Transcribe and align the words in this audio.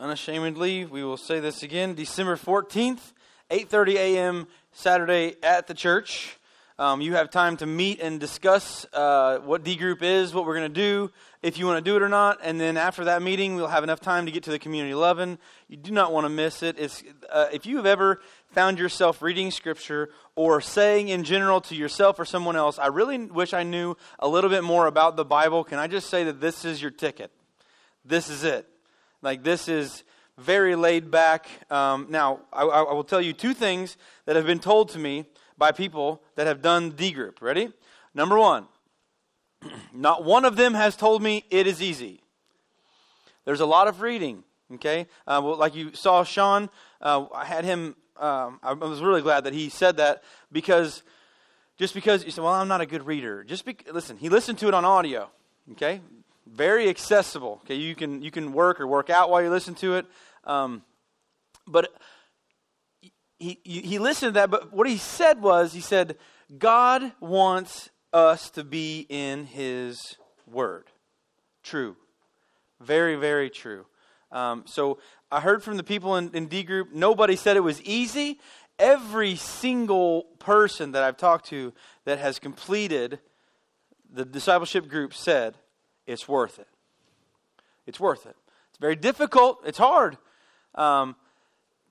unashamedly, 0.00 0.86
we 0.86 1.04
will 1.04 1.18
say 1.18 1.40
this 1.40 1.62
again, 1.62 1.94
December 1.94 2.36
14th, 2.36 3.12
8:30 3.50 3.94
a.m. 3.96 4.46
Saturday 4.72 5.36
at 5.42 5.66
the 5.66 5.74
church. 5.74 6.38
Um, 6.78 7.02
you 7.02 7.12
have 7.12 7.30
time 7.30 7.58
to 7.58 7.66
meet 7.66 8.00
and 8.00 8.18
discuss 8.18 8.86
uh, 8.94 9.40
what 9.40 9.62
D 9.62 9.76
group 9.76 10.02
is, 10.02 10.32
what 10.32 10.46
we're 10.46 10.56
going 10.56 10.72
to 10.72 10.80
do, 10.80 11.10
if 11.42 11.58
you 11.58 11.66
want 11.66 11.84
to 11.84 11.90
do 11.90 11.94
it 11.94 12.00
or 12.00 12.08
not. 12.08 12.38
And 12.42 12.58
then 12.58 12.78
after 12.78 13.04
that 13.04 13.20
meeting, 13.20 13.54
we'll 13.54 13.66
have 13.66 13.84
enough 13.84 14.00
time 14.00 14.24
to 14.24 14.32
get 14.32 14.44
to 14.44 14.50
the 14.50 14.58
community 14.58 14.94
loving. 14.94 15.36
You 15.68 15.76
do 15.76 15.90
not 15.90 16.10
want 16.10 16.24
to 16.24 16.30
miss 16.30 16.62
it. 16.62 16.76
It's, 16.78 17.04
uh, 17.30 17.48
if 17.52 17.66
you 17.66 17.76
have 17.76 17.84
ever 17.84 18.22
found 18.52 18.78
yourself 18.78 19.20
reading 19.20 19.50
scripture 19.50 20.08
or 20.34 20.62
saying 20.62 21.08
in 21.08 21.24
general 21.24 21.60
to 21.62 21.74
yourself 21.74 22.18
or 22.18 22.24
someone 22.24 22.56
else, 22.56 22.78
I 22.78 22.86
really 22.86 23.18
wish 23.18 23.52
I 23.52 23.62
knew 23.62 23.94
a 24.18 24.26
little 24.26 24.48
bit 24.48 24.64
more 24.64 24.86
about 24.86 25.16
the 25.16 25.24
Bible, 25.26 25.62
can 25.62 25.78
I 25.78 25.86
just 25.86 26.08
say 26.08 26.24
that 26.24 26.40
this 26.40 26.64
is 26.64 26.80
your 26.80 26.90
ticket? 26.90 27.30
This 28.06 28.30
is 28.30 28.42
it. 28.42 28.66
Like, 29.22 29.42
this 29.42 29.68
is 29.68 30.04
very 30.38 30.74
laid 30.74 31.10
back. 31.10 31.46
Um, 31.70 32.06
now, 32.08 32.40
I, 32.52 32.62
I 32.62 32.92
will 32.92 33.04
tell 33.04 33.20
you 33.20 33.32
two 33.32 33.54
things 33.54 33.96
that 34.24 34.36
have 34.36 34.46
been 34.46 34.58
told 34.58 34.88
to 34.90 34.98
me 34.98 35.26
by 35.58 35.72
people 35.72 36.22
that 36.36 36.46
have 36.46 36.62
done 36.62 36.90
D 36.90 37.12
group. 37.12 37.42
Ready? 37.42 37.70
Number 38.14 38.38
one, 38.38 38.66
not 39.92 40.24
one 40.24 40.44
of 40.44 40.56
them 40.56 40.74
has 40.74 40.96
told 40.96 41.22
me 41.22 41.44
it 41.50 41.66
is 41.66 41.82
easy. 41.82 42.22
There's 43.44 43.60
a 43.60 43.66
lot 43.66 43.88
of 43.88 44.00
reading, 44.00 44.44
okay? 44.74 45.06
Uh, 45.26 45.40
well, 45.44 45.56
like 45.56 45.74
you 45.74 45.94
saw 45.94 46.24
Sean, 46.24 46.70
uh, 47.00 47.26
I 47.34 47.44
had 47.44 47.64
him, 47.64 47.96
um, 48.18 48.60
I 48.62 48.72
was 48.72 49.00
really 49.00 49.22
glad 49.22 49.44
that 49.44 49.54
he 49.54 49.68
said 49.68 49.96
that 49.98 50.22
because 50.52 51.02
just 51.78 51.94
because 51.94 52.24
you 52.24 52.30
said, 52.30 52.44
well, 52.44 52.52
I'm 52.52 52.68
not 52.68 52.80
a 52.80 52.86
good 52.86 53.06
reader. 53.06 53.42
Just 53.44 53.64
be, 53.64 53.76
listen, 53.90 54.18
he 54.18 54.28
listened 54.28 54.58
to 54.58 54.68
it 54.68 54.74
on 54.74 54.84
audio, 54.84 55.30
okay? 55.72 56.00
Very 56.46 56.88
accessible, 56.88 57.60
okay? 57.64 57.76
You 57.76 57.94
can, 57.94 58.22
you 58.22 58.30
can 58.30 58.52
work 58.52 58.80
or 58.80 58.86
work 58.86 59.10
out 59.10 59.30
while 59.30 59.42
you 59.42 59.50
listen 59.50 59.74
to 59.76 59.94
it. 59.94 60.06
Um, 60.44 60.82
but 61.66 61.92
he, 63.38 63.58
he 63.64 63.98
listened 63.98 64.34
to 64.34 64.40
that, 64.40 64.50
but 64.50 64.72
what 64.72 64.88
he 64.88 64.96
said 64.96 65.40
was, 65.40 65.72
he 65.72 65.80
said, 65.80 66.16
God 66.58 67.12
wants 67.20 67.90
us 68.12 68.50
to 68.50 68.64
be 68.64 69.06
in 69.08 69.46
his 69.46 70.16
word. 70.46 70.86
True. 71.62 71.96
Very, 72.80 73.16
very 73.16 73.50
true. 73.50 73.86
Um, 74.32 74.64
so 74.66 74.98
I 75.30 75.40
heard 75.40 75.62
from 75.62 75.76
the 75.76 75.84
people 75.84 76.16
in, 76.16 76.30
in 76.34 76.46
D 76.46 76.62
group, 76.62 76.92
nobody 76.92 77.36
said 77.36 77.56
it 77.56 77.60
was 77.60 77.80
easy. 77.82 78.40
Every 78.78 79.36
single 79.36 80.22
person 80.38 80.92
that 80.92 81.02
I've 81.02 81.16
talked 81.16 81.46
to 81.46 81.72
that 82.04 82.18
has 82.18 82.38
completed 82.38 83.20
the 84.12 84.24
discipleship 84.24 84.88
group 84.88 85.14
said 85.14 85.54
it's 86.10 86.28
worth 86.28 86.58
it. 86.58 86.68
It's 87.86 88.00
worth 88.00 88.26
it. 88.26 88.36
It's 88.70 88.78
very 88.78 88.96
difficult. 88.96 89.60
It's 89.64 89.78
hard. 89.78 90.18
Um, 90.74 91.16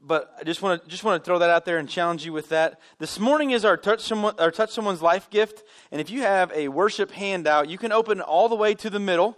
but 0.02 0.34
I 0.40 0.44
just 0.44 0.62
want 0.62 0.84
to 0.84 0.90
just 0.90 1.04
want 1.04 1.22
to 1.22 1.26
throw 1.26 1.40
that 1.40 1.50
out 1.50 1.66
there 1.66 1.78
and 1.78 1.90
challenge 1.90 2.26
you 2.26 2.32
with 2.32 2.50
that. 2.50 2.80
This 3.00 3.20
morning 3.20 3.52
is 3.52 3.66
our 3.66 3.76
touch 3.76 4.02
someone 4.02 4.34
our 4.40 4.52
touch 4.52 4.72
someone's 4.72 5.02
life 5.02 5.30
gift, 5.30 5.64
and 5.92 6.00
if 6.00 6.10
you 6.10 6.22
have 6.22 6.52
a 6.54 6.70
worship 6.70 7.12
handout, 7.12 7.70
you 7.70 7.78
can 7.78 7.92
open 7.92 8.22
all 8.22 8.48
the 8.48 8.56
way 8.56 8.74
to 8.76 8.90
the 8.90 9.00
middle. 9.00 9.38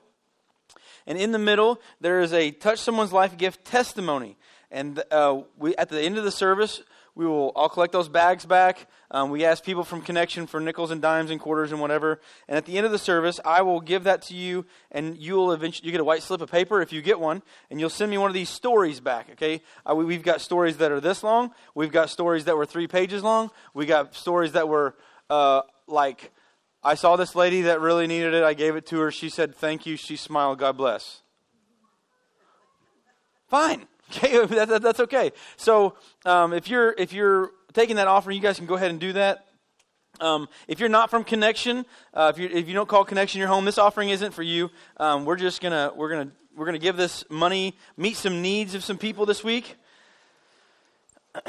And 1.07 1.17
in 1.17 1.31
the 1.31 1.39
middle, 1.39 1.81
there 1.99 2.21
is 2.21 2.31
a 2.31 2.51
touch 2.51 2.77
someone's 2.77 3.11
life 3.11 3.35
gift 3.35 3.65
testimony. 3.65 4.37
And 4.69 5.03
uh, 5.09 5.41
we, 5.57 5.75
at 5.75 5.89
the 5.89 5.99
end 5.99 6.19
of 6.19 6.23
the 6.23 6.31
service, 6.31 6.83
we 7.15 7.25
will 7.25 7.49
all 7.55 7.67
collect 7.69 7.91
those 7.91 8.07
bags 8.07 8.45
back. 8.45 8.87
Um, 9.09 9.29
we 9.29 9.43
ask 9.43 9.63
people 9.63 9.83
from 9.83 10.01
Connection 10.01 10.47
for 10.47 10.59
nickels 10.59 10.91
and 10.91 11.01
dimes 11.01 11.29
and 11.29 11.39
quarters 11.39 11.71
and 11.71 11.81
whatever. 11.81 12.21
And 12.47 12.57
at 12.57 12.65
the 12.65 12.77
end 12.77 12.85
of 12.85 12.91
the 12.91 12.97
service, 12.97 13.39
I 13.43 13.61
will 13.61 13.81
give 13.81 14.05
that 14.05 14.21
to 14.23 14.33
you, 14.33 14.65
and 14.91 15.17
you 15.17 15.35
will 15.35 15.51
eventually 15.51 15.87
you 15.87 15.91
get 15.91 16.01
a 16.01 16.05
white 16.05 16.23
slip 16.23 16.41
of 16.41 16.49
paper 16.49 16.81
if 16.81 16.93
you 16.93 17.01
get 17.01 17.19
one, 17.19 17.41
and 17.69 17.79
you'll 17.79 17.89
send 17.89 18.09
me 18.11 18.17
one 18.17 18.29
of 18.29 18.33
these 18.33 18.49
stories 18.49 18.99
back. 18.99 19.29
Okay, 19.31 19.61
uh, 19.89 19.93
we, 19.93 20.13
have 20.13 20.23
got 20.23 20.41
stories 20.41 20.77
that 20.77 20.91
are 20.91 21.01
this 21.01 21.23
long. 21.23 21.51
We've 21.75 21.91
got 21.91 22.09
stories 22.09 22.45
that 22.45 22.55
were 22.55 22.65
three 22.65 22.87
pages 22.87 23.23
long. 23.23 23.51
We 23.73 23.85
got 23.85 24.15
stories 24.15 24.53
that 24.53 24.69
were 24.69 24.95
uh, 25.29 25.61
like, 25.87 26.31
I 26.83 26.95
saw 26.95 27.15
this 27.15 27.35
lady 27.35 27.63
that 27.63 27.79
really 27.81 28.07
needed 28.07 28.33
it. 28.33 28.43
I 28.43 28.53
gave 28.53 28.75
it 28.75 28.85
to 28.87 28.99
her. 28.99 29.11
She 29.11 29.29
said 29.29 29.55
thank 29.55 29.85
you. 29.85 29.97
She 29.97 30.15
smiled. 30.15 30.59
God 30.59 30.77
bless. 30.77 31.21
Fine. 33.47 33.87
Okay, 34.11 34.45
that, 34.55 34.67
that, 34.67 34.81
that's 34.81 34.99
okay. 35.01 35.31
So 35.57 35.95
um, 36.25 36.53
if 36.53 36.67
you're 36.69 36.93
if 36.97 37.13
you're 37.13 37.51
taking 37.73 37.95
that 37.95 38.07
offering, 38.07 38.35
you 38.35 38.41
guys 38.41 38.57
can 38.57 38.67
go 38.67 38.75
ahead 38.75 38.91
and 38.91 38.99
do 38.99 39.13
that. 39.13 39.45
Um, 40.19 40.49
if 40.67 40.79
you're 40.79 40.89
not 40.89 41.09
from 41.09 41.23
Connection, 41.23 41.85
uh, 42.13 42.31
if 42.33 42.39
you 42.39 42.49
if 42.51 42.67
you 42.67 42.73
don't 42.73 42.89
call 42.89 43.05
Connection 43.05 43.39
your 43.39 43.47
home, 43.47 43.63
this 43.65 43.77
offering 43.77 44.09
isn't 44.09 44.33
for 44.33 44.43
you. 44.43 44.69
Um, 44.97 45.23
we're 45.25 45.37
just 45.37 45.61
gonna 45.61 45.91
we're 45.95 46.09
gonna 46.09 46.31
we're 46.55 46.65
gonna 46.65 46.77
give 46.79 46.97
this 46.97 47.23
money, 47.29 47.77
meet 47.95 48.17
some 48.17 48.41
needs 48.41 48.75
of 48.75 48.83
some 48.83 48.97
people 48.97 49.25
this 49.25 49.43
week. 49.43 49.75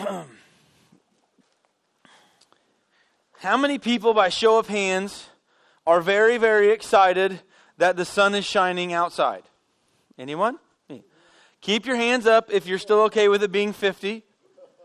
How 3.41 3.57
many 3.57 3.81
people, 3.81 4.15
by 4.15 4.29
show 4.29 4.59
of 4.59 4.69
hands, 4.69 5.27
are 5.85 6.01
very 6.01 6.39
very 6.39 6.71
excited 6.71 7.41
that 7.79 7.97
the 7.97 8.05
sun 8.05 8.37
is 8.37 8.45
shining 8.45 8.93
outside? 8.93 9.43
Anyone? 10.17 10.59
Keep 11.63 11.87
your 11.87 11.97
hands 11.97 12.27
up 12.27 12.51
if 12.53 12.67
you're 12.67 12.79
still 12.79 13.03
okay 13.03 13.29
with 13.29 13.43
it 13.43 13.53
being 13.53 13.73
50. 13.73 14.25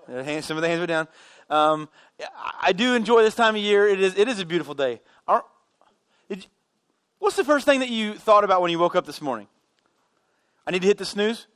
Some 0.08 0.58
of 0.58 0.62
the 0.62 0.70
hands 0.70 0.82
are 0.82 0.88
down. 0.88 1.08
Um, 1.50 1.90
I 2.62 2.72
do 2.72 2.94
enjoy 2.94 3.24
this 3.24 3.36
time 3.36 3.56
of 3.56 3.62
year. 3.62 3.88
It 3.88 4.00
is, 4.00 4.18
it 4.18 4.28
is 4.28 4.40
a 4.40 4.46
beautiful 4.46 4.76
day. 4.76 5.02
You, 6.30 6.38
what's 7.20 7.36
the 7.36 7.44
first 7.44 7.66
thing 7.66 7.80
that 7.80 7.90
you 7.90 8.14
thought 8.14 8.44
about 8.44 8.62
when 8.62 8.70
you 8.72 8.80
woke 8.80 8.96
up 8.96 9.06
this 9.06 9.22
morning? 9.22 9.48
I 10.66 10.72
need 10.72 10.82
to 10.84 10.88
hit 10.88 10.98
the 10.98 11.06
snooze? 11.06 11.48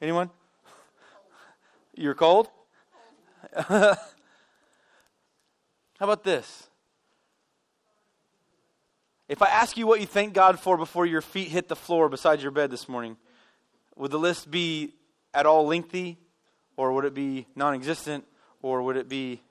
Anyone? 0.00 0.30
You're 1.94 2.14
cold? 2.14 2.48
How 3.56 3.96
about 6.00 6.22
this? 6.22 6.68
If 9.28 9.42
I 9.42 9.46
ask 9.46 9.76
you 9.76 9.88
what 9.88 10.00
you 10.00 10.06
thank 10.06 10.34
God 10.34 10.60
for 10.60 10.76
before 10.76 11.04
your 11.04 11.20
feet 11.20 11.48
hit 11.48 11.66
the 11.68 11.74
floor 11.74 12.08
beside 12.08 12.42
your 12.42 12.52
bed 12.52 12.70
this 12.70 12.88
morning, 12.88 13.16
would 13.96 14.10
the 14.10 14.18
list 14.18 14.50
be 14.50 14.94
at 15.34 15.46
all 15.46 15.66
lengthy, 15.66 16.18
or 16.76 16.92
would 16.92 17.04
it 17.04 17.14
be 17.14 17.46
non 17.54 17.74
existent, 17.74 18.24
or 18.62 18.82
would 18.82 18.96
it 18.96 19.08
be 19.08 19.42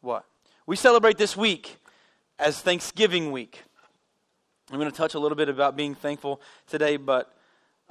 what? 0.00 0.24
We 0.66 0.76
celebrate 0.76 1.18
this 1.18 1.36
week 1.36 1.78
as 2.38 2.60
Thanksgiving 2.60 3.32
week. 3.32 3.62
I'm 4.70 4.78
going 4.78 4.90
to 4.90 4.96
touch 4.96 5.14
a 5.14 5.18
little 5.18 5.36
bit 5.36 5.48
about 5.48 5.76
being 5.76 5.94
thankful 5.94 6.40
today, 6.66 6.96
but 6.96 7.34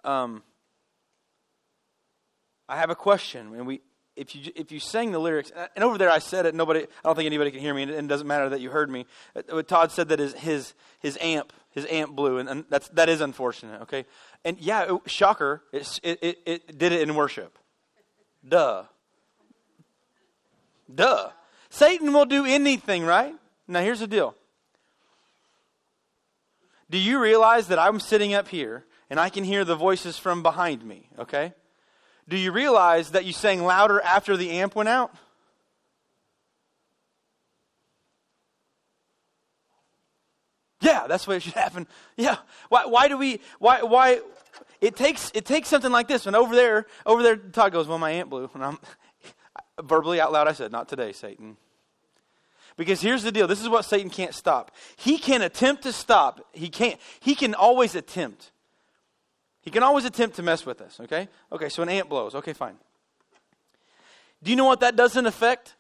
um, 0.03 0.41
I 2.67 2.77
have 2.77 2.89
a 2.89 2.95
question. 2.95 3.53
And 3.53 3.67
we, 3.67 3.81
if 4.21 4.35
you 4.35 4.51
if 4.55 4.71
you 4.71 4.79
sang 4.79 5.11
the 5.11 5.19
lyrics, 5.19 5.51
and 5.75 5.83
over 5.83 5.97
there 5.97 6.11
I 6.11 6.19
said 6.19 6.45
it, 6.45 6.53
nobody, 6.53 6.81
I 6.81 6.85
don't 7.03 7.15
think 7.15 7.25
anybody 7.25 7.49
can 7.49 7.59
hear 7.59 7.73
me, 7.73 7.83
and 7.83 7.91
it 7.91 8.07
doesn't 8.07 8.27
matter 8.27 8.49
that 8.49 8.61
you 8.61 8.69
heard 8.69 8.89
me. 8.89 9.07
Uh, 9.35 9.63
Todd 9.63 9.91
said 9.91 10.09
that 10.09 10.19
his 10.19 10.33
his, 10.33 10.73
his 10.99 11.17
amp 11.19 11.51
his 11.71 11.87
amp 11.89 12.15
blew, 12.15 12.37
and, 12.37 12.47
and 12.47 12.65
that's 12.69 12.87
that 12.89 13.09
is 13.09 13.19
unfortunate. 13.19 13.81
Okay, 13.81 14.05
and 14.45 14.59
yeah, 14.59 14.93
it, 14.93 15.09
shocker, 15.09 15.63
it, 15.73 15.99
it, 16.03 16.37
it 16.45 16.77
did 16.77 16.91
it 16.91 17.01
in 17.01 17.15
worship. 17.15 17.57
Duh. 18.47 18.83
Duh. 20.93 21.29
Satan 21.69 22.13
will 22.13 22.25
do 22.25 22.45
anything, 22.45 23.03
right? 23.03 23.33
Now 23.67 23.81
here's 23.81 24.01
the 24.01 24.07
deal. 24.07 24.35
Do 26.89 26.97
you 26.97 27.19
realize 27.19 27.69
that 27.69 27.79
I'm 27.79 27.99
sitting 27.99 28.33
up 28.33 28.49
here 28.49 28.85
and 29.09 29.19
I 29.19 29.29
can 29.29 29.45
hear 29.45 29.63
the 29.63 29.75
voices 29.75 30.17
from 30.17 30.43
behind 30.43 30.83
me? 30.83 31.07
Okay. 31.17 31.53
Do 32.31 32.37
you 32.37 32.53
realize 32.53 33.09
that 33.09 33.25
you 33.25 33.33
sang 33.33 33.61
louder 33.65 33.99
after 33.99 34.37
the 34.37 34.51
amp 34.51 34.73
went 34.73 34.87
out? 34.87 35.13
Yeah, 40.79 41.07
that's 41.07 41.27
what 41.27 41.35
it 41.35 41.43
should 41.43 41.55
happen. 41.55 41.87
Yeah. 42.15 42.37
Why, 42.69 42.85
why 42.85 43.09
do 43.09 43.17
we, 43.17 43.41
why, 43.59 43.81
why, 43.81 44.21
it 44.79 44.95
takes, 44.95 45.29
it 45.33 45.43
takes 45.43 45.67
something 45.67 45.91
like 45.91 46.07
this. 46.07 46.25
And 46.25 46.33
over 46.33 46.55
there, 46.55 46.85
over 47.05 47.21
there, 47.21 47.35
Todd 47.35 47.73
goes, 47.73 47.85
well, 47.85 47.97
my 47.97 48.11
aunt 48.11 48.29
blew. 48.29 48.49
And 48.53 48.63
I'm, 48.63 48.79
verbally 49.83 50.21
out 50.21 50.31
loud, 50.31 50.47
I 50.47 50.53
said, 50.53 50.71
not 50.71 50.87
today, 50.87 51.11
Satan. 51.11 51.57
Because 52.77 53.01
here's 53.01 53.23
the 53.23 53.33
deal. 53.33 53.45
This 53.45 53.61
is 53.61 53.67
what 53.67 53.83
Satan 53.83 54.09
can't 54.09 54.33
stop. 54.33 54.71
He 54.95 55.17
can 55.17 55.41
attempt 55.41 55.83
to 55.83 55.91
stop. 55.91 56.47
He 56.53 56.69
can't, 56.69 56.97
he 57.19 57.35
can 57.35 57.55
always 57.55 57.93
attempt. 57.93 58.53
He 59.61 59.69
can 59.69 59.83
always 59.83 60.05
attempt 60.05 60.35
to 60.37 60.43
mess 60.43 60.65
with 60.65 60.81
us, 60.81 60.99
okay? 61.01 61.27
Okay, 61.51 61.69
so 61.69 61.83
an 61.83 61.89
ant 61.89 62.09
blows. 62.09 62.35
Okay, 62.35 62.53
fine. 62.53 62.75
Do 64.41 64.49
you 64.49 64.57
know 64.57 64.65
what 64.65 64.79
that 64.79 64.95
doesn't 64.95 65.25
affect? 65.25 65.75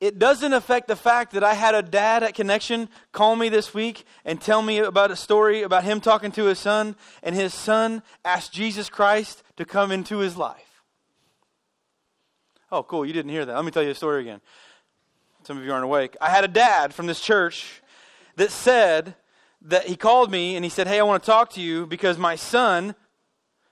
it 0.00 0.18
doesn't 0.18 0.54
affect 0.54 0.88
the 0.88 0.96
fact 0.96 1.32
that 1.32 1.44
I 1.44 1.52
had 1.52 1.74
a 1.74 1.82
dad 1.82 2.22
at 2.22 2.34
Connection 2.34 2.88
call 3.12 3.36
me 3.36 3.50
this 3.50 3.74
week 3.74 4.04
and 4.24 4.40
tell 4.40 4.62
me 4.62 4.78
about 4.78 5.10
a 5.10 5.16
story 5.16 5.62
about 5.62 5.84
him 5.84 6.00
talking 6.00 6.32
to 6.32 6.46
his 6.46 6.58
son, 6.58 6.96
and 7.22 7.34
his 7.34 7.52
son 7.52 8.02
asked 8.24 8.52
Jesus 8.52 8.88
Christ 8.88 9.42
to 9.56 9.66
come 9.66 9.92
into 9.92 10.18
his 10.18 10.38
life. 10.38 10.82
Oh, 12.72 12.82
cool. 12.82 13.04
You 13.04 13.12
didn't 13.12 13.30
hear 13.30 13.44
that. 13.44 13.54
Let 13.54 13.64
me 13.64 13.70
tell 13.70 13.82
you 13.82 13.90
a 13.90 13.94
story 13.94 14.22
again. 14.22 14.40
Some 15.42 15.58
of 15.58 15.64
you 15.64 15.72
aren't 15.72 15.84
awake. 15.84 16.16
I 16.20 16.30
had 16.30 16.44
a 16.44 16.48
dad 16.48 16.94
from 16.94 17.06
this 17.06 17.20
church 17.20 17.82
that 18.36 18.50
said 18.50 19.14
that 19.62 19.86
he 19.86 19.96
called 19.96 20.30
me 20.30 20.56
and 20.56 20.64
he 20.64 20.70
said, 20.70 20.86
Hey, 20.86 21.00
I 21.00 21.02
want 21.02 21.22
to 21.22 21.26
talk 21.26 21.50
to 21.50 21.60
you 21.60 21.86
because 21.86 22.18
my 22.18 22.36
son, 22.36 22.94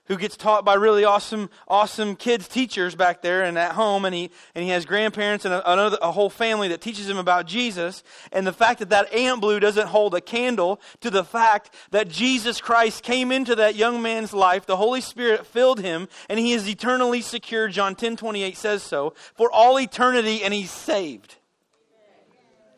who 0.05 0.17
gets 0.17 0.35
taught 0.35 0.65
by 0.65 0.73
really 0.73 1.05
awesome, 1.05 1.51
awesome 1.67 2.15
kids 2.15 2.47
teachers 2.47 2.95
back 2.95 3.21
there 3.21 3.43
and 3.43 3.59
at 3.59 3.73
home, 3.73 4.05
and 4.05 4.15
he 4.15 4.31
and 4.55 4.63
he 4.63 4.71
has 4.71 4.83
grandparents 4.83 5.45
and 5.45 5.53
a, 5.53 5.71
another, 5.71 5.99
a 6.01 6.11
whole 6.11 6.31
family 6.31 6.67
that 6.69 6.81
teaches 6.81 7.07
him 7.07 7.19
about 7.19 7.45
Jesus. 7.45 8.03
And 8.31 8.45
the 8.45 8.51
fact 8.51 8.79
that 8.79 8.89
that 8.89 9.13
ant 9.13 9.39
blue 9.39 9.59
doesn't 9.59 9.87
hold 9.87 10.15
a 10.15 10.21
candle 10.21 10.81
to 11.01 11.11
the 11.11 11.23
fact 11.23 11.75
that 11.91 12.09
Jesus 12.09 12.59
Christ 12.59 13.03
came 13.03 13.31
into 13.31 13.55
that 13.55 13.75
young 13.75 14.01
man's 14.01 14.33
life, 14.33 14.65
the 14.65 14.77
Holy 14.77 15.01
Spirit 15.01 15.45
filled 15.45 15.79
him, 15.79 16.07
and 16.27 16.39
he 16.39 16.53
is 16.53 16.67
eternally 16.67 17.21
secure. 17.21 17.67
John 17.67 17.93
ten 17.93 18.17
twenty 18.17 18.41
eight 18.41 18.57
says 18.57 18.81
so 18.81 19.13
for 19.35 19.51
all 19.51 19.79
eternity, 19.79 20.43
and 20.43 20.55
he's 20.55 20.71
saved. 20.71 21.35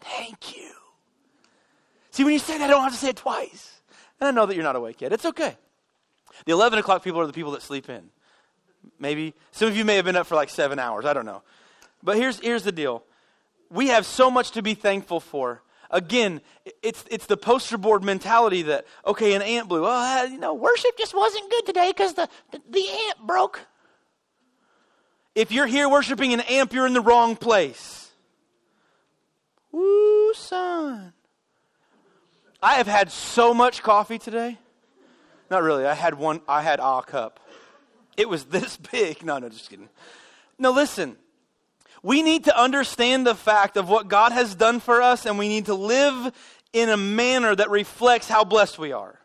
Thank 0.02 0.58
you. 0.58 0.81
See, 2.12 2.24
when 2.24 2.34
you 2.34 2.40
say 2.40 2.58
that, 2.58 2.66
I 2.66 2.68
don't 2.68 2.84
have 2.84 2.92
to 2.92 2.98
say 2.98 3.10
it 3.10 3.16
twice. 3.16 3.82
And 4.20 4.28
I 4.28 4.32
know 4.32 4.46
that 4.46 4.56
you're 4.56 4.64
not 4.64 4.76
awake 4.76 5.02
yet. 5.02 5.14
It's 5.14 5.26
okay. 5.26 5.58
The 6.46 6.52
11 6.52 6.80
o'clock 6.80 7.04
people 7.04 7.22
are 7.22 7.28
the 7.28 7.34
people 7.34 7.52
that 7.52 7.62
sleep 7.62 7.90
in. 7.90 8.10
Maybe. 9.00 9.34
Some 9.52 9.68
of 9.68 9.78
you 9.78 9.86
may 9.86 9.96
have 9.96 10.06
been 10.06 10.16
up 10.16 10.28
for 10.28 10.36
like 10.36 10.50
seven 10.50 10.80
hours. 10.80 11.06
I 11.06 11.14
don't 11.14 11.26
know. 11.26 11.42
But 12.04 12.18
here's, 12.18 12.40
here's 12.40 12.64
the 12.64 12.72
deal 12.72 13.04
we 13.70 13.88
have 13.88 14.06
so 14.06 14.30
much 14.30 14.52
to 14.52 14.62
be 14.62 14.74
thankful 14.74 15.20
for. 15.20 15.62
Again, 15.90 16.42
it's, 16.82 17.04
it's 17.10 17.26
the 17.26 17.38
poster 17.38 17.78
board 17.78 18.04
mentality 18.04 18.64
that, 18.64 18.86
okay, 19.06 19.34
an 19.34 19.42
ant 19.42 19.68
blew. 19.68 19.84
Oh, 19.86 20.24
you 20.24 20.38
know, 20.38 20.54
worship 20.54 20.98
just 20.98 21.14
wasn't 21.14 21.50
good 21.50 21.66
today 21.66 21.90
because 21.90 22.14
the, 22.14 22.30
the, 22.52 22.62
the 22.70 22.86
ant 23.08 23.26
broke. 23.26 23.60
If 25.36 25.52
you're 25.52 25.68
here 25.68 25.90
worshiping 25.90 26.34
an 26.34 26.42
amp, 26.42 26.74
you're 26.74 26.86
in 26.86 26.94
the 26.94 27.02
wrong 27.02 27.36
place. 27.36 28.10
Woo, 29.72 30.34
son. 30.34 31.14
I 32.62 32.76
have 32.76 32.88
had 32.88 33.12
so 33.12 33.54
much 33.54 33.82
coffee 33.82 34.20
today. 34.20 34.58
Not 35.50 35.64
really. 35.64 35.86
I 35.86 35.96
had 35.96 36.14
one, 36.14 36.42
I 36.48 36.62
had 36.62 36.80
a 36.80 37.02
cup. 37.02 37.40
It 38.16 38.30
was 38.30 38.44
this 38.46 38.78
big. 38.78 39.26
No, 39.26 39.40
no, 39.40 39.50
just 39.50 39.70
kidding. 39.70 39.90
No, 40.60 40.72
listen. 40.72 41.18
We 42.04 42.24
need 42.24 42.46
to 42.46 42.60
understand 42.60 43.28
the 43.28 43.36
fact 43.36 43.78
of 43.78 43.88
what 43.88 44.08
God 44.08 44.32
has 44.32 44.56
done 44.56 44.80
for 44.80 45.02
us, 45.02 45.26
and 45.26 45.38
we 45.38 45.48
need 45.48 45.68
to 45.68 45.76
live 45.76 46.34
in 46.74 46.90
a 46.90 46.98
manner 46.98 47.56
that 47.56 47.70
reflects 47.70 48.28
how 48.28 48.44
blessed 48.44 48.80
we 48.80 48.92
are. 48.92 49.20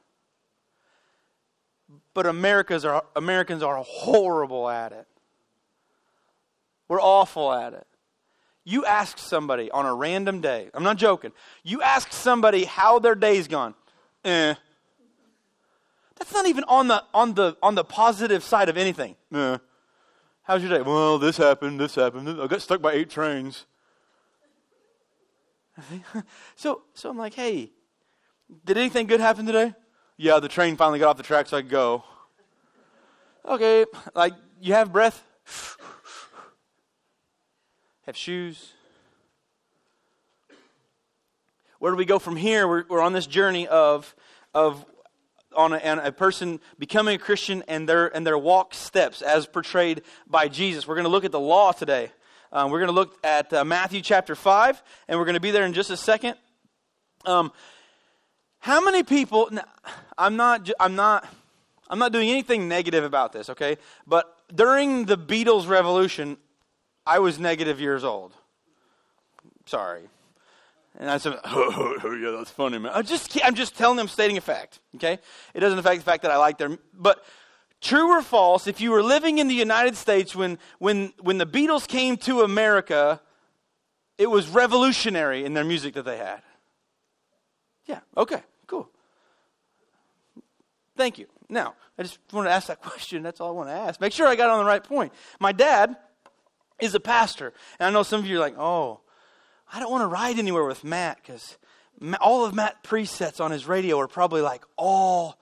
But 2.13 2.27
Americans 2.27 2.85
are, 2.85 3.05
Americans 3.15 3.63
are 3.63 3.83
horrible 3.83 4.69
at 4.69 4.93
it. 4.93 5.07
We're 6.89 7.01
awful 7.01 7.53
at 7.53 7.73
it. 7.73 7.87
You 8.69 8.85
ask 8.85 9.17
somebody 9.19 9.71
on 9.71 9.87
a 9.87 9.95
random 9.95 10.41
day, 10.41 10.71
I'm 10.75 10.83
not 10.83 10.97
joking, 10.97 11.31
you 11.63 11.83
ask 11.83 12.13
somebody 12.13 12.65
how 12.65 12.99
their 12.99 13.15
day's 13.15 13.47
gone. 13.47 13.75
Eh. 14.25 14.55
That's 16.17 16.33
not 16.33 16.47
even 16.47 16.65
on 16.65 16.89
the 16.89 17.05
on 17.15 17.35
the 17.35 17.57
on 17.63 17.77
the 17.77 17.85
positive 17.85 18.43
side 18.43 18.69
of 18.69 18.77
anything. 18.77 19.15
Eh. 19.33 19.59
How's 20.43 20.63
your 20.65 20.77
day? 20.77 20.83
Well, 20.83 21.17
this 21.17 21.37
happened, 21.37 21.79
this 21.79 21.95
happened. 21.95 22.29
I 22.29 22.49
got 22.49 22.61
stuck 22.61 22.83
by 22.83 22.95
eight 22.95 23.09
trains. 23.09 23.67
so 26.57 26.83
so 26.93 27.09
I'm 27.09 27.17
like, 27.17 27.35
hey, 27.35 27.71
did 28.65 28.77
anything 28.77 29.07
good 29.07 29.21
happen 29.21 29.47
today? 29.47 29.75
Yeah, 30.17 30.41
the 30.41 30.49
train 30.49 30.77
finally 30.77 30.99
got 30.99 31.11
off 31.11 31.17
the 31.19 31.23
track 31.23 31.47
so 31.47 31.59
I 31.59 31.63
could 31.63 31.71
go. 31.71 32.03
Okay, 33.47 33.85
like 34.13 34.35
you 34.61 34.73
have 34.73 34.93
breath? 34.93 35.23
Have 38.07 38.17
shoes. 38.17 38.73
Where 41.81 41.91
do 41.91 41.97
we 41.97 42.05
go 42.05 42.21
from 42.21 42.37
here? 42.37 42.69
We're, 42.69 42.85
we're 42.89 43.01
on 43.01 43.13
this 43.13 43.27
journey 43.27 43.67
of, 43.67 44.15
of 44.55 44.87
on 45.57 45.73
a, 45.73 46.01
a, 46.05 46.13
person 46.13 46.61
becoming 46.79 47.17
a 47.17 47.19
Christian 47.19 47.65
and 47.67 47.89
their, 47.89 48.07
and 48.15 48.25
their 48.25 48.39
walk 48.39 48.75
steps 48.75 49.23
as 49.23 49.47
portrayed 49.47 50.03
by 50.25 50.47
Jesus. 50.47 50.87
We're 50.87 50.95
going 50.95 51.07
to 51.07 51.11
look 51.11 51.25
at 51.25 51.33
the 51.33 51.41
law 51.41 51.73
today. 51.73 52.13
Um, 52.53 52.71
we're 52.71 52.79
going 52.79 52.91
to 52.91 52.95
look 52.95 53.19
at 53.25 53.53
uh, 53.53 53.65
Matthew 53.65 54.03
chapter 54.03 54.37
5, 54.37 54.81
and 55.09 55.19
we're 55.19 55.25
going 55.25 55.35
to 55.35 55.41
be 55.41 55.51
there 55.51 55.65
in 55.65 55.73
just 55.73 55.91
a 55.91 55.97
second. 55.97 56.37
Um, 57.25 57.51
how 58.61 58.85
many 58.85 59.03
people, 59.03 59.51
I'm 60.17 60.37
not, 60.37 60.71
I'm 60.79 60.95
not, 60.95 61.29
I'm 61.91 61.99
not 61.99 62.13
doing 62.13 62.31
anything 62.31 62.69
negative 62.69 63.03
about 63.03 63.33
this, 63.33 63.51
okay? 63.51 63.79
But 64.07 64.33
during 64.55 65.07
the 65.07 65.19
Beatles 65.19 65.67
revolution, 65.67 66.37
I 67.07 67.21
was 67.21 67.39
negative 67.39 67.81
years 67.81 68.05
old. 68.05 68.33
Sorry. 69.67 70.09
And 70.99 71.11
I 71.11 71.19
said, 71.19 71.39
oh, 71.45 71.99
oh, 72.03 72.15
yeah, 72.15 72.31
that's 72.31 72.51
funny, 72.51 72.79
man. 72.79 72.93
I 72.95 73.03
just, 73.03 73.39
I'm 73.45 73.55
just 73.55 73.77
telling 73.77 73.97
them, 73.97 74.09
stating 74.09 74.37
a 74.37 74.41
fact, 74.41 74.81
okay? 74.97 75.19
It 75.55 75.61
doesn't 75.61 75.79
affect 75.79 76.01
the 76.01 76.05
fact 76.05 76.23
that 76.23 76.31
I 76.31 76.37
like 76.37 76.59
their, 76.59 76.77
but 76.95 77.25
true 77.81 78.11
or 78.11 78.23
false, 78.23 78.67
if 78.67 78.81
you 78.81 78.91
were 78.91 79.03
living 79.03 79.39
in 79.39 79.49
the 79.49 79.55
United 79.55 79.97
States 79.97 80.35
when, 80.35 80.59
when, 80.79 81.13
when 81.21 81.39
the 81.39 81.47
Beatles 81.47 81.87
came 81.87 82.17
to 82.19 82.43
America, 82.43 83.21
it 84.19 84.31
was 84.31 84.49
revolutionary 84.49 85.45
in 85.45 85.55
their 85.55 85.65
music 85.65 85.95
that 85.95 86.05
they 86.05 86.17
had. 86.17 86.41
Yeah, 87.85 88.01
okay, 88.17 88.43
cool. 88.67 88.89
Thank 90.97 91.19
you. 91.19 91.27
Now, 91.49 91.75
I 91.99 92.03
just 92.03 92.19
wanted 92.33 92.49
to 92.49 92.55
ask 92.55 92.69
that 92.69 92.81
question. 92.83 93.23
That's 93.23 93.41
all 93.41 93.49
I 93.49 93.53
want 93.53 93.69
to 93.69 93.75
ask. 93.75 94.01
Make 94.01 94.13
sure 94.13 94.27
I 94.27 94.35
got 94.35 94.51
on 94.51 94.59
the 94.59 94.65
right 94.65 94.83
point. 94.83 95.13
My 95.39 95.53
dad, 95.53 95.97
is 96.81 96.95
a 96.95 97.01
pastor. 97.01 97.53
And 97.79 97.87
I 97.87 97.91
know 97.91 98.03
some 98.03 98.21
of 98.21 98.27
you 98.27 98.37
are 98.37 98.41
like, 98.41 98.57
oh, 98.59 99.01
I 99.73 99.81
don't 99.81 99.91
want 99.91 100.03
to 100.03 100.07
ride 100.07 100.39
anywhere 100.39 100.65
with 100.65 100.85
Matt 100.85 101.19
because 101.23 101.59
all 102.21 102.45
of 102.45 102.55
Matt 102.55 102.85
presets 102.85 103.41
on 103.41 103.51
his 103.51 103.67
radio 103.67 103.99
are 103.99 104.09
probably 104.09 104.43
like 104.43 104.65
all 104.77 105.39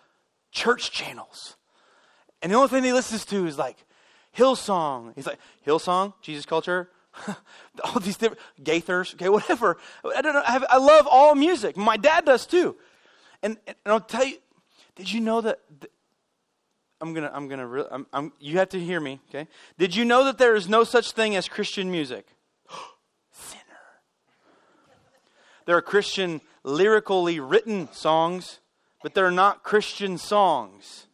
church 0.52 0.90
channels. 0.90 1.56
And 2.42 2.52
the 2.52 2.56
only 2.56 2.68
thing 2.68 2.84
he 2.84 2.92
listens 2.92 3.24
to 3.26 3.46
is 3.46 3.58
like 3.58 3.76
Hillsong. 4.36 5.14
He's 5.14 5.26
like, 5.26 5.38
Hillsong, 5.66 6.14
Jesus 6.20 6.46
Culture, 6.46 6.90
all 7.84 8.00
these 8.00 8.16
different, 8.16 8.40
Gaithers, 8.62 9.14
okay, 9.14 9.28
whatever. 9.28 9.78
I 10.04 10.22
don't 10.22 10.34
know. 10.34 10.42
I, 10.46 10.52
have, 10.52 10.64
I 10.68 10.78
love 10.78 11.06
all 11.10 11.34
music. 11.34 11.76
My 11.76 11.96
dad 11.96 12.24
does 12.24 12.46
too. 12.46 12.76
And, 13.42 13.58
and 13.66 13.76
I'll 13.86 14.00
tell 14.00 14.24
you, 14.24 14.38
did 14.96 15.12
you 15.12 15.20
know 15.20 15.40
that 15.40 15.60
I'm 17.04 17.12
gonna, 17.12 17.30
I'm 17.34 17.48
gonna, 17.48 17.66
re- 17.66 17.84
I'm, 17.90 18.06
I'm, 18.14 18.32
you 18.40 18.56
have 18.56 18.70
to 18.70 18.80
hear 18.80 18.98
me, 18.98 19.20
okay? 19.28 19.46
Did 19.76 19.94
you 19.94 20.06
know 20.06 20.24
that 20.24 20.38
there 20.38 20.54
is 20.54 20.70
no 20.70 20.84
such 20.84 21.12
thing 21.12 21.36
as 21.36 21.48
Christian 21.48 21.90
music? 21.90 22.26
Sinner. 23.30 23.60
There 25.66 25.76
are 25.76 25.82
Christian 25.82 26.40
lyrically 26.62 27.40
written 27.40 27.92
songs, 27.92 28.60
but 29.02 29.12
they're 29.12 29.30
not 29.30 29.62
Christian 29.62 30.16
songs. 30.16 31.06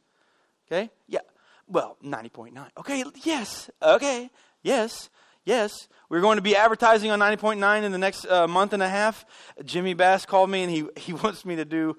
Okay? 0.70 0.90
Yeah. 1.08 1.20
Well, 1.66 1.96
90.9. 2.04 2.56
Okay, 2.78 3.02
yes. 3.24 3.68
Okay, 3.82 4.30
yes. 4.62 5.10
Yes, 5.44 5.88
we're 6.08 6.20
going 6.20 6.36
to 6.36 6.42
be 6.42 6.54
advertising 6.54 7.10
on 7.10 7.18
90.9 7.18 7.82
in 7.82 7.90
the 7.90 7.98
next 7.98 8.26
uh, 8.26 8.46
month 8.46 8.74
and 8.74 8.82
a 8.82 8.88
half. 8.88 9.24
Jimmy 9.64 9.94
Bass 9.94 10.24
called 10.24 10.50
me 10.50 10.62
and 10.62 10.70
he, 10.70 10.86
he 10.96 11.12
wants 11.24 11.44
me 11.44 11.56
to 11.56 11.64
do 11.64 11.96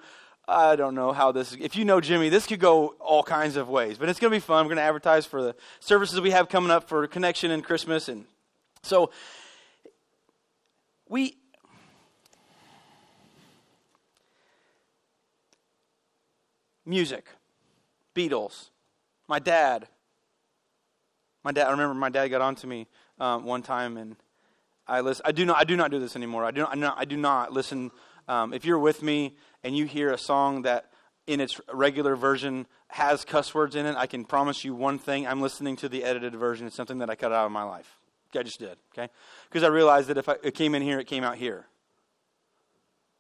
I 0.47 0.75
don't 0.75 0.95
know 0.95 1.11
how 1.11 1.31
this. 1.31 1.55
If 1.59 1.75
you 1.75 1.85
know 1.85 2.01
Jimmy, 2.01 2.29
this 2.29 2.47
could 2.47 2.59
go 2.59 2.95
all 2.99 3.23
kinds 3.23 3.55
of 3.55 3.69
ways, 3.69 3.97
but 3.97 4.09
it's 4.09 4.19
going 4.19 4.31
to 4.31 4.35
be 4.35 4.41
fun. 4.41 4.65
We're 4.65 4.69
going 4.69 4.77
to 4.77 4.83
advertise 4.83 5.25
for 5.25 5.41
the 5.41 5.55
services 5.79 6.19
we 6.19 6.31
have 6.31 6.49
coming 6.49 6.71
up 6.71 6.89
for 6.89 7.07
Connection 7.07 7.51
and 7.51 7.63
Christmas, 7.63 8.09
and 8.09 8.25
so 8.83 9.11
we. 11.07 11.37
Music, 16.83 17.25
Beatles, 18.15 18.69
my 19.27 19.37
dad. 19.37 19.87
My 21.43 21.51
dad. 21.51 21.67
I 21.67 21.71
remember 21.71 21.93
my 21.93 22.09
dad 22.09 22.27
got 22.29 22.41
on 22.41 22.55
to 22.55 22.67
me 22.67 22.87
um, 23.19 23.45
one 23.45 23.61
time, 23.61 23.97
and 23.97 24.15
I 24.87 25.01
listen. 25.01 25.23
I 25.25 25.31
do 25.31 25.45
not. 25.45 25.57
I 25.57 25.63
do 25.63 25.77
not 25.77 25.91
do 25.91 25.99
this 25.99 26.15
anymore. 26.15 26.43
I 26.43 26.51
do 26.51 26.65
not. 26.75 26.97
I 26.97 27.05
do 27.05 27.17
not 27.17 27.53
listen. 27.53 27.91
Um, 28.31 28.53
if 28.53 28.63
you're 28.63 28.79
with 28.79 29.03
me 29.03 29.35
and 29.61 29.75
you 29.75 29.83
hear 29.83 30.09
a 30.13 30.17
song 30.17 30.61
that 30.61 30.89
in 31.27 31.41
its 31.41 31.59
regular 31.73 32.15
version 32.15 32.65
has 32.87 33.25
cuss 33.25 33.53
words 33.53 33.75
in 33.75 33.85
it, 33.85 33.97
I 33.97 34.07
can 34.07 34.23
promise 34.23 34.63
you 34.63 34.73
one 34.73 34.99
thing. 34.99 35.27
I'm 35.27 35.41
listening 35.41 35.75
to 35.77 35.89
the 35.89 36.05
edited 36.05 36.33
version. 36.35 36.65
It's 36.65 36.75
something 36.77 36.99
that 36.99 37.09
I 37.09 37.15
cut 37.15 37.33
out 37.33 37.45
of 37.45 37.51
my 37.51 37.63
life. 37.63 37.97
I 38.33 38.43
just 38.43 38.57
did, 38.57 38.77
okay? 38.93 39.11
Because 39.49 39.63
I 39.63 39.67
realized 39.67 40.07
that 40.07 40.17
if 40.17 40.29
I, 40.29 40.37
it 40.43 40.55
came 40.55 40.75
in 40.75 40.81
here, 40.81 40.97
it 40.97 41.07
came 41.07 41.25
out 41.25 41.35
here. 41.35 41.65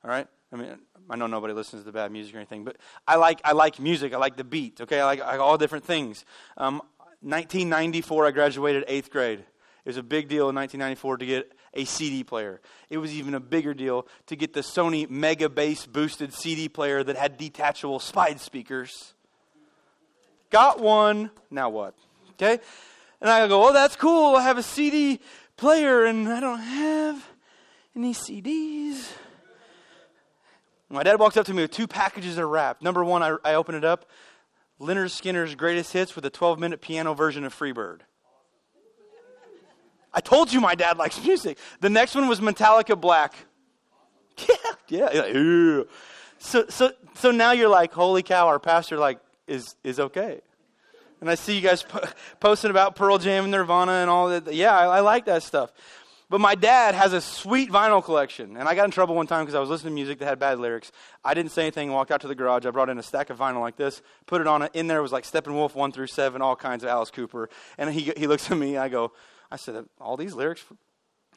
All 0.05 0.09
right? 0.09 0.27
I 0.53 0.55
mean, 0.55 0.77
I 1.09 1.17
know 1.17 1.27
nobody 1.27 1.53
listens 1.53 1.83
to 1.83 1.91
bad 1.91 2.09
music 2.13 2.33
or 2.33 2.37
anything, 2.37 2.63
but 2.63 2.77
I 3.05 3.17
like, 3.17 3.41
I 3.43 3.51
like 3.51 3.81
music. 3.81 4.13
I 4.13 4.17
like 4.17 4.37
the 4.37 4.45
beat, 4.45 4.79
okay? 4.79 5.01
I 5.01 5.05
like, 5.05 5.19
I 5.19 5.31
like 5.31 5.41
all 5.41 5.57
different 5.57 5.83
things. 5.83 6.23
Um, 6.55 6.81
1994, 7.19 8.27
I 8.27 8.31
graduated 8.31 8.85
eighth 8.87 9.11
grade. 9.11 9.39
It 9.39 9.89
was 9.89 9.97
a 9.97 10.03
big 10.03 10.29
deal 10.29 10.47
in 10.47 10.55
1994 10.55 11.17
to 11.17 11.25
get 11.25 11.51
a 11.73 11.85
CD 11.85 12.23
player. 12.23 12.61
It 12.89 12.97
was 12.97 13.13
even 13.13 13.33
a 13.33 13.39
bigger 13.39 13.73
deal 13.73 14.07
to 14.27 14.35
get 14.35 14.53
the 14.53 14.61
Sony 14.61 15.09
Mega 15.09 15.49
Bass 15.49 15.85
boosted 15.85 16.33
CD 16.33 16.69
player 16.69 17.03
that 17.03 17.15
had 17.15 17.37
detachable 17.37 17.99
spide 17.99 18.39
speakers. 18.39 19.13
Got 20.49 20.79
one. 20.79 21.31
Now 21.49 21.69
what? 21.69 21.95
Okay? 22.31 22.59
And 23.21 23.29
I 23.29 23.47
go, 23.47 23.67
oh, 23.69 23.73
that's 23.73 23.95
cool. 23.95 24.35
I 24.35 24.43
have 24.43 24.57
a 24.57 24.63
CD 24.63 25.19
player 25.55 26.05
and 26.05 26.27
I 26.27 26.39
don't 26.39 26.59
have 26.59 27.25
any 27.95 28.13
CDs. 28.13 29.11
My 30.89 31.03
dad 31.03 31.19
walks 31.19 31.37
up 31.37 31.45
to 31.45 31.53
me 31.53 31.61
with 31.61 31.71
two 31.71 31.87
packages 31.87 32.37
of 32.37 32.49
rap. 32.49 32.81
Number 32.81 33.03
one, 33.03 33.23
I, 33.23 33.37
I 33.45 33.53
open 33.53 33.75
it 33.75 33.85
up 33.85 34.09
Lynyrd 34.81 35.11
Skynyrd's 35.11 35.55
Greatest 35.55 35.93
Hits 35.93 36.15
with 36.15 36.25
a 36.25 36.29
12 36.29 36.59
minute 36.59 36.81
piano 36.81 37.13
version 37.13 37.43
of 37.43 37.57
Freebird. 37.57 37.99
I 40.13 40.21
told 40.21 40.51
you 40.51 40.59
my 40.59 40.75
dad 40.75 40.97
likes 40.97 41.23
music. 41.25 41.57
The 41.79 41.89
next 41.89 42.15
one 42.15 42.27
was 42.27 42.39
Metallica 42.39 42.99
Black. 42.99 43.33
Yeah, 44.87 45.09
yeah, 45.13 45.25
yeah. 45.27 45.83
So, 46.39 46.65
so, 46.67 46.91
so 47.13 47.31
now 47.31 47.53
you're 47.53 47.69
like, 47.69 47.93
holy 47.93 48.23
cow, 48.23 48.47
our 48.47 48.59
pastor 48.59 48.97
like 48.97 49.19
is 49.47 49.75
is 49.85 50.01
okay. 50.01 50.41
And 51.21 51.29
I 51.29 51.35
see 51.35 51.55
you 51.55 51.61
guys 51.61 51.83
po- 51.83 52.03
posting 52.41 52.71
about 52.71 52.95
Pearl 52.97 53.17
Jam 53.17 53.43
and 53.45 53.51
Nirvana 53.51 53.91
and 53.93 54.09
all 54.09 54.27
that. 54.27 54.53
Yeah, 54.53 54.77
I, 54.77 54.97
I 54.97 54.99
like 54.99 55.25
that 55.25 55.43
stuff. 55.43 55.71
But 56.31 56.39
my 56.39 56.55
dad 56.55 56.95
has 56.95 57.11
a 57.11 57.19
sweet 57.19 57.69
vinyl 57.69 58.03
collection, 58.03 58.55
and 58.55 58.67
I 58.67 58.73
got 58.73 58.85
in 58.85 58.91
trouble 58.91 59.15
one 59.15 59.27
time 59.27 59.43
because 59.43 59.53
I 59.53 59.59
was 59.59 59.69
listening 59.69 59.91
to 59.91 59.95
music 59.95 60.19
that 60.19 60.25
had 60.25 60.39
bad 60.39 60.59
lyrics. 60.59 60.91
I 61.25 61.33
didn't 61.33 61.51
say 61.51 61.63
anything, 61.63 61.91
walked 61.91 62.09
out 62.09 62.21
to 62.21 62.29
the 62.29 62.35
garage. 62.35 62.65
I 62.65 62.71
brought 62.71 62.89
in 62.89 62.97
a 62.97 63.03
stack 63.03 63.29
of 63.29 63.37
vinyl 63.37 63.59
like 63.59 63.75
this, 63.75 64.01
put 64.27 64.39
it 64.39 64.47
on 64.47 64.61
it. 64.61 64.71
In 64.73 64.87
there 64.87 65.01
was 65.01 65.11
like 65.11 65.25
Steppenwolf 65.25 65.75
1 65.75 65.91
through 65.91 66.07
7, 66.07 66.41
all 66.41 66.55
kinds 66.55 66.83
of 66.83 66.89
Alice 66.89 67.11
Cooper. 67.11 67.49
And 67.77 67.89
he, 67.89 68.13
he 68.15 68.27
looks 68.27 68.49
at 68.49 68.57
me, 68.57 68.77
I 68.77 68.87
go, 68.87 69.11
I 69.51 69.57
said, 69.57 69.85
all 69.99 70.17
these 70.17 70.33
lyrics 70.33 70.63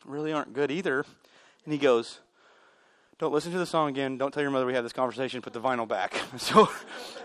really 0.05 0.33
aren't 0.33 0.53
good 0.53 0.71
either. 0.71 1.05
And 1.65 1.73
he 1.73 1.79
goes, 1.79 2.21
don't 3.19 3.33
listen 3.33 3.53
to 3.53 3.59
the 3.59 3.67
song 3.67 3.89
again. 3.89 4.19
Don't 4.19 4.33
tell 4.33 4.43
your 4.43 4.51
mother 4.51 4.67
we 4.67 4.75
had 4.75 4.85
this 4.85 4.93
conversation. 4.93 5.41
Put 5.41 5.53
the 5.53 5.61
vinyl 5.61 5.87
back. 5.87 6.21
So 6.39 6.69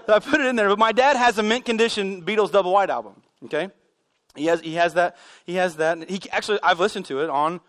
I 0.08 0.20
put 0.20 0.40
it 0.40 0.48
in 0.48 0.56
there. 0.56 0.70
But 0.70 0.80
my 0.80 0.92
dad 0.92 1.16
has 1.16 1.38
a 1.38 1.44
mint 1.44 1.66
condition 1.66 2.24
Beatles 2.24 2.52
double 2.52 2.72
white 2.74 2.90
album. 2.90 3.22
Okay, 3.46 3.70
he 4.36 4.46
has 4.48 4.60
he 4.62 4.74
has 4.76 4.96
that 4.96 5.18
he 5.46 5.56
has 5.56 5.76
that. 5.76 6.10
He 6.10 6.20
actually 6.32 6.60
I've 6.64 6.80
listened 6.80 7.06
to 7.06 7.22
it 7.22 7.30
on 7.30 7.62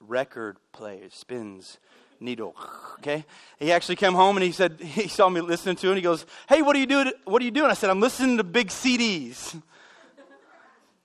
record 0.00 0.58
player 0.72 1.08
spins 1.10 1.78
needle. 2.20 2.54
Okay, 3.00 3.26
he 3.58 3.70
actually 3.70 3.96
came 3.96 4.14
home 4.14 4.36
and 4.38 4.44
he 4.44 4.52
said 4.52 4.80
he 4.80 5.08
saw 5.08 5.28
me 5.28 5.42
listening 5.42 5.76
to 5.76 5.88
it. 5.88 5.90
and 5.90 5.96
He 5.98 6.02
goes, 6.02 6.24
"Hey, 6.48 6.62
what 6.62 6.74
are 6.74 6.78
you 6.78 6.86
doing? 6.86 7.12
What 7.24 7.42
are 7.42 7.44
you 7.44 7.50
doing?" 7.50 7.70
I 7.70 7.74
said, 7.74 7.90
"I'm 7.90 8.00
listening 8.00 8.38
to 8.38 8.44
big 8.44 8.68
CDs." 8.68 9.60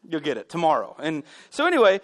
You'll 0.09 0.21
get 0.21 0.37
it 0.37 0.49
tomorrow. 0.49 0.95
And 0.99 1.23
so 1.49 1.67
anyway, 1.67 2.01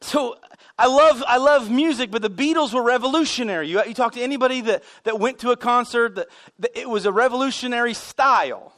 so 0.00 0.36
I 0.78 0.86
love, 0.86 1.24
I 1.26 1.38
love 1.38 1.70
music, 1.70 2.10
but 2.10 2.22
the 2.22 2.30
Beatles 2.30 2.72
were 2.72 2.82
revolutionary. 2.82 3.68
You, 3.68 3.82
you 3.84 3.94
talk 3.94 4.12
to 4.12 4.20
anybody 4.20 4.60
that, 4.62 4.84
that 5.04 5.18
went 5.18 5.38
to 5.40 5.50
a 5.50 5.56
concert, 5.56 6.14
that, 6.16 6.28
that 6.58 6.78
it 6.78 6.88
was 6.88 7.06
a 7.06 7.12
revolutionary 7.12 7.94
style. 7.94 8.72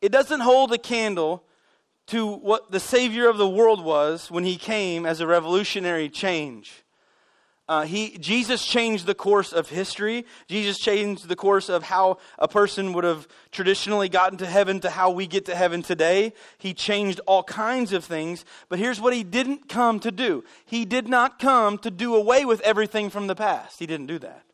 It 0.00 0.10
doesn't 0.10 0.40
hold 0.40 0.72
a 0.72 0.78
candle 0.78 1.44
to 2.06 2.26
what 2.26 2.70
the 2.70 2.80
Savior 2.80 3.28
of 3.28 3.36
the 3.36 3.48
world 3.48 3.84
was 3.84 4.30
when 4.30 4.44
he 4.44 4.56
came 4.56 5.04
as 5.04 5.20
a 5.20 5.26
revolutionary 5.26 6.08
change. 6.08 6.84
Uh, 7.68 7.84
he, 7.84 8.16
Jesus 8.16 8.64
changed 8.64 9.04
the 9.04 9.14
course 9.14 9.52
of 9.52 9.68
history. 9.68 10.24
Jesus 10.46 10.78
changed 10.78 11.28
the 11.28 11.36
course 11.36 11.68
of 11.68 11.82
how 11.82 12.16
a 12.38 12.48
person 12.48 12.94
would 12.94 13.04
have 13.04 13.28
traditionally 13.52 14.08
gotten 14.08 14.38
to 14.38 14.46
heaven 14.46 14.80
to 14.80 14.88
how 14.88 15.10
we 15.10 15.26
get 15.26 15.44
to 15.46 15.54
heaven 15.54 15.82
today. 15.82 16.32
He 16.56 16.72
changed 16.72 17.20
all 17.26 17.42
kinds 17.42 17.92
of 17.92 18.06
things. 18.06 18.46
But 18.70 18.78
here's 18.78 19.02
what 19.02 19.12
he 19.12 19.22
didn't 19.22 19.68
come 19.68 20.00
to 20.00 20.10
do 20.10 20.44
He 20.64 20.86
did 20.86 21.08
not 21.08 21.38
come 21.38 21.76
to 21.78 21.90
do 21.90 22.14
away 22.14 22.46
with 22.46 22.62
everything 22.62 23.10
from 23.10 23.26
the 23.26 23.34
past. 23.34 23.78
He 23.78 23.86
didn't 23.86 24.06
do 24.06 24.18
that. 24.20 24.44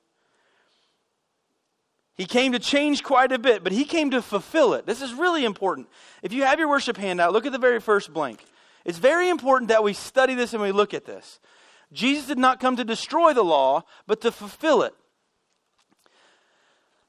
He 2.17 2.27
came 2.27 2.53
to 2.53 2.59
change 2.59 3.03
quite 3.03 3.33
a 3.33 3.39
bit, 3.39 3.63
but 3.63 3.73
he 3.73 3.85
came 3.85 4.11
to 4.11 4.23
fulfill 4.23 4.75
it. 4.75 4.87
This 4.87 5.03
is 5.03 5.13
really 5.15 5.45
important. 5.45 5.89
If 6.23 6.33
you 6.33 6.43
have 6.45 6.59
your 6.59 6.69
worship 6.69 6.97
handout, 6.97 7.33
look 7.33 7.47
at 7.47 7.53
the 7.53 7.59
very 7.59 7.81
first 7.81 8.13
blank. 8.13 8.45
It's 8.85 8.99
very 8.99 9.29
important 9.29 9.69
that 9.69 9.83
we 9.83 9.95
study 9.95 10.35
this 10.35 10.53
and 10.53 10.63
we 10.63 10.73
look 10.73 10.95
at 10.95 11.07
this. 11.07 11.41
Jesus 11.95 12.27
did 12.27 12.39
not 12.39 12.61
come 12.61 12.77
to 12.77 12.85
destroy 12.85 13.33
the 13.33 13.45
law, 13.45 13.85
but 14.07 14.21
to 14.23 14.31
fulfill 14.31 14.83
it. 14.83 14.95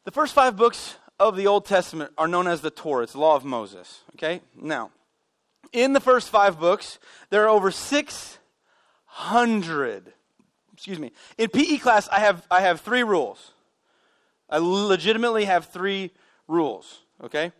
The 0.05 0.11
first 0.11 0.33
five 0.33 0.55
books 0.55 0.95
of 1.19 1.35
the 1.35 1.47
Old 1.47 1.65
Testament 1.65 2.13
are 2.17 2.27
known 2.27 2.47
as 2.47 2.61
the 2.61 2.69
Torah. 2.69 3.03
It's 3.03 3.11
the 3.13 3.19
law 3.19 3.35
of 3.35 3.43
Moses. 3.43 4.03
Okay? 4.15 4.41
Now, 4.55 4.91
in 5.73 5.93
the 5.93 5.99
first 5.99 6.29
five 6.29 6.59
books, 6.59 6.99
there 7.31 7.43
are 7.43 7.49
over 7.49 7.71
600. 7.71 10.13
Excuse 10.73 10.99
me. 10.99 11.11
In 11.37 11.49
PE 11.49 11.77
class, 11.77 12.07
I 12.09 12.19
have, 12.19 12.45
I 12.51 12.61
have 12.61 12.81
three 12.81 13.01
rules. 13.01 13.53
I 14.49 14.59
legitimately 14.59 15.45
have 15.45 15.65
three 15.65 16.11
rules. 16.47 16.99
Okay? 17.23 17.51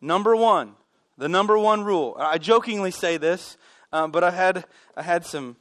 Number 0.00 0.34
one, 0.34 0.76
the 1.18 1.28
number 1.28 1.58
one 1.58 1.84
rule. 1.84 2.16
I 2.18 2.38
jokingly 2.38 2.92
say 2.92 3.18
this, 3.18 3.58
um, 3.92 4.10
but 4.10 4.24
I 4.24 4.30
had, 4.30 4.64
I 4.96 5.02
had 5.02 5.26
some 5.26 5.56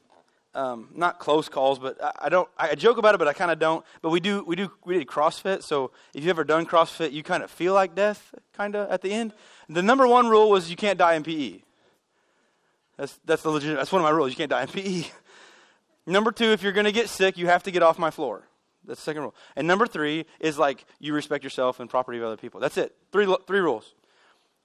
um, 0.56 0.90
not 0.96 1.20
close 1.20 1.48
calls, 1.48 1.80
but 1.80 2.04
I, 2.04 2.12
I, 2.24 2.30
don't. 2.30 2.50
I 2.58 2.76
joke 2.76 2.98
about 2.98 3.16
it, 3.16 3.20
but 3.20 3.28
I 3.28 3.34
kind 3.34 3.52
of 3.52 3.60
don't. 3.60 3.86
But 4.02 4.10
we 4.10 4.20
do. 4.20 4.44
We 4.46 4.56
do. 4.56 4.72
We 4.86 4.98
did 4.98 5.08
CrossFit. 5.08 5.64
So 5.64 5.92
if 6.14 6.24
you've 6.24 6.30
ever 6.30 6.44
done 6.44 6.66
CrossFit, 6.66 7.12
you 7.12 7.24
kind 7.24 7.44
of 7.44 7.52
feel 7.52 7.74
like 7.74 7.96
death, 7.96 8.34
kind 8.54 8.76
of 8.76 8.90
at 8.90 9.02
the 9.02 9.12
end. 9.12 9.34
The 9.68 9.84
number 9.84 10.08
one 10.08 10.28
rule 10.28 10.50
was 10.50 10.70
you 10.70 10.76
can't 10.76 10.98
die 10.98 11.16
in 11.16 11.24
PE. 11.24 11.62
That's 12.98 13.20
that's 13.26 13.44
the 13.44 13.50
legit. 13.50 13.78
That's 13.78 13.92
one 13.92 14.02
of 14.02 14.04
my 14.04 14.10
rules. 14.10 14.32
You 14.32 14.38
can't 14.38 14.50
die 14.50 14.64
in 14.64 14.68
PE. 14.70 15.04
number 16.08 16.32
two, 16.32 16.52
if 16.52 16.64
you're 16.64 16.74
going 16.74 16.86
to 16.86 16.92
get 16.92 17.10
sick, 17.10 17.38
you 17.38 17.48
have 17.48 17.64
to 17.64 17.72
get 17.72 17.84
off 17.84 18.00
my 18.00 18.10
floor. 18.10 18.48
That's 18.86 19.00
the 19.00 19.04
second 19.04 19.22
rule. 19.22 19.36
And 19.56 19.68
number 19.68 19.86
three 19.86 20.26
is 20.40 20.58
like 20.58 20.86
you 21.00 21.14
respect 21.14 21.44
yourself 21.44 21.80
and 21.80 21.90
property 21.90 22.18
of 22.18 22.24
other 22.24 22.38
people. 22.38 22.60
That's 22.60 22.78
it. 22.78 22.96
Three 23.12 23.34
three 23.46 23.60
rules 23.60 23.94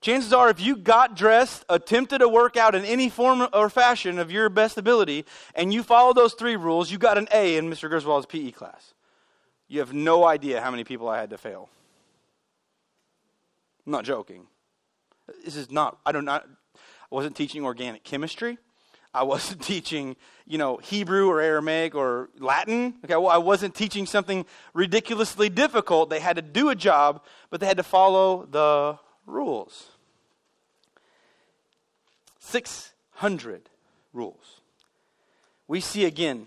chances 0.04 0.34
are 0.34 0.50
if 0.50 0.60
you 0.60 0.76
got 0.76 1.16
dressed, 1.16 1.64
attempted 1.68 2.18
to 2.18 2.28
work 2.28 2.56
out 2.56 2.74
in 2.74 2.84
any 2.84 3.08
form 3.08 3.48
or 3.52 3.70
fashion 3.70 4.18
of 4.18 4.30
your 4.30 4.50
best 4.50 4.76
ability, 4.76 5.24
and 5.54 5.72
you 5.72 5.82
follow 5.82 6.12
those 6.12 6.34
three 6.34 6.56
rules, 6.56 6.90
you 6.90 6.98
got 6.98 7.16
an 7.16 7.26
A 7.32 7.56
in 7.56 7.70
Mr. 7.70 7.88
Griswold's 7.88 8.26
PE 8.26 8.50
class. 8.50 8.92
You 9.66 9.80
have 9.80 9.94
no 9.94 10.24
idea 10.24 10.60
how 10.60 10.70
many 10.70 10.84
people 10.84 11.08
I 11.08 11.18
had 11.18 11.30
to 11.30 11.38
fail. 11.38 11.70
I'm 13.86 13.92
not 13.92 14.04
joking. 14.04 14.46
This 15.42 15.56
is 15.56 15.70
not, 15.70 15.98
I 16.04 16.12
don't 16.12 16.26
not, 16.26 16.46
I 16.76 17.14
wasn't 17.14 17.34
teaching 17.34 17.64
organic 17.64 18.04
chemistry. 18.04 18.58
I 19.14 19.22
wasn't 19.22 19.62
teaching, 19.72 20.16
you 20.46 20.58
know, 20.58 20.76
Hebrew 20.76 21.30
or 21.30 21.40
Aramaic 21.40 21.94
or 21.94 22.28
Latin. 22.38 22.94
Okay, 23.06 23.16
well, 23.16 23.28
I 23.28 23.38
wasn't 23.38 23.74
teaching 23.74 24.04
something 24.04 24.44
ridiculously 24.74 25.48
difficult. 25.48 26.10
They 26.10 26.20
had 26.20 26.36
to 26.36 26.42
do 26.42 26.68
a 26.68 26.74
job, 26.74 27.24
but 27.48 27.60
they 27.60 27.66
had 27.66 27.78
to 27.78 27.82
follow 27.82 28.46
the 28.50 28.98
rules. 29.26 29.93
600 32.44 33.70
rules. 34.12 34.60
We 35.66 35.80
see 35.80 36.04
again 36.04 36.46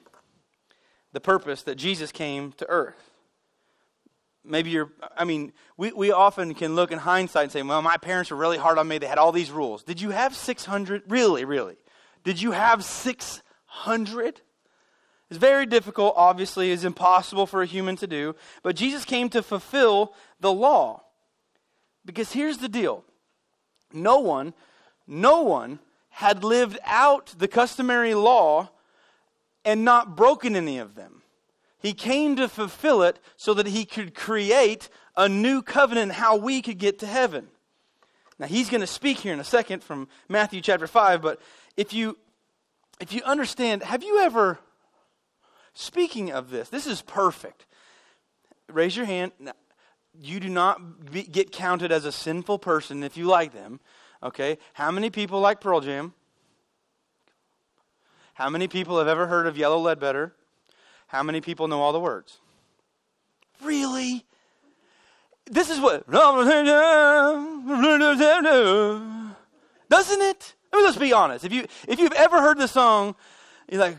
the 1.11 1.19
purpose 1.19 1.63
that 1.63 1.75
Jesus 1.75 2.11
came 2.11 2.51
to 2.53 2.69
earth. 2.69 3.11
Maybe 4.43 4.69
you're, 4.69 4.91
I 5.17 5.25
mean, 5.25 5.51
we, 5.75 5.91
we 5.91 6.11
often 6.11 6.53
can 6.53 6.75
look 6.75 6.91
in 6.91 6.99
hindsight 6.99 7.43
and 7.43 7.51
say, 7.51 7.61
well, 7.63 7.81
my 7.81 7.97
parents 7.97 8.31
were 8.31 8.37
really 8.37 8.57
hard 8.57 8.77
on 8.77 8.87
me. 8.87 8.97
They 8.97 9.07
had 9.07 9.17
all 9.17 9.31
these 9.31 9.51
rules. 9.51 9.83
Did 9.83 9.99
you 9.99 10.11
have 10.11 10.35
600? 10.35 11.03
Really, 11.09 11.43
really? 11.43 11.75
Did 12.23 12.41
you 12.41 12.51
have 12.51 12.85
600? 12.85 14.41
It's 15.29 15.39
very 15.39 15.65
difficult, 15.65 16.13
obviously, 16.15 16.71
it's 16.71 16.85
impossible 16.85 17.47
for 17.47 17.61
a 17.61 17.65
human 17.65 17.97
to 17.97 18.07
do. 18.07 18.35
But 18.63 18.77
Jesus 18.77 19.03
came 19.03 19.29
to 19.29 19.43
fulfill 19.43 20.13
the 20.39 20.53
law. 20.53 21.03
Because 22.05 22.31
here's 22.31 22.59
the 22.59 22.69
deal 22.69 23.03
no 23.91 24.19
one, 24.19 24.53
no 25.07 25.41
one 25.41 25.79
had 26.17 26.43
lived 26.43 26.79
out 26.83 27.35
the 27.37 27.47
customary 27.47 28.15
law 28.15 28.67
and 29.63 29.85
not 29.85 30.17
broken 30.17 30.55
any 30.55 30.79
of 30.79 30.95
them. 30.95 31.21
He 31.77 31.93
came 31.93 32.35
to 32.37 32.47
fulfill 32.47 33.03
it 33.03 33.19
so 33.35 33.53
that 33.53 33.67
he 33.67 33.85
could 33.85 34.15
create 34.15 34.89
a 35.15 35.29
new 35.29 35.61
covenant 35.61 36.13
how 36.13 36.35
we 36.35 36.63
could 36.63 36.79
get 36.79 36.97
to 36.99 37.05
heaven. 37.05 37.49
Now 38.39 38.47
he's 38.47 38.67
going 38.67 38.81
to 38.81 38.87
speak 38.87 39.19
here 39.19 39.31
in 39.31 39.39
a 39.39 39.43
second 39.43 39.83
from 39.83 40.07
Matthew 40.27 40.59
chapter 40.59 40.87
5, 40.87 41.21
but 41.21 41.39
if 41.75 41.93
you 41.93 42.17
if 42.99 43.13
you 43.13 43.21
understand, 43.23 43.83
have 43.83 44.01
you 44.01 44.21
ever 44.21 44.57
speaking 45.75 46.31
of 46.31 46.49
this, 46.49 46.69
this 46.69 46.87
is 46.87 47.03
perfect. 47.03 47.67
Raise 48.67 48.97
your 48.97 49.05
hand. 49.05 49.33
Now, 49.39 49.53
you 50.19 50.39
do 50.39 50.49
not 50.49 51.11
be, 51.11 51.21
get 51.21 51.51
counted 51.51 51.91
as 51.91 52.05
a 52.05 52.11
sinful 52.11 52.57
person 52.57 53.03
if 53.03 53.17
you 53.17 53.25
like 53.25 53.53
them. 53.53 53.79
Okay? 54.21 54.57
How 54.73 54.91
many 54.91 55.09
people 55.09 55.39
like 55.39 55.61
Pearl 55.61 55.81
Jam? 55.81 56.13
How 58.33 58.49
many 58.49 58.67
people 58.67 58.97
have 58.99 59.07
ever 59.07 59.27
heard 59.27 59.47
of 59.47 59.57
Yellow 59.57 59.79
Ledbetter? 59.79 60.33
How 61.07 61.23
many 61.23 61.41
people 61.41 61.67
know 61.67 61.81
all 61.81 61.93
the 61.93 61.99
words? 61.99 62.37
Really? 63.63 64.25
This 65.49 65.69
is 65.69 65.79
what. 65.79 66.09
Doesn't 69.89 70.21
it? 70.21 70.53
I 70.71 70.75
mean, 70.75 70.85
let's 70.85 70.97
be 70.97 71.13
honest. 71.13 71.45
If, 71.45 71.53
you, 71.53 71.65
if 71.87 71.99
you've 71.99 72.11
ever 72.13 72.41
heard 72.41 72.57
the 72.57 72.67
song, 72.67 73.15
you're 73.69 73.79
like, 73.81 73.97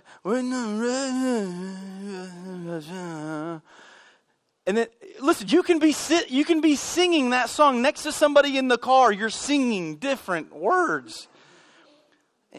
and 4.67 4.77
then, 4.77 4.87
listen, 5.21 5.49
you 5.49 5.63
can 5.63 5.79
be 5.79 5.93
sit, 5.93 6.31
you 6.31 6.45
can 6.45 6.61
be 6.61 6.77
singing 6.77 7.31
that 7.31 7.49
song 7.49 7.83
next 7.83 8.03
to 8.05 8.13
somebody 8.13 8.57
in 8.59 8.69
the 8.69 8.79
car. 8.79 9.13
You're 9.13 9.31
singing 9.31 9.97
different 9.97 10.55
words. 10.55 11.29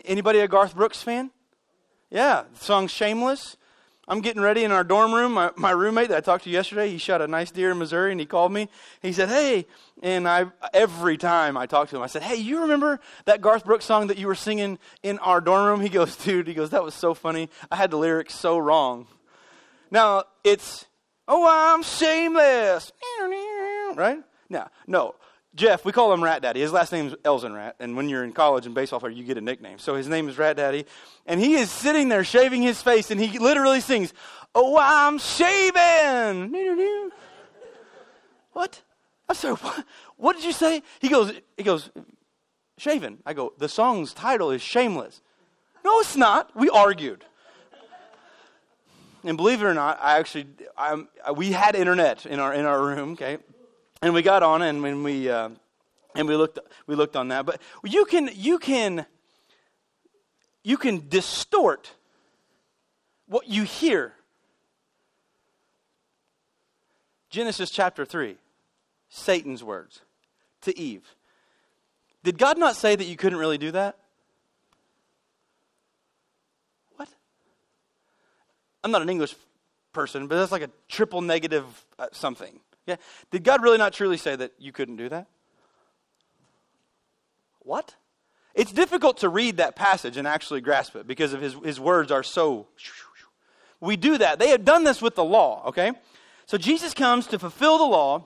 Anybody 0.05 0.39
a 0.39 0.47
Garth 0.47 0.75
Brooks 0.75 1.01
fan? 1.01 1.31
Yeah, 2.09 2.43
the 2.53 2.63
song 2.63 2.87
"Shameless." 2.87 3.57
I'm 4.07 4.21
getting 4.21 4.41
ready 4.41 4.63
in 4.63 4.71
our 4.71 4.83
dorm 4.83 5.13
room. 5.13 5.33
My, 5.33 5.51
my 5.55 5.69
roommate 5.69 6.07
that 6.07 6.17
I 6.17 6.21
talked 6.21 6.45
to 6.45 6.49
yesterday, 6.49 6.89
he 6.89 6.97
shot 6.97 7.21
a 7.21 7.27
nice 7.27 7.51
deer 7.51 7.69
in 7.69 7.77
Missouri, 7.77 8.09
and 8.09 8.19
he 8.19 8.25
called 8.25 8.51
me. 8.51 8.67
He 9.03 9.13
said, 9.13 9.29
"Hey," 9.29 9.67
and 10.01 10.27
I 10.27 10.47
every 10.73 11.15
time 11.15 11.55
I 11.55 11.67
talk 11.67 11.89
to 11.89 11.95
him, 11.95 12.01
I 12.01 12.07
said, 12.07 12.23
"Hey, 12.23 12.37
you 12.37 12.61
remember 12.61 12.99
that 13.25 13.39
Garth 13.39 13.65
Brooks 13.65 13.85
song 13.85 14.07
that 14.07 14.17
you 14.17 14.25
were 14.25 14.35
singing 14.35 14.79
in 15.03 15.19
our 15.19 15.39
dorm 15.39 15.67
room?" 15.67 15.81
He 15.81 15.89
goes, 15.89 16.15
"Dude," 16.15 16.47
he 16.47 16.55
goes, 16.55 16.71
"That 16.71 16.83
was 16.83 16.95
so 16.95 17.13
funny. 17.13 17.49
I 17.71 17.75
had 17.75 17.91
the 17.91 17.97
lyrics 17.97 18.33
so 18.33 18.57
wrong." 18.57 19.07
Now 19.91 20.23
it's, 20.43 20.85
"Oh, 21.29 21.47
I'm 21.47 21.83
shameless," 21.83 22.91
right? 23.95 24.19
Now, 24.49 24.69
no. 24.87 25.15
Jeff, 25.55 25.83
we 25.83 25.91
call 25.91 26.13
him 26.13 26.23
Rat 26.23 26.41
Daddy. 26.41 26.59
His 26.59 26.71
last 26.71 26.91
name 26.91 27.07
is 27.07 27.13
Elzenrat, 27.25 27.73
and 27.79 27.97
when 27.97 28.07
you're 28.07 28.23
in 28.23 28.33
college 28.33 28.65
and 28.65 28.75
baseball 28.75 28.99
player, 28.99 29.11
you 29.11 29.23
get 29.23 29.37
a 29.37 29.41
nickname. 29.41 29.79
So 29.79 29.95
his 29.95 30.07
name 30.07 30.29
is 30.29 30.37
Rat 30.37 30.57
Daddy, 30.57 30.85
and 31.25 31.39
he 31.39 31.55
is 31.55 31.71
sitting 31.71 32.09
there 32.09 32.23
shaving 32.23 32.61
his 32.61 32.81
face, 32.81 33.09
and 33.09 33.19
he 33.19 33.39
literally 33.39 33.81
sings, 33.81 34.13
"Oh, 34.53 34.77
I'm 34.79 35.17
shaving." 35.17 36.51
what? 38.53 38.81
I'm 39.27 39.35
sorry. 39.35 39.55
What? 39.55 39.85
What 40.17 40.35
did 40.35 40.45
you 40.45 40.51
say? 40.51 40.83
He 40.99 41.09
goes. 41.09 41.31
He 41.57 41.63
goes. 41.63 41.89
Shaven. 42.77 43.19
I 43.25 43.33
go. 43.33 43.53
The 43.57 43.69
song's 43.69 44.13
title 44.13 44.51
is 44.51 44.61
Shameless. 44.61 45.21
No, 45.83 45.99
it's 45.99 46.15
not. 46.15 46.51
We 46.55 46.69
argued. 46.69 47.25
And 49.23 49.35
believe 49.37 49.61
it 49.61 49.65
or 49.65 49.73
not, 49.73 49.99
I 50.01 50.17
actually, 50.17 50.47
I'm, 50.77 51.09
we 51.35 51.51
had 51.51 51.75
internet 51.75 52.25
in 52.25 52.39
our 52.39 52.53
in 52.53 52.65
our 52.65 52.81
room. 52.81 53.11
Okay, 53.13 53.37
and 54.01 54.13
we 54.13 54.21
got 54.21 54.43
on 54.43 54.61
and 54.61 54.81
when 54.81 55.03
we 55.03 55.29
uh, 55.29 55.49
and 56.15 56.27
we 56.27 56.35
looked 56.35 56.59
we 56.87 56.95
looked 56.95 57.15
on 57.15 57.29
that. 57.29 57.45
But 57.45 57.61
you 57.83 58.05
can 58.05 58.29
you 58.33 58.59
can 58.59 59.05
you 60.63 60.77
can 60.77 61.07
distort 61.09 61.91
what 63.27 63.47
you 63.47 63.63
hear. 63.63 64.13
Genesis 67.29 67.69
chapter 67.69 68.05
3 68.05 68.37
satan's 69.09 69.63
words 69.63 70.01
to 70.61 70.77
eve. 70.77 71.15
Did 72.23 72.37
god 72.37 72.57
not 72.57 72.75
say 72.75 72.95
that 72.95 73.05
you 73.05 73.15
couldn't 73.15 73.37
really 73.37 73.59
do 73.59 73.71
that 73.71 73.97
what 76.95 77.07
i'm 78.83 78.91
not 78.91 79.01
an 79.01 79.09
english 79.09 79.35
person 79.93 80.27
but 80.27 80.37
that's 80.37 80.51
like 80.51 80.61
a 80.61 80.69
triple 80.87 81.21
negative 81.21 81.65
uh, 81.97 82.07
something 82.11 82.59
yeah. 82.89 82.95
Did 83.29 83.43
God 83.43 83.61
really 83.61 83.77
not 83.77 83.93
truly 83.93 84.17
say 84.17 84.35
that 84.35 84.51
you 84.57 84.71
couldn't 84.71 84.95
do 84.95 85.09
that? 85.09 85.27
What? 87.59 87.93
It's 88.55 88.71
difficult 88.71 89.17
to 89.17 89.29
read 89.29 89.57
that 89.57 89.75
passage 89.75 90.17
and 90.17 90.27
actually 90.27 90.61
grasp 90.61 90.95
it 90.95 91.05
because 91.05 91.31
of 91.33 91.39
his, 91.39 91.53
his 91.63 91.79
words 91.79 92.11
are 92.11 92.23
so. 92.23 92.67
We 93.79 93.95
do 93.95 94.17
that. 94.17 94.39
They 94.39 94.49
have 94.49 94.65
done 94.65 94.85
this 94.85 95.03
with 95.03 95.13
the 95.13 95.23
law, 95.23 95.67
okay? 95.67 95.91
So 96.47 96.57
Jesus 96.57 96.95
comes 96.95 97.27
to 97.27 97.37
fulfill 97.37 97.77
the 97.77 97.85
law. 97.85 98.25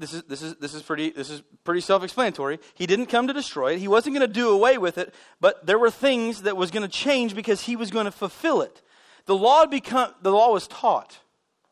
This 0.00 0.14
is, 0.14 0.22
this 0.22 0.40
is, 0.40 0.54
this 0.56 0.72
is 0.72 0.80
pretty, 0.80 1.10
this 1.10 1.28
is 1.28 1.42
pretty 1.62 1.82
self-explanatory. 1.82 2.58
He 2.72 2.86
didn't 2.86 3.06
come 3.06 3.26
to 3.26 3.34
destroy 3.34 3.74
it. 3.74 3.80
He 3.80 3.86
wasn't 3.86 4.16
going 4.16 4.26
to 4.26 4.32
do 4.32 4.48
away 4.48 4.78
with 4.78 4.96
it, 4.96 5.14
but 5.42 5.66
there 5.66 5.78
were 5.78 5.90
things 5.90 6.42
that 6.42 6.56
was 6.56 6.70
going 6.70 6.84
to 6.84 6.88
change 6.88 7.34
because 7.34 7.60
he 7.60 7.76
was 7.76 7.90
going 7.90 8.06
to 8.06 8.10
fulfill 8.10 8.62
it. 8.62 8.80
The 9.26 9.36
law, 9.36 9.66
become, 9.66 10.14
the 10.22 10.32
law 10.32 10.54
was 10.54 10.66
taught. 10.66 11.18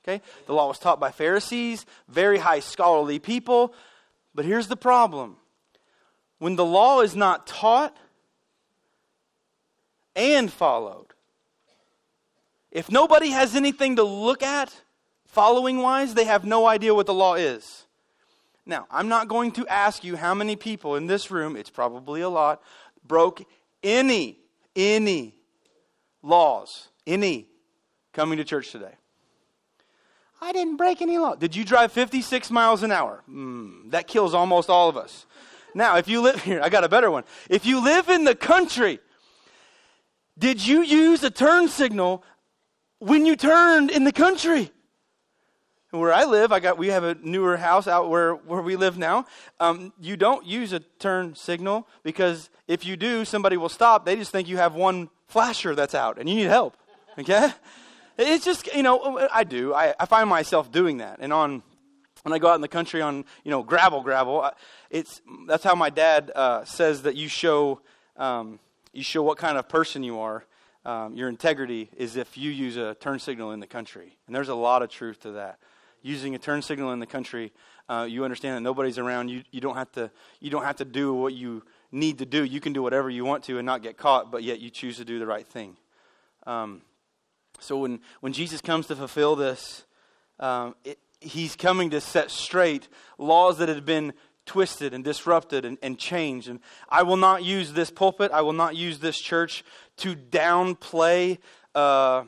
Okay? 0.04 0.20
The 0.44 0.52
law 0.52 0.68
was 0.68 0.78
taught 0.78 1.00
by 1.00 1.11
Pharisees, 1.11 1.87
very 2.06 2.37
high 2.37 2.61
scholarly 2.61 3.18
people. 3.18 3.73
But 4.35 4.44
here's 4.44 4.68
the 4.68 4.76
problem 4.76 5.38
when 6.38 6.54
the 6.54 6.66
law 6.66 7.00
is 7.00 7.16
not 7.16 7.47
taught 7.47 7.97
and 10.14 10.52
followed, 10.52 11.14
if 12.70 12.90
nobody 12.90 13.30
has 13.30 13.56
anything 13.56 13.97
to 13.97 14.02
look 14.02 14.42
at 14.42 14.82
following 15.25 15.78
wise, 15.78 16.12
they 16.12 16.25
have 16.25 16.44
no 16.44 16.66
idea 16.66 16.94
what 16.94 17.06
the 17.06 17.14
law 17.14 17.35
is. 17.35 17.87
Now, 18.68 18.87
I'm 18.90 19.08
not 19.08 19.28
going 19.28 19.52
to 19.52 19.66
ask 19.66 20.04
you 20.04 20.14
how 20.14 20.35
many 20.35 20.54
people 20.54 20.94
in 20.96 21.07
this 21.07 21.31
room, 21.31 21.57
it's 21.57 21.70
probably 21.70 22.20
a 22.20 22.28
lot, 22.28 22.62
broke 23.04 23.42
any, 23.83 24.38
any 24.76 25.35
laws, 26.22 26.88
any, 27.07 27.46
coming 28.12 28.37
to 28.37 28.44
church 28.44 28.70
today. 28.70 28.92
I 30.42 30.52
didn't 30.52 30.76
break 30.76 31.00
any 31.00 31.16
law. 31.16 31.35
Did 31.35 31.57
you 31.57 31.64
drive 31.64 31.92
56 31.92 32.50
miles 32.50 32.83
an 32.83 32.92
hour? 32.92 33.22
Mm, 33.28 33.90
that 33.90 34.07
kills 34.07 34.35
almost 34.35 34.68
all 34.68 34.90
of 34.90 34.98
us. 34.98 35.24
Now, 35.74 35.96
if 35.96 36.07
you 36.07 36.20
live 36.20 36.42
here, 36.44 36.61
I 36.62 36.68
got 36.68 36.85
a 36.85 36.90
better 36.90 37.11
one. 37.11 37.24
If 37.48 37.64
you 37.64 37.83
live 37.83 38.11
in 38.11 38.24
the 38.24 38.35
country, 38.35 39.00
did 40.38 40.64
you 40.64 40.83
use 40.83 41.24
a 41.24 41.31
turn 41.31 41.68
signal 41.68 42.22
when 42.98 43.24
you 43.24 43.35
turned 43.35 43.90
in 43.90 44.04
the 44.04 44.12
country? 44.12 44.72
Where 45.90 46.12
I 46.12 46.24
live, 46.24 46.53
I 46.53 46.61
got 46.61 46.77
we 46.77 46.88
have 46.88 47.03
a 47.03 47.14
newer 47.22 47.57
house 47.57 47.88
out 47.88 48.11
where, 48.11 48.35
where 48.35 48.61
we 48.61 48.77
live 48.77 48.98
now. 48.98 49.24
Um, 49.59 49.94
you 49.98 50.18
don't 50.18 50.44
use 50.44 50.74
a 50.74 50.81
turn 50.81 51.35
signal 51.35 51.88
because 52.03 52.51
if 52.66 52.85
you 52.85 52.94
do, 52.94 53.24
somebody 53.24 53.57
will 53.57 53.70
stop. 53.70 54.05
They 54.05 54.14
just 54.16 54.31
think 54.31 54.48
you 54.48 54.59
have 54.59 54.74
one 54.74 55.09
flasher 55.29 55.74
that's 55.74 55.94
out 55.94 56.18
and 56.18 56.29
you 56.29 56.35
need 56.35 56.48
help. 56.48 56.77
Okay? 57.18 57.51
It's 58.18 58.44
just, 58.44 58.66
you 58.74 58.83
know, 58.83 59.29
I 59.33 59.44
do. 59.44 59.72
I, 59.72 59.94
I 59.98 60.05
find 60.05 60.29
myself 60.29 60.70
doing 60.70 60.98
that. 60.98 61.18
And 61.20 61.33
on, 61.33 61.62
when 62.22 62.35
I 62.35 62.38
go 62.38 62.48
out 62.48 62.57
in 62.57 62.61
the 62.61 62.68
country 62.68 63.01
on, 63.01 63.24
you 63.42 63.51
know, 63.51 63.62
gravel, 63.62 64.03
gravel, 64.03 64.51
it's, 64.90 65.22
that's 65.46 65.64
how 65.64 65.74
my 65.74 65.88
dad 65.88 66.31
uh, 66.35 66.66
says 66.66 67.03
that 67.03 67.16
you 67.16 67.29
show, 67.29 67.81
um, 68.18 68.59
you 68.92 69.03
show 69.03 69.22
what 69.22 69.38
kind 69.38 69.57
of 69.57 69.68
person 69.70 70.03
you 70.03 70.18
are. 70.18 70.44
Um, 70.85 71.14
your 71.14 71.29
integrity 71.29 71.90
is 71.96 72.16
if 72.16 72.37
you 72.37 72.51
use 72.51 72.77
a 72.77 72.94
turn 72.94 73.18
signal 73.20 73.53
in 73.53 73.61
the 73.61 73.66
country. 73.66 74.18
And 74.27 74.37
there's 74.37 74.48
a 74.48 74.55
lot 74.55 74.83
of 74.83 74.90
truth 74.90 75.20
to 75.20 75.33
that. 75.33 75.59
Using 76.02 76.34
a 76.34 76.38
turn 76.38 76.62
signal 76.62 76.92
in 76.92 77.00
the 77.00 77.06
country, 77.06 77.52
uh, 77.88 78.06
you 78.08 78.24
understand 78.24 78.56
that 78.56 78.61
nobody's 78.61 78.98
around. 78.98 79.28
You, 79.28 79.42
you, 79.50 79.61
don't 79.61 79.76
have 79.76 79.90
to, 79.92 80.11
you 80.40 80.50
don't 80.50 80.64
have 80.64 80.76
to 80.76 80.84
do 80.84 81.14
what 81.14 81.34
you 81.34 81.62
need 81.90 82.18
to 82.18 82.26
do. 82.26 82.44
You 82.44 82.61
can 82.61 82.72
do 82.72 82.82
whatever 82.82 83.11
you 83.11 83.24
want 83.24 83.44
to 83.44 83.58
and 83.58 83.66
not 83.66 83.82
get 83.82 83.96
caught, 83.96 84.30
but 84.30 84.42
yet 84.42 84.61
you 84.61 84.70
choose 84.70 84.98
to 84.98 85.04
do 85.04 85.18
the 85.18 85.26
right 85.26 85.46
thing. 85.46 85.76
Um, 86.46 86.82
so 87.61 87.78
when, 87.78 88.00
when 88.20 88.32
Jesus 88.32 88.61
comes 88.61 88.87
to 88.87 88.96
fulfill 88.96 89.37
this, 89.37 89.84
um, 90.38 90.74
it, 90.84 90.98
he's 91.20 91.56
coming 91.56 91.90
to 91.90 92.00
set 92.00 92.30
straight 92.30 92.88
laws 93.18 93.58
that 93.58 93.68
had 93.68 93.84
been 93.84 94.12
twisted 94.46 94.94
and 94.94 95.04
disrupted 95.04 95.64
and, 95.64 95.78
and 95.82 95.98
changed. 95.98 96.48
And 96.48 96.61
I 96.88 97.02
will 97.02 97.16
not 97.16 97.44
use 97.44 97.72
this 97.72 97.90
pulpit, 97.90 98.32
I 98.32 98.40
will 98.40 98.52
not 98.52 98.76
use 98.76 98.98
this 98.98 99.18
church 99.18 99.64
to 99.98 100.14
downplay. 100.14 101.38
Uh, 101.74 102.24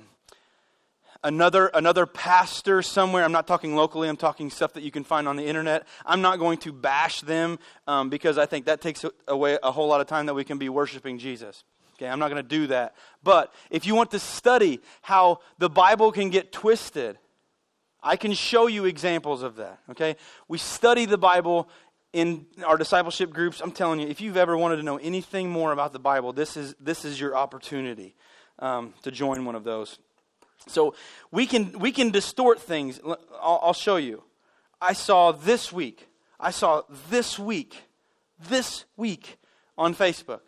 another 1.22 1.66
another 1.74 2.06
pastor 2.06 2.80
somewhere 2.80 3.24
i'm 3.24 3.32
not 3.32 3.46
talking 3.46 3.76
locally 3.76 4.08
i'm 4.08 4.16
talking 4.16 4.48
stuff 4.48 4.72
that 4.72 4.82
you 4.82 4.90
can 4.90 5.04
find 5.04 5.28
on 5.28 5.36
the 5.36 5.44
internet 5.44 5.86
i'm 6.06 6.22
not 6.22 6.38
going 6.38 6.56
to 6.56 6.72
bash 6.72 7.20
them 7.20 7.58
um, 7.86 8.08
because 8.08 8.38
i 8.38 8.46
think 8.46 8.64
that 8.64 8.80
takes 8.80 9.04
away 9.28 9.58
a 9.62 9.70
whole 9.70 9.86
lot 9.86 10.00
of 10.00 10.06
time 10.06 10.24
that 10.24 10.34
we 10.34 10.44
can 10.44 10.56
be 10.56 10.68
worshiping 10.68 11.18
jesus 11.18 11.64
Okay, 12.00 12.08
I'm 12.08 12.18
not 12.18 12.30
going 12.30 12.42
to 12.42 12.48
do 12.48 12.66
that. 12.68 12.94
But 13.22 13.52
if 13.68 13.86
you 13.86 13.94
want 13.94 14.10
to 14.12 14.18
study 14.18 14.80
how 15.02 15.40
the 15.58 15.68
Bible 15.68 16.12
can 16.12 16.30
get 16.30 16.50
twisted, 16.50 17.18
I 18.02 18.16
can 18.16 18.32
show 18.32 18.68
you 18.68 18.86
examples 18.86 19.42
of 19.42 19.56
that. 19.56 19.80
Okay? 19.90 20.16
We 20.48 20.56
study 20.56 21.04
the 21.04 21.18
Bible 21.18 21.68
in 22.14 22.46
our 22.64 22.78
discipleship 22.78 23.30
groups. 23.30 23.60
I'm 23.60 23.70
telling 23.70 24.00
you, 24.00 24.08
if 24.08 24.18
you've 24.22 24.38
ever 24.38 24.56
wanted 24.56 24.76
to 24.76 24.82
know 24.82 24.96
anything 24.96 25.50
more 25.50 25.72
about 25.72 25.92
the 25.92 25.98
Bible, 25.98 26.32
this 26.32 26.56
is, 26.56 26.74
this 26.80 27.04
is 27.04 27.20
your 27.20 27.36
opportunity 27.36 28.14
um, 28.60 28.94
to 29.02 29.10
join 29.10 29.44
one 29.44 29.54
of 29.54 29.64
those. 29.64 29.98
So 30.66 30.94
we 31.30 31.46
can, 31.46 31.78
we 31.78 31.92
can 31.92 32.10
distort 32.10 32.60
things. 32.60 33.00
I'll, 33.04 33.60
I'll 33.62 33.72
show 33.72 33.96
you. 33.96 34.22
I 34.80 34.92
saw 34.92 35.32
this 35.32 35.72
week, 35.72 36.08
I 36.38 36.50
saw 36.50 36.82
this 37.10 37.38
week, 37.38 37.82
this 38.48 38.84
week 38.96 39.38
on 39.76 39.94
Facebook 39.94 40.40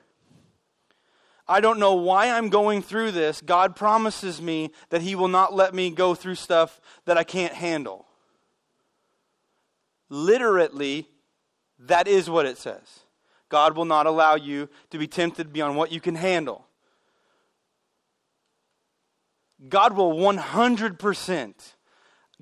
I 1.46 1.60
don't 1.60 1.78
know 1.78 1.94
why 1.94 2.30
I'm 2.30 2.48
going 2.48 2.82
through 2.82 3.10
this. 3.10 3.40
God 3.40 3.74
promises 3.74 4.40
me 4.40 4.70
that 4.90 5.02
He 5.02 5.14
will 5.14 5.28
not 5.28 5.54
let 5.54 5.74
me 5.74 5.90
go 5.90 6.14
through 6.14 6.36
stuff 6.36 6.80
that 7.04 7.18
I 7.18 7.24
can't 7.24 7.52
handle. 7.52 8.06
Literally, 10.08 11.08
that 11.78 12.06
is 12.06 12.30
what 12.30 12.46
it 12.46 12.58
says. 12.58 13.00
God 13.48 13.76
will 13.76 13.84
not 13.84 14.06
allow 14.06 14.34
you 14.34 14.68
to 14.90 14.98
be 14.98 15.06
tempted 15.06 15.52
beyond 15.52 15.76
what 15.76 15.92
you 15.92 16.00
can 16.00 16.14
handle. 16.14 16.66
God 19.68 19.94
will 19.94 20.12
100% 20.12 21.54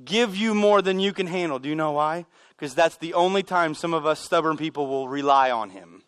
give 0.05 0.37
you 0.37 0.55
more 0.55 0.81
than 0.81 1.01
you 1.01 1.13
can 1.13 1.27
handle. 1.27 1.59
Do 1.59 1.69
you 1.69 1.75
know 1.75 1.93
why? 1.93 2.27
Because 2.57 2.75
that's 2.75 2.97
the 2.97 3.15
only 3.15 3.43
time 3.43 3.75
some 3.75 3.95
of 3.95 4.07
us 4.07 4.21
stubborn 4.21 4.57
people 4.57 4.87
will 4.87 5.09
rely 5.09 5.51
on 5.51 5.71
Him. 5.71 6.03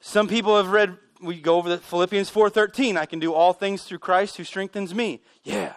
Some 0.00 0.28
people 0.28 0.56
have 0.56 0.70
read, 0.70 0.96
we 1.20 1.40
go 1.40 1.56
over 1.56 1.68
the 1.68 1.78
Philippians 1.78 2.30
4.13, 2.30 2.96
I 2.96 3.06
can 3.06 3.18
do 3.18 3.32
all 3.32 3.52
things 3.52 3.82
through 3.82 3.98
Christ 3.98 4.36
who 4.36 4.44
strengthens 4.44 4.94
me. 4.94 5.20
Yeah. 5.42 5.74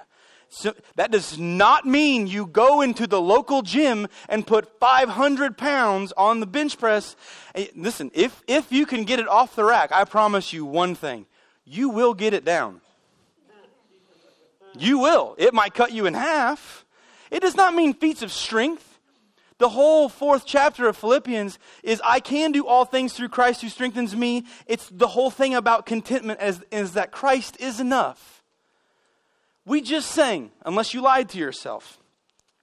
So 0.49 0.73
that 0.95 1.11
does 1.11 1.37
not 1.37 1.85
mean 1.85 2.25
you 2.27 2.47
go 2.47 2.81
into 2.81 3.05
the 3.05 3.21
local 3.21 3.61
gym 3.61 4.07
and 4.27 4.45
put 4.45 4.79
500 4.79 5.57
pounds 5.57 6.11
on 6.17 6.39
the 6.39 6.47
bench 6.47 6.77
press. 6.77 7.15
Listen, 7.75 8.09
if, 8.13 8.41
if 8.47 8.71
you 8.71 8.85
can 8.85 9.03
get 9.03 9.19
it 9.19 9.27
off 9.27 9.55
the 9.55 9.63
rack, 9.63 9.91
I 9.91 10.05
promise 10.05 10.51
you 10.51 10.65
one 10.65 10.95
thing. 10.95 11.27
you 11.65 11.89
will 11.89 12.15
get 12.15 12.33
it 12.33 12.43
down. 12.43 12.81
You 14.77 14.99
will. 14.99 15.35
It 15.37 15.53
might 15.53 15.73
cut 15.73 15.91
you 15.91 16.05
in 16.05 16.13
half. 16.13 16.85
It 17.31 17.41
does 17.41 17.55
not 17.55 17.73
mean 17.73 17.93
feats 17.93 18.21
of 18.21 18.31
strength. 18.31 18.85
The 19.57 19.69
whole 19.69 20.07
fourth 20.07 20.45
chapter 20.45 20.87
of 20.87 20.95
Philippians 20.95 21.59
is 21.83 22.01
I 22.03 22.21
can 22.21 22.53
do 22.53 22.65
all 22.65 22.85
things 22.85 23.13
through 23.13 23.29
Christ 23.29 23.61
who 23.61 23.69
strengthens 23.69 24.15
me. 24.15 24.45
It's 24.67 24.87
the 24.89 25.07
whole 25.07 25.29
thing 25.29 25.53
about 25.53 25.85
contentment 25.85 26.39
as, 26.39 26.63
is 26.71 26.93
that 26.93 27.11
Christ 27.11 27.57
is 27.59 27.79
enough. 27.79 28.43
We 29.65 29.81
just 29.81 30.11
sang, 30.11 30.51
unless 30.65 30.93
you 30.93 31.01
lied 31.01 31.29
to 31.29 31.37
yourself 31.37 31.99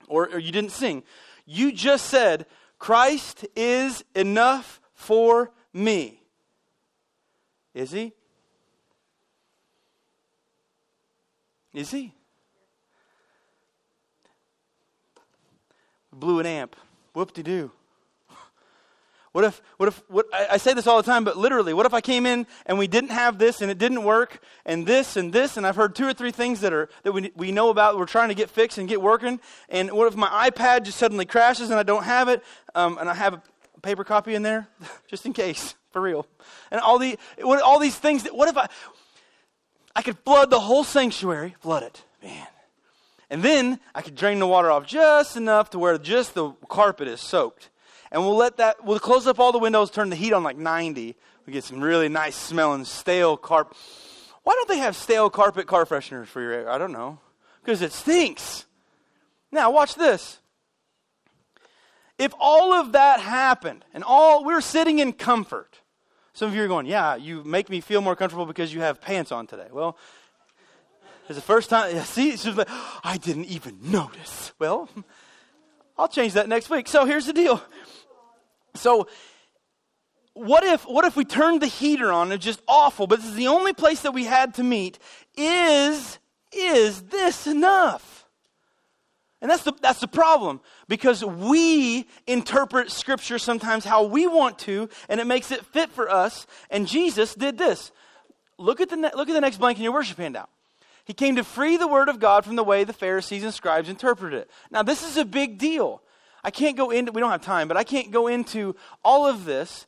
or, 0.09 0.29
or 0.33 0.39
you 0.39 0.53
didn't 0.53 0.73
sing. 0.73 1.03
You 1.45 1.71
just 1.71 2.07
said, 2.07 2.47
Christ 2.79 3.47
is 3.55 4.03
enough 4.15 4.81
for 4.95 5.53
me. 5.73 6.23
Is 7.75 7.91
he? 7.91 8.15
Is 11.77 11.91
he? 11.91 12.15
Blew 16.11 16.41
an 16.41 16.47
amp. 16.47 16.75
Whoop 17.13 17.35
de 17.35 17.43
doo. 17.43 17.71
What 19.33 19.45
if, 19.45 19.61
what 19.77 19.89
if, 19.91 20.03
what, 20.09 20.25
I, 20.33 20.57
say 20.57 20.73
this 20.73 20.87
all 20.87 20.97
the 20.97 21.03
time, 21.03 21.23
but 21.23 21.37
literally, 21.37 21.75
what 21.75 21.85
if 21.85 21.93
I 21.93 22.01
came 22.01 22.25
in 22.25 22.47
and 22.65 22.79
we 22.79 22.87
didn't 22.87 23.11
have 23.11 23.37
this 23.37 23.61
and 23.61 23.71
it 23.71 23.77
didn't 23.77 24.05
work 24.05 24.41
and 24.65 24.87
this 24.87 25.19
and 25.19 25.31
this 25.31 25.59
and 25.59 25.67
I've 25.67 25.77
heard 25.77 25.95
two 25.95 26.07
or 26.07 26.15
three 26.15 26.31
things 26.31 26.63
that 26.63 26.73
are, 26.73 26.89
that 27.03 27.13
we, 27.13 27.31
we 27.37 27.53
know 27.53 27.69
about, 27.69 27.99
we're 27.99 28.07
trying 28.07 28.31
to 28.31 28.35
get 28.35 28.49
fixed 28.49 28.79
and 28.79 28.89
get 28.89 29.03
working. 29.03 29.39
And 29.69 29.93
what 29.93 30.07
if 30.07 30.17
my 30.17 30.49
iPad 30.49 30.85
just 30.85 30.97
suddenly 30.97 31.27
crashes 31.27 31.69
and 31.69 31.79
I 31.79 31.83
don't 31.83 32.05
have 32.05 32.29
it 32.29 32.43
um, 32.75 32.97
and 32.97 33.11
I 33.11 33.15
have 33.15 33.35
a 33.35 33.43
paper 33.83 34.03
copy 34.03 34.35
in 34.35 34.41
there 34.41 34.69
just 35.09 35.27
in 35.27 35.35
case, 35.35 35.75
for 35.91 36.01
real. 36.01 36.27
And 36.71 36.81
all 36.81 36.99
the, 36.99 37.19
what, 37.43 37.61
all 37.61 37.79
these 37.79 37.99
things 37.99 38.23
that, 38.23 38.35
what 38.35 38.49
if 38.49 38.57
I, 38.57 38.69
I 39.97 40.03
could 40.03 40.19
flood 40.19 40.51
the 40.51 40.61
whole 40.61 40.85
sanctuary, 40.85 41.57
flood 41.61 41.83
it, 41.83 42.05
man. 42.23 42.47
And 43.31 43.43
then 43.43 43.81
I 43.95 44.03
could 44.03 44.15
drain 44.15 44.39
the 44.39 44.47
water 44.47 44.71
off 44.71 44.87
just 44.87 45.39
enough 45.39 45.71
to 45.71 45.79
where 45.79 45.97
just 45.97 46.35
the 46.35 46.51
carpet 46.69 47.09
is 47.09 47.19
soaked. 47.19 47.71
And 48.13 48.23
we'll 48.23 48.37
let 48.37 48.59
that, 48.59 48.85
we'll 48.85 48.99
close 48.99 49.27
up 49.27 49.41
all 49.41 49.53
the 49.53 49.59
windows, 49.59 49.91
turn 49.91 50.11
the 50.11 50.17
heat 50.17 50.35
on 50.35 50.43
like 50.43 50.59
90. 50.59 51.17
We 51.47 51.53
get 51.53 51.65
some 51.65 51.81
really 51.81 52.11
nice 52.11 52.37
smelling 52.37 52.85
stale 52.85 53.39
carpet. 53.39 53.75
Why 54.43 54.53
don't 54.53 54.69
they 54.69 54.79
have 54.79 54.95
stale 54.95 55.31
carpet 55.31 55.67
car 55.67 55.87
fresheners 55.87 56.27
for 56.27 56.43
your, 56.43 56.69
I 56.69 56.77
don't 56.77 56.93
know. 56.93 57.19
Because 57.65 57.81
it 57.81 57.93
stinks. 57.93 58.67
Now, 59.51 59.71
watch 59.71 59.95
this. 59.95 60.41
If 62.19 62.35
all 62.39 62.75
of 62.75 62.93
that 62.93 63.21
happened 63.21 63.85
and 63.95 64.05
all, 64.05 64.45
we're 64.45 64.61
sitting 64.61 64.99
in 64.99 65.15
comfort, 65.15 65.81
some 66.37 66.51
of 66.51 66.55
you 66.55 66.63
are 66.63 66.69
going, 66.69 66.85
Yeah, 66.85 67.17
you 67.17 67.43
make 67.45 67.71
me 67.71 67.81
feel 67.81 68.03
more 68.03 68.15
comfortable 68.15 68.45
because 68.45 68.73
you 68.73 68.83
have 68.83 69.01
pants 69.01 69.33
on 69.33 69.47
today. 69.47 69.69
Well, 69.73 69.97
it's 71.31 71.37
the 71.37 71.43
first 71.43 71.71
time. 71.71 71.99
See, 72.05 72.37
she's 72.37 72.55
like, 72.55 72.69
I 73.03 73.17
didn't 73.17 73.47
even 73.47 73.79
notice. 73.83 74.53
Well, 74.59 74.91
I'll 75.99 76.09
change 76.09 76.35
that 76.35 76.47
next 76.47 76.69
week. 76.69 76.89
So 76.89 77.07
here's 77.07 77.25
the 77.25 77.33
deal. 77.33 77.63
So, 78.75 79.09
what 80.35 80.63
if 80.63 80.83
what 80.83 81.07
if 81.07 81.17
we 81.17 81.25
turned 81.25 81.63
the 81.63 81.67
heater 81.67 82.13
on? 82.13 82.31
It's 82.33 82.45
just 82.45 82.61
awful, 82.69 83.07
but 83.07 83.21
this 83.21 83.29
is 83.29 83.35
the 83.35 83.49
only 83.49 83.73
place 83.73 84.03
that 84.03 84.13
we 84.13 84.25
had 84.25 84.53
to 84.55 84.63
meet. 84.63 84.99
Is 85.39 86.19
is 86.53 87.03
this 87.05 87.47
enough? 87.47 88.16
And 89.43 89.51
that's 89.51 89.65
the, 89.65 89.73
that's 89.83 90.01
the 90.01 90.09
problem 90.09 90.61
because 90.89 91.23
we 91.25 92.09
interpret 92.27 92.91
Scripture 92.91 93.39
sometimes 93.39 93.85
how 93.85 94.05
we 94.05 94.27
want 94.27 94.59
to, 94.61 94.89
and 95.09 95.21
it 95.21 95.27
makes 95.27 95.51
it 95.51 95.65
fit 95.67 95.91
for 95.91 96.11
us. 96.11 96.47
And 96.71 96.89
Jesus 96.89 97.35
did 97.35 97.59
this. 97.59 97.93
Look 98.59 98.81
at 98.81 98.89
the, 98.89 98.97
ne- 98.97 99.13
look 99.15 99.29
at 99.29 99.35
the 99.35 99.41
next 99.41 99.59
blank 99.59 99.79
in 99.79 99.85
your 99.85 99.93
worship 99.93 100.17
handout. 100.17 100.49
He 101.05 101.13
came 101.13 101.37
to 101.37 101.45
free 101.45 101.77
the 101.77 101.87
Word 101.87 102.09
of 102.09 102.19
God 102.19 102.45
from 102.45 102.57
the 102.57 102.65
way 102.65 102.83
the 102.83 102.93
Pharisees 102.93 103.45
and 103.45 103.55
scribes 103.55 103.89
interpreted 103.89 104.41
it. 104.41 104.51
Now, 104.71 104.83
this 104.83 105.05
is 105.05 105.17
a 105.17 105.25
big 105.25 105.59
deal. 105.59 106.03
I 106.43 106.51
can't 106.51 106.77
go 106.77 106.91
into, 106.91 107.13
we 107.13 107.21
don't 107.21 107.31
have 107.31 107.43
time, 107.43 107.69
but 107.69 107.77
I 107.77 107.85
can't 107.85 108.11
go 108.11 108.29
into 108.29 108.75
all 109.05 109.27
of 109.27 109.45
this. 109.45 109.87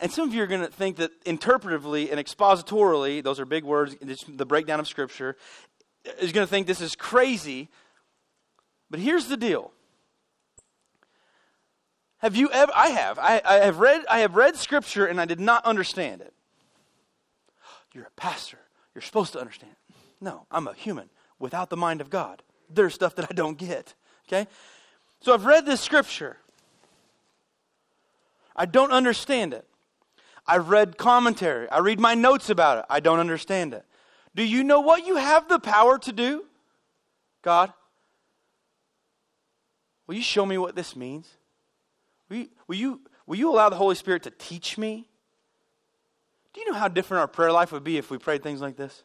And 0.00 0.12
some 0.12 0.28
of 0.28 0.34
you 0.34 0.42
are 0.42 0.46
going 0.46 0.60
to 0.60 0.66
think 0.66 0.96
that 0.96 1.10
interpretively 1.24 2.10
and 2.10 2.20
expositorily, 2.20 3.22
those 3.22 3.40
are 3.40 3.44
big 3.44 3.64
words, 3.64 3.96
the 4.28 4.46
breakdown 4.46 4.80
of 4.80 4.86
Scripture, 4.86 5.36
is 6.20 6.32
going 6.32 6.46
to 6.46 6.50
think 6.50 6.66
this 6.66 6.80
is 6.80 6.96
crazy. 6.96 7.68
But 8.90 9.00
here's 9.00 9.26
the 9.26 9.36
deal. 9.36 9.72
Have 12.18 12.36
you 12.36 12.50
ever? 12.50 12.70
I 12.74 12.88
have. 12.88 13.18
I, 13.18 13.42
I, 13.44 13.54
have 13.64 13.78
read. 13.78 14.04
I 14.08 14.20
have 14.20 14.36
read 14.36 14.56
Scripture 14.56 15.06
and 15.06 15.20
I 15.20 15.24
did 15.24 15.40
not 15.40 15.64
understand 15.64 16.20
it. 16.20 16.32
You're 17.92 18.04
a 18.04 18.10
pastor. 18.16 18.58
You're 18.94 19.02
supposed 19.02 19.32
to 19.32 19.40
understand. 19.40 19.72
It. 19.72 19.94
No, 20.20 20.46
I'm 20.50 20.68
a 20.68 20.74
human 20.74 21.10
without 21.38 21.68
the 21.68 21.76
mind 21.76 22.00
of 22.00 22.10
God. 22.10 22.42
There's 22.70 22.94
stuff 22.94 23.16
that 23.16 23.26
I 23.28 23.34
don't 23.34 23.58
get. 23.58 23.94
Okay, 24.28 24.46
so 25.20 25.34
I've 25.34 25.44
read 25.44 25.66
this 25.66 25.80
Scripture. 25.80 26.38
I 28.54 28.66
don't 28.66 28.92
understand 28.92 29.52
it. 29.52 29.66
I've 30.46 30.68
read 30.68 30.98
commentary. 30.98 31.68
I 31.70 31.78
read 31.78 31.98
my 31.98 32.14
notes 32.14 32.50
about 32.50 32.78
it. 32.78 32.84
I 32.88 33.00
don't 33.00 33.18
understand 33.18 33.74
it. 33.74 33.84
Do 34.34 34.44
you 34.44 34.64
know 34.64 34.80
what 34.80 35.06
you 35.06 35.16
have 35.16 35.48
the 35.48 35.58
power 35.58 35.98
to 35.98 36.12
do? 36.12 36.44
God, 37.42 37.72
will 40.06 40.14
you 40.14 40.22
show 40.22 40.46
me 40.46 40.58
what 40.58 40.74
this 40.74 40.96
means? 40.96 41.28
Will 42.28 42.36
you, 42.38 42.48
will 42.66 42.76
you, 42.76 43.00
will 43.26 43.36
you 43.36 43.50
allow 43.50 43.68
the 43.68 43.76
Holy 43.76 43.94
Spirit 43.94 44.22
to 44.22 44.30
teach 44.30 44.78
me? 44.78 45.08
Do 46.54 46.60
you 46.60 46.70
know 46.70 46.78
how 46.78 46.88
different 46.88 47.20
our 47.20 47.28
prayer 47.28 47.52
life 47.52 47.72
would 47.72 47.84
be 47.84 47.98
if 47.98 48.10
we 48.10 48.18
prayed 48.18 48.42
things 48.42 48.60
like 48.60 48.76
this? 48.76 49.04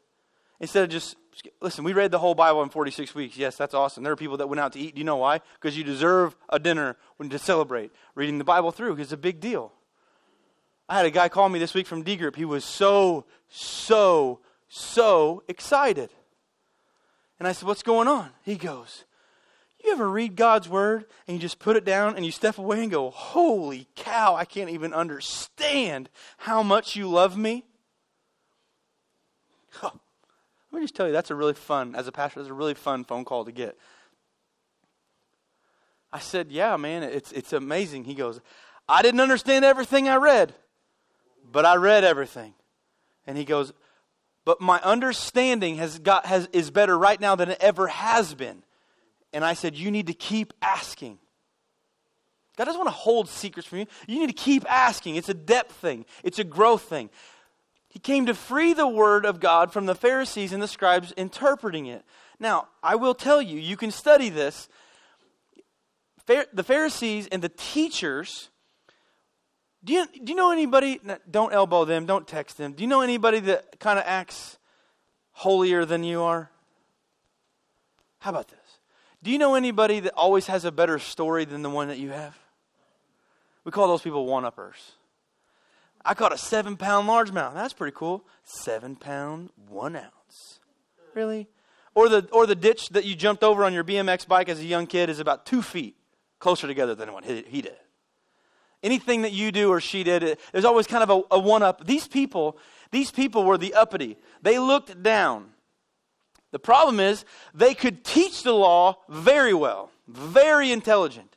Instead 0.59 0.83
of 0.83 0.89
just, 0.89 1.15
listen, 1.61 1.83
we 1.83 1.93
read 1.93 2.11
the 2.11 2.19
whole 2.19 2.35
Bible 2.35 2.63
in 2.63 2.69
46 2.69 3.13
weeks. 3.13 3.37
Yes, 3.37 3.55
that's 3.55 3.73
awesome. 3.73 4.03
There 4.03 4.13
are 4.13 4.17
people 4.17 4.37
that 4.37 4.47
went 4.47 4.59
out 4.59 4.73
to 4.73 4.79
eat. 4.79 4.95
Do 4.95 4.99
you 4.99 5.05
know 5.05 5.17
why? 5.17 5.41
Because 5.55 5.77
you 5.77 5.83
deserve 5.83 6.35
a 6.49 6.59
dinner 6.59 6.97
when 7.17 7.29
to 7.29 7.39
celebrate 7.39 7.91
reading 8.15 8.37
the 8.37 8.43
Bible 8.43 8.71
through. 8.71 8.95
It's 8.97 9.11
a 9.11 9.17
big 9.17 9.39
deal. 9.39 9.71
I 10.89 10.97
had 10.97 11.05
a 11.05 11.11
guy 11.11 11.29
call 11.29 11.49
me 11.49 11.59
this 11.59 11.73
week 11.73 11.85
from 11.85 12.01
D 12.01 12.15
Group. 12.15 12.35
He 12.35 12.45
was 12.45 12.63
so, 12.63 13.25
so 13.49 14.39
so 14.67 15.43
excited. 15.47 16.10
And 17.39 17.47
I 17.47 17.51
said, 17.51 17.67
What's 17.67 17.84
going 17.84 18.08
on? 18.08 18.30
He 18.43 18.56
goes, 18.56 19.06
You 19.84 19.91
ever 19.91 20.10
read 20.10 20.36
God's 20.36 20.67
word 20.67 21.06
and 21.27 21.36
you 21.36 21.41
just 21.41 21.60
put 21.60 21.75
it 21.75 21.86
down 21.86 22.15
and 22.15 22.25
you 22.25 22.32
step 22.32 22.58
away 22.58 22.82
and 22.82 22.91
go, 22.91 23.10
Holy 23.10 23.88
cow, 23.95 24.36
I 24.36 24.45
can't 24.45 24.69
even 24.69 24.93
understand 24.93 26.10
how 26.38 26.63
much 26.63 26.95
you 26.95 27.10
love 27.10 27.38
me? 27.38 27.65
Huh. 29.69 29.91
Let 30.71 30.80
me 30.80 30.84
just 30.84 30.95
tell 30.95 31.06
you, 31.06 31.13
that's 31.13 31.30
a 31.30 31.36
really 31.36 31.53
fun, 31.53 31.93
as 31.93 32.08
a 32.08 32.12
pastor, 32.12 32.39
that's 32.39 32.49
a 32.49 32.53
really 32.53 32.73
fun 32.73 33.03
phone 33.03 33.25
call 33.25 33.45
to 33.45 33.51
get. 33.51 33.77
I 36.12 36.19
said, 36.19 36.51
Yeah, 36.51 36.75
man, 36.77 37.03
it's, 37.03 37.32
it's 37.32 37.53
amazing. 37.53 38.06
He 38.06 38.15
goes, 38.15 38.41
I 38.89 39.01
didn't 39.01 39.19
understand 39.19 39.65
everything 39.65 40.10
I 40.10 40.15
read, 40.15 40.53
but 41.51 41.65
I 41.65 41.75
read 41.75 42.03
everything. 42.03 42.53
And 43.25 43.38
he 43.38 43.43
goes, 43.43 43.73
but 44.47 44.62
my 44.62 44.79
understanding 44.79 45.75
has 45.75 45.99
got, 45.99 46.25
has, 46.25 46.47
is 46.53 46.71
better 46.71 46.97
right 46.97 47.19
now 47.19 47.36
than 47.36 47.49
it 47.49 47.57
ever 47.60 47.88
has 47.88 48.33
been. 48.33 48.63
And 49.33 49.43
I 49.43 49.53
said, 49.53 49.75
You 49.75 49.91
need 49.91 50.07
to 50.07 50.13
keep 50.13 50.53
asking. 50.62 51.17
God 52.55 52.63
doesn't 52.63 52.79
want 52.79 52.88
to 52.88 52.95
hold 52.95 53.27
secrets 53.27 53.67
from 53.67 53.79
you. 53.79 53.88
You 54.07 54.19
need 54.19 54.27
to 54.27 54.41
keep 54.41 54.63
asking. 54.71 55.17
It's 55.17 55.27
a 55.27 55.33
depth 55.33 55.73
thing, 55.73 56.05
it's 56.23 56.39
a 56.39 56.45
growth 56.45 56.83
thing. 56.83 57.10
He 57.89 57.99
came 57.99 58.25
to 58.27 58.33
free 58.33 58.71
the 58.71 58.88
word 58.88 59.25
of 59.25 59.41
God 59.41 59.73
from 59.73 59.86
the 59.86 59.95
Pharisees 59.95 60.53
and 60.53 60.63
the 60.63 60.67
scribes 60.69 61.12
interpreting 61.17 61.88
it. 61.88 62.05
Now, 62.39 62.69
I 62.81 62.95
will 62.95 63.15
tell 63.15 63.41
you, 63.41 63.60
you 63.60 63.75
can 63.75 63.91
study 63.91 64.29
this. 64.29 64.69
The 66.25 66.63
Pharisees 66.63 67.27
and 67.33 67.41
the 67.41 67.49
teachers 67.49 68.49
do 69.88 69.93
you, 69.93 70.06
do 70.06 70.34
you 70.34 70.36
know 70.36 70.52
anybody, 70.52 71.00
don't 71.32 71.54
elbow 71.54 71.86
them, 71.86 72.06
don't 72.06 72.28
text 72.28 72.58
them. 72.58 72.73
Do 72.73 72.84
you 72.84 72.88
know 72.88 73.00
anybody 73.00 73.39
that 73.39 73.80
kind 73.80 73.97
of 73.97 74.04
acts 74.06 74.58
holier 75.32 75.86
than 75.86 76.04
you 76.04 76.21
are? 76.23 76.52
How 78.19 78.32
about 78.32 78.50
this? 78.50 78.60
Do 79.23 79.32
you 79.32 79.38
know 79.38 79.56
anybody 79.56 80.02
that 80.02 80.12
always 80.13 80.47
has 80.47 80.65
a 80.65 80.73
better 80.73 81.00
story 81.00 81.45
than 81.45 81.62
the 81.62 81.69
one 81.69 81.88
that 81.88 82.00
you 82.00 82.10
have? 82.10 82.38
We 83.63 83.71
call 83.71 83.88
those 83.88 84.02
people 84.02 84.26
one 84.26 84.43
uppers. 84.43 84.91
I 86.04 86.13
caught 86.15 86.34
a 86.34 86.38
seven 86.38 86.76
pound 86.76 87.08
largemouth. 87.08 87.54
That's 87.54 87.73
pretty 87.73 87.95
cool. 87.95 88.26
Seven 88.43 88.97
pound, 88.97 89.52
one 89.69 89.95
ounce. 89.95 90.60
Really? 91.13 91.47
Or 91.95 92.10
the, 92.10 92.28
or 92.34 92.45
the 92.45 92.56
ditch 92.56 92.89
that 92.89 93.06
you 93.06 93.15
jumped 93.15 93.41
over 93.41 93.63
on 93.63 93.73
your 93.73 93.86
BMX 93.86 94.28
bike 94.28 94.50
as 94.50 94.60
a 94.60 94.65
young 94.65 94.86
kid 94.86 95.10
is 95.10 95.19
about 95.19 95.45
two 95.45 95.62
feet 95.62 95.95
closer 96.39 96.67
together 96.67 96.93
than 96.93 97.13
what 97.13 97.23
he, 97.23 97.45
he 97.47 97.62
did 97.62 97.78
anything 98.83 99.23
that 99.23 99.31
you 99.31 99.51
do 99.51 99.71
or 99.71 99.81
she 99.81 100.03
did, 100.03 100.37
there's 100.51 100.65
always 100.65 100.87
kind 100.87 101.03
of 101.03 101.09
a, 101.09 101.35
a 101.35 101.39
one 101.39 101.63
up. 101.63 101.85
These 101.85 102.07
people, 102.07 102.57
these 102.91 103.11
people 103.11 103.43
were 103.43 103.57
the 103.57 103.73
uppity. 103.73 104.17
They 104.41 104.59
looked 104.59 105.01
down. 105.03 105.49
The 106.51 106.59
problem 106.59 106.99
is 106.99 107.25
they 107.53 107.73
could 107.73 108.03
teach 108.03 108.43
the 108.43 108.53
law 108.53 108.97
very 109.09 109.53
well, 109.53 109.91
very 110.07 110.71
intelligent. 110.71 111.35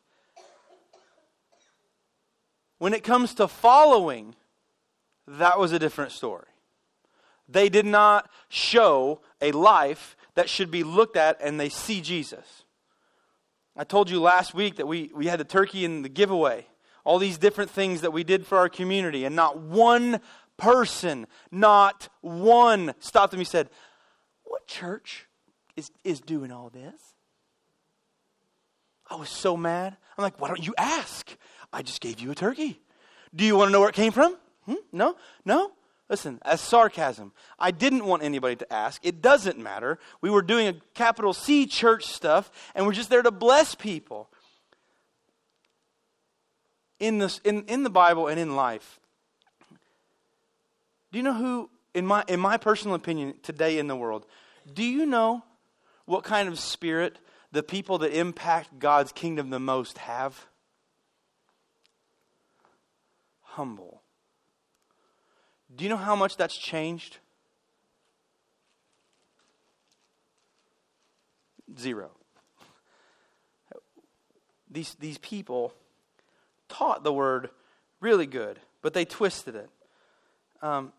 When 2.79 2.95
it 2.95 3.05
comes 3.05 3.35
to 3.35 3.49
following, 3.49 4.35
that 5.27 5.59
was 5.59 5.73
a 5.73 5.79
different 5.79 6.13
story. 6.13 6.47
They 7.49 7.69
did 7.69 7.87
not 7.87 8.31
show 8.49 9.21
a 9.41 9.53
life 9.53 10.17
that 10.35 10.49
should 10.49 10.71
be 10.71 10.85
looked 10.85 11.17
at 11.17 11.39
and 11.43 11.59
they 11.59 11.69
see 11.69 12.01
Jesus. 12.01 12.65
I 13.77 13.85
told 13.85 14.09
you 14.09 14.21
last 14.21 14.55
week 14.55 14.77
that 14.77 14.87
we, 14.87 15.11
we 15.15 15.27
had 15.27 15.41
the 15.41 15.45
turkey 15.45 15.85
and 15.85 16.05
the 16.05 16.09
giveaway, 16.09 16.67
all 17.11 17.19
these 17.19 17.39
different 17.39 17.73
things 17.73 18.03
that 18.03 18.13
we 18.13 18.23
did 18.23 18.47
for 18.47 18.57
our 18.57 18.69
community, 18.69 19.25
and 19.25 19.35
not 19.35 19.59
one 19.59 20.21
person, 20.57 21.27
not 21.51 22.09
one 22.21 22.95
stopped 23.01 23.35
him. 23.35 23.41
He 23.41 23.45
said, 23.45 23.69
What 24.45 24.69
church 24.69 25.27
is, 25.75 25.91
is 26.05 26.21
doing 26.21 26.53
all 26.53 26.71
this? 26.71 27.01
I 29.11 29.17
was 29.17 29.29
so 29.29 29.57
mad. 29.57 29.97
I'm 30.17 30.23
like, 30.23 30.41
Why 30.41 30.47
don't 30.47 30.65
you 30.65 30.73
ask? 30.79 31.37
I 31.73 31.83
just 31.83 32.01
gave 32.01 32.21
you 32.21 32.31
a 32.31 32.35
turkey. 32.37 32.81
Do 33.35 33.45
you 33.45 33.57
want 33.57 33.71
to 33.71 33.73
know 33.73 33.81
where 33.81 33.89
it 33.89 33.97
came 33.97 34.13
from? 34.13 34.37
Hmm? 34.67 34.75
No? 34.93 35.17
No? 35.45 35.73
Listen, 36.09 36.39
as 36.43 36.61
sarcasm, 36.61 37.33
I 37.59 37.73
didn't 37.73 38.05
want 38.05 38.23
anybody 38.23 38.55
to 38.55 38.73
ask. 38.73 39.05
It 39.05 39.21
doesn't 39.21 39.59
matter. 39.59 39.99
We 40.21 40.31
were 40.31 40.43
doing 40.43 40.69
a 40.69 40.75
capital 40.95 41.33
C 41.33 41.67
church 41.67 42.05
stuff, 42.07 42.53
and 42.77 42.87
we're 42.87 42.93
just 42.93 43.11
there 43.11 43.23
to 43.23 43.33
bless 43.33 43.75
people. 43.75 44.31
In, 47.01 47.19
this, 47.19 47.41
in, 47.45 47.65
in 47.65 47.83
the 47.83 47.91
Bible 47.91 48.29
and 48.29 48.39
in 48.39 48.55
life, 48.55 49.01
do 51.11 51.19
you 51.19 51.23
know 51.23 51.35
who, 51.35 51.71
in 51.95 52.07
my, 52.07 52.25
in 52.29 52.39
my 52.39 52.57
personal 52.57 52.95
opinion, 52.95 53.35
today 53.43 53.79
in 53.79 53.89
the 53.89 53.97
world, 53.97 54.27
do 54.73 54.85
you 54.85 55.07
know 55.07 55.43
what 56.05 56.23
kind 56.23 56.49
of 56.49 56.59
spirit 56.59 57.19
the 57.53 57.63
people 57.63 57.99
that 57.99 58.17
impact 58.17 58.79
God's 58.79 59.13
kingdom 59.13 59.51
the 59.51 59.59
most 59.59 59.99
have? 59.99 60.47
Humble. 63.43 64.03
Do 65.75 65.85
you 65.85 65.91
know 65.91 65.97
how 65.97 66.15
much 66.15 66.37
that's 66.37 66.57
changed? 66.57 67.19
Zero. 71.79 72.11
These, 74.71 74.95
these 75.01 75.19
people 75.19 75.73
taught 76.71 77.05
the 77.05 77.13
word 77.13 77.51
really 78.01 78.27
good, 78.27 78.59
but 78.83 78.95
they 78.95 79.05
twisted 79.05 79.55
it. 79.57 79.69
Um, 80.63 80.93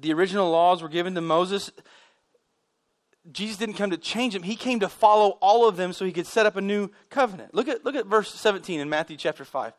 the 0.00 0.12
original 0.12 0.50
laws 0.50 0.82
were 0.82 0.88
given 0.88 1.14
to 1.14 1.20
Moses. 1.20 1.70
Jesus 3.30 3.56
didn't 3.56 3.76
come 3.76 3.90
to 3.90 3.98
change 3.98 4.32
them. 4.32 4.42
He 4.42 4.56
came 4.56 4.80
to 4.80 4.88
follow 4.88 5.38
all 5.40 5.68
of 5.68 5.76
them 5.76 5.92
so 5.92 6.04
he 6.04 6.12
could 6.12 6.26
set 6.26 6.46
up 6.46 6.56
a 6.56 6.60
new 6.60 6.88
covenant. 7.10 7.54
Look 7.54 7.68
at, 7.68 7.84
look 7.84 7.94
at 7.94 8.06
verse 8.06 8.34
17 8.34 8.80
in 8.80 8.88
Matthew 8.88 9.16
chapter 9.16 9.44
5. 9.44 9.72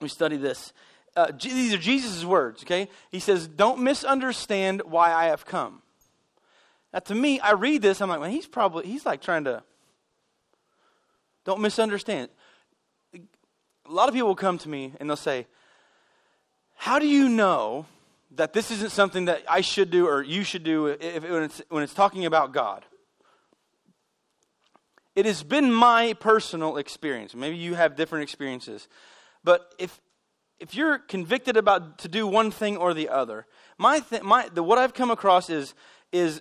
We 0.00 0.08
study 0.08 0.36
this 0.36 0.72
uh, 1.16 1.32
these 1.40 1.72
are 1.72 1.78
Jesus' 1.78 2.24
words, 2.24 2.62
okay? 2.62 2.88
He 3.10 3.20
says, 3.20 3.48
Don't 3.48 3.80
misunderstand 3.80 4.82
why 4.84 5.12
I 5.12 5.26
have 5.26 5.46
come. 5.46 5.80
Now, 6.92 6.98
to 7.00 7.14
me, 7.14 7.40
I 7.40 7.52
read 7.52 7.82
this, 7.82 8.00
I'm 8.00 8.08
like, 8.08 8.20
well, 8.20 8.30
he's 8.30 8.46
probably, 8.46 8.86
he's 8.86 9.06
like 9.06 9.22
trying 9.22 9.44
to, 9.44 9.62
don't 11.44 11.60
misunderstand. 11.60 12.28
A 13.88 13.92
lot 13.92 14.08
of 14.08 14.14
people 14.14 14.28
will 14.28 14.34
come 14.34 14.58
to 14.58 14.68
me 14.68 14.92
and 14.98 15.08
they'll 15.08 15.16
say, 15.16 15.46
How 16.74 16.98
do 16.98 17.06
you 17.06 17.28
know 17.28 17.86
that 18.32 18.52
this 18.52 18.70
isn't 18.70 18.92
something 18.92 19.26
that 19.26 19.42
I 19.48 19.60
should 19.60 19.90
do 19.90 20.06
or 20.06 20.22
you 20.22 20.42
should 20.42 20.64
do 20.64 20.86
if, 20.86 21.22
when, 21.22 21.42
it's, 21.44 21.62
when 21.68 21.82
it's 21.82 21.94
talking 21.94 22.26
about 22.26 22.52
God? 22.52 22.84
It 25.14 25.24
has 25.24 25.42
been 25.42 25.72
my 25.72 26.12
personal 26.14 26.76
experience. 26.76 27.34
Maybe 27.34 27.56
you 27.56 27.74
have 27.74 27.96
different 27.96 28.24
experiences. 28.24 28.86
But 29.42 29.74
if 29.78 30.00
if 30.58 30.74
you're 30.74 30.98
convicted 30.98 31.56
about 31.56 31.98
to 31.98 32.08
do 32.08 32.26
one 32.26 32.50
thing 32.50 32.76
or 32.76 32.94
the 32.94 33.10
other, 33.10 33.46
my, 33.78 34.00
th- 34.00 34.22
my 34.22 34.48
the, 34.52 34.62
what 34.62 34.78
I've 34.78 34.94
come 34.94 35.10
across 35.10 35.50
is 35.50 35.74
is 36.12 36.40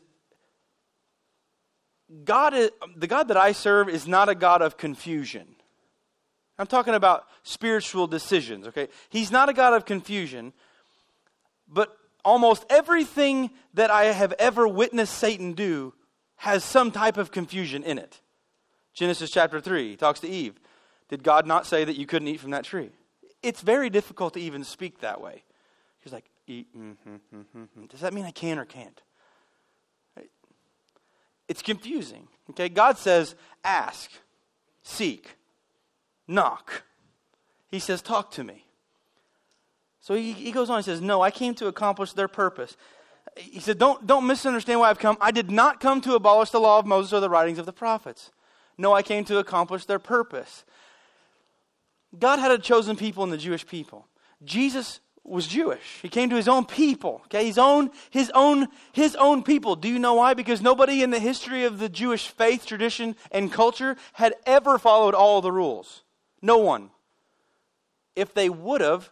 God 2.23 2.53
is, 2.53 2.69
the 2.95 3.07
God 3.07 3.29
that 3.29 3.37
I 3.37 3.51
serve 3.51 3.89
is 3.89 4.07
not 4.07 4.29
a 4.29 4.35
God 4.35 4.61
of 4.61 4.77
confusion. 4.77 5.54
I'm 6.57 6.67
talking 6.67 6.93
about 6.93 7.25
spiritual 7.43 8.07
decisions, 8.07 8.67
okay? 8.67 8.87
He's 9.09 9.31
not 9.31 9.49
a 9.49 9.53
God 9.53 9.73
of 9.73 9.85
confusion, 9.85 10.53
but 11.67 11.97
almost 12.23 12.65
everything 12.69 13.51
that 13.73 13.91
I 13.91 14.05
have 14.05 14.33
ever 14.39 14.67
witnessed 14.67 15.17
Satan 15.17 15.53
do 15.53 15.93
has 16.37 16.63
some 16.63 16.91
type 16.91 17.17
of 17.17 17.31
confusion 17.31 17.83
in 17.83 17.97
it. 17.97 18.21
Genesis 18.93 19.29
chapter 19.31 19.59
3, 19.59 19.89
he 19.89 19.95
talks 19.95 20.21
to 20.21 20.29
Eve. 20.29 20.55
Did 21.09 21.23
God 21.23 21.45
not 21.45 21.65
say 21.65 21.83
that 21.83 21.97
you 21.97 22.05
couldn't 22.05 22.27
eat 22.29 22.39
from 22.39 22.51
that 22.51 22.63
tree? 22.63 22.91
it's 23.45 23.61
very 23.61 23.89
difficult 23.89 24.33
to 24.33 24.39
even 24.39 24.63
speak 24.63 25.01
that 25.01 25.21
way. 25.21 25.43
He's 25.99 26.11
like, 26.11 26.25
mm-hmm, 26.49 26.85
mm-hmm, 27.05 27.85
does 27.85 27.99
that 28.01 28.13
mean 28.13 28.25
I 28.25 28.31
can 28.31 28.57
or 28.57 28.65
can't? 28.65 29.01
It's 31.47 31.61
confusing. 31.61 32.27
Okay, 32.49 32.69
God 32.69 32.97
says, 32.97 33.35
ask, 33.63 34.09
seek, 34.81 35.35
knock. 36.27 36.83
He 37.69 37.79
says, 37.79 38.01
talk 38.01 38.31
to 38.31 38.43
me. 38.43 38.65
So 40.01 40.13
he, 40.13 40.33
he 40.33 40.51
goes 40.51 40.69
on, 40.69 40.77
he 40.77 40.83
says, 40.83 41.01
No, 41.01 41.21
I 41.21 41.31
came 41.31 41.55
to 41.55 41.65
accomplish 41.65 42.13
their 42.13 42.27
purpose. 42.27 42.77
He 43.37 43.59
said, 43.59 43.77
don't, 43.77 44.05
don't 44.05 44.27
misunderstand 44.27 44.79
why 44.79 44.89
I've 44.89 44.99
come. 44.99 45.17
I 45.19 45.31
did 45.31 45.51
not 45.51 45.79
come 45.79 45.99
to 46.01 46.13
abolish 46.13 46.51
the 46.51 46.59
law 46.59 46.79
of 46.79 46.85
Moses 46.85 47.11
or 47.11 47.19
the 47.19 47.29
writings 47.29 47.57
of 47.57 47.65
the 47.65 47.73
prophets. 47.73 48.31
No, 48.77 48.93
I 48.93 49.01
came 49.01 49.25
to 49.25 49.39
accomplish 49.39 49.85
their 49.85 49.99
purpose. 49.99 50.63
God 52.17 52.39
had 52.39 52.51
a 52.51 52.57
chosen 52.57 52.95
people 52.95 53.23
in 53.23 53.29
the 53.29 53.37
Jewish 53.37 53.65
people. 53.65 54.07
Jesus 54.43 54.99
was 55.23 55.47
Jewish. 55.47 55.99
He 56.01 56.07
came 56.07 56.29
to 56.29 56.35
his 56.35 56.47
own 56.47 56.65
people, 56.65 57.21
okay? 57.25 57.45
His 57.47 57.57
own, 57.57 57.89
his 58.11 58.31
own, 58.35 58.67
his 58.93 59.15
own 59.15 59.43
people. 59.43 59.75
Do 59.75 59.89
you 59.89 59.97
know 59.99 60.13
why? 60.13 60.33
Because 60.33 60.61
nobody 60.61 61.01
in 61.01 61.09
the 61.09 61.19
history 61.19 61.63
of 61.65 61.79
the 61.79 61.89
Jewish 61.89 62.27
faith, 62.27 62.65
tradition, 62.65 63.15
and 63.31 63.51
culture 63.51 63.97
had 64.13 64.35
ever 64.45 64.77
followed 64.77 65.15
all 65.15 65.41
the 65.41 65.51
rules. 65.51 66.03
No 66.45 66.59
one. 66.59 66.91
If 68.15 68.35
they 68.35 68.49
would 68.49 68.81
have, 68.81 69.09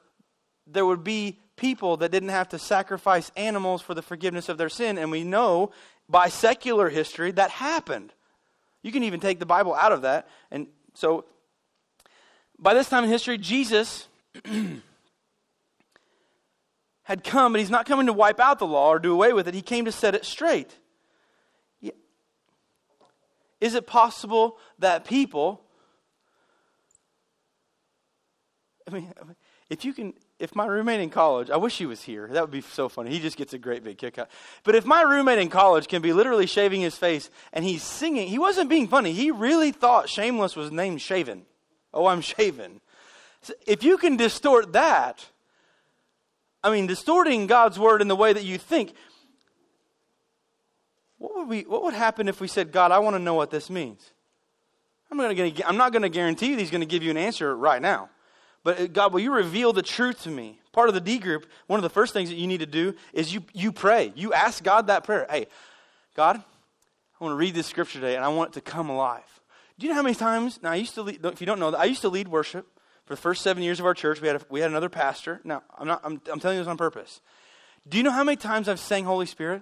there 0.67 0.85
would 0.85 1.03
be 1.03 1.39
people 1.55 1.97
that 1.97 2.11
didn't 2.11 2.29
have 2.29 2.49
to 2.49 2.59
sacrifice 2.59 3.31
animals 3.35 3.81
for 3.81 3.95
the 3.95 4.03
forgiveness 4.03 4.49
of 4.49 4.59
their 4.59 4.69
sin, 4.69 4.99
and 4.99 5.09
we 5.09 5.23
know 5.23 5.71
by 6.07 6.29
secular 6.29 6.89
history 6.89 7.31
that 7.31 7.49
happened. 7.49 8.13
You 8.83 8.91
can 8.91 9.01
even 9.03 9.19
take 9.19 9.39
the 9.39 9.47
Bible 9.47 9.73
out 9.73 9.91
of 9.91 10.03
that, 10.03 10.27
and 10.51 10.67
so 10.93 11.25
by 12.59 12.75
this 12.75 12.87
time 12.87 13.03
in 13.03 13.09
history, 13.09 13.39
Jesus 13.39 14.07
had 17.03 17.23
come, 17.23 17.53
but 17.53 17.59
he's 17.59 17.71
not 17.71 17.87
coming 17.87 18.05
to 18.05 18.13
wipe 18.13 18.39
out 18.39 18.59
the 18.59 18.67
law 18.67 18.89
or 18.89 18.99
do 18.99 19.11
away 19.11 19.33
with 19.33 19.47
it. 19.47 19.55
He 19.55 19.63
came 19.63 19.85
to 19.85 19.91
set 19.91 20.13
it 20.13 20.23
straight. 20.23 20.77
Is 23.59 23.73
it 23.73 23.87
possible 23.87 24.57
that 24.77 25.03
people, 25.03 25.62
I 28.87 28.91
mean, 28.91 29.13
if 29.69 29.85
you 29.85 29.93
can, 29.93 30.13
if 30.39 30.55
my 30.55 30.65
roommate 30.65 30.99
in 30.99 31.09
college, 31.09 31.49
I 31.49 31.57
wish 31.57 31.77
he 31.77 31.85
was 31.85 32.01
here. 32.01 32.27
That 32.31 32.41
would 32.41 32.51
be 32.51 32.61
so 32.61 32.89
funny. 32.89 33.11
He 33.11 33.19
just 33.19 33.37
gets 33.37 33.53
a 33.53 33.57
great 33.57 33.83
big 33.83 33.97
kick 33.97 34.17
out. 34.17 34.29
But 34.63 34.75
if 34.75 34.85
my 34.85 35.01
roommate 35.01 35.39
in 35.39 35.49
college 35.49 35.87
can 35.87 36.01
be 36.01 36.11
literally 36.13 36.47
shaving 36.47 36.81
his 36.81 36.97
face 36.97 37.29
and 37.53 37.63
he's 37.63 37.81
singing, 37.81 38.27
he 38.27 38.39
wasn't 38.39 38.69
being 38.69 38.87
funny. 38.87 39.13
He 39.13 39.31
really 39.31 39.71
thought 39.71 40.09
Shameless 40.09 40.55
was 40.55 40.71
named 40.71 41.01
Shaven. 41.01 41.45
Oh, 41.93 42.07
I'm 42.07 42.21
shaven. 42.21 42.81
If 43.67 43.83
you 43.83 43.97
can 43.97 44.17
distort 44.17 44.73
that, 44.73 45.25
I 46.63 46.71
mean, 46.71 46.87
distorting 46.87 47.47
God's 47.47 47.77
word 47.77 48.01
in 48.01 48.07
the 48.07 48.15
way 48.15 48.33
that 48.33 48.43
you 48.43 48.57
think, 48.57 48.93
what 51.17 51.35
would, 51.35 51.47
we, 51.47 51.61
what 51.61 51.83
would 51.83 51.93
happen 51.93 52.27
if 52.27 52.41
we 52.41 52.47
said, 52.47 52.71
God, 52.71 52.91
I 52.91 52.99
want 52.99 53.15
to 53.15 53.19
know 53.19 53.33
what 53.33 53.51
this 53.51 53.69
means? 53.69 54.11
I'm, 55.11 55.17
gonna, 55.17 55.53
I'm 55.65 55.77
not 55.77 55.91
going 55.91 56.01
to 56.01 56.09
guarantee 56.09 56.55
that 56.55 56.59
He's 56.59 56.71
going 56.71 56.81
to 56.81 56.87
give 56.87 57.03
you 57.03 57.11
an 57.11 57.17
answer 57.17 57.55
right 57.55 57.81
now. 57.81 58.09
But 58.63 58.79
uh, 58.79 58.87
God, 58.87 59.13
will 59.13 59.19
you 59.19 59.33
reveal 59.33 59.73
the 59.73 59.81
truth 59.81 60.23
to 60.23 60.29
me? 60.29 60.59
Part 60.71 60.89
of 60.89 60.95
the 60.95 61.01
D 61.01 61.19
group, 61.19 61.45
one 61.67 61.77
of 61.77 61.83
the 61.83 61.89
first 61.89 62.13
things 62.13 62.29
that 62.29 62.35
you 62.35 62.47
need 62.47 62.61
to 62.61 62.65
do 62.65 62.95
is 63.13 63.33
you, 63.33 63.43
you 63.53 63.71
pray. 63.71 64.11
You 64.15 64.33
ask 64.33 64.63
God 64.63 64.87
that 64.87 65.03
prayer. 65.03 65.27
Hey, 65.29 65.47
God, 66.15 66.37
I 66.37 67.23
want 67.23 67.33
to 67.33 67.37
read 67.37 67.53
this 67.53 67.67
scripture 67.67 67.99
today 67.99 68.15
and 68.15 68.25
I 68.25 68.29
want 68.29 68.51
it 68.51 68.53
to 68.53 68.61
come 68.61 68.89
alive. 68.89 69.21
Do 69.77 69.85
you 69.85 69.91
know 69.91 69.95
how 69.95 70.03
many 70.03 70.15
times? 70.15 70.59
Now, 70.61 70.71
I 70.71 70.75
used 70.75 70.95
to 70.95 71.01
lead, 71.01 71.23
if 71.25 71.41
you 71.41 71.47
don't 71.47 71.59
know 71.59 71.73
I 71.73 71.85
used 71.85 72.01
to 72.01 72.09
lead 72.09 72.27
worship 72.27 72.67
for 73.05 73.15
the 73.15 73.21
first 73.21 73.41
seven 73.41 73.63
years 73.63 73.79
of 73.79 73.85
our 73.85 73.93
church. 73.93 74.21
We 74.21 74.27
had, 74.27 74.37
a, 74.37 74.41
we 74.49 74.59
had 74.61 74.69
another 74.69 74.89
pastor. 74.89 75.41
Now, 75.43 75.63
I'm, 75.77 75.87
not, 75.87 76.01
I'm, 76.03 76.21
I'm 76.31 76.39
telling 76.39 76.57
you 76.57 76.63
this 76.63 76.69
on 76.69 76.77
purpose. 76.77 77.21
Do 77.87 77.97
you 77.97 78.03
know 78.03 78.11
how 78.11 78.23
many 78.23 78.37
times 78.37 78.69
I've 78.69 78.79
sang 78.79 79.03
Holy 79.03 79.25
Spirit? 79.25 79.61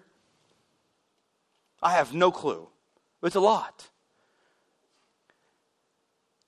I 1.82 1.94
have 1.94 2.14
no 2.14 2.32
clue. 2.32 2.68
It's 3.24 3.36
a 3.36 3.40
lot. 3.40 3.90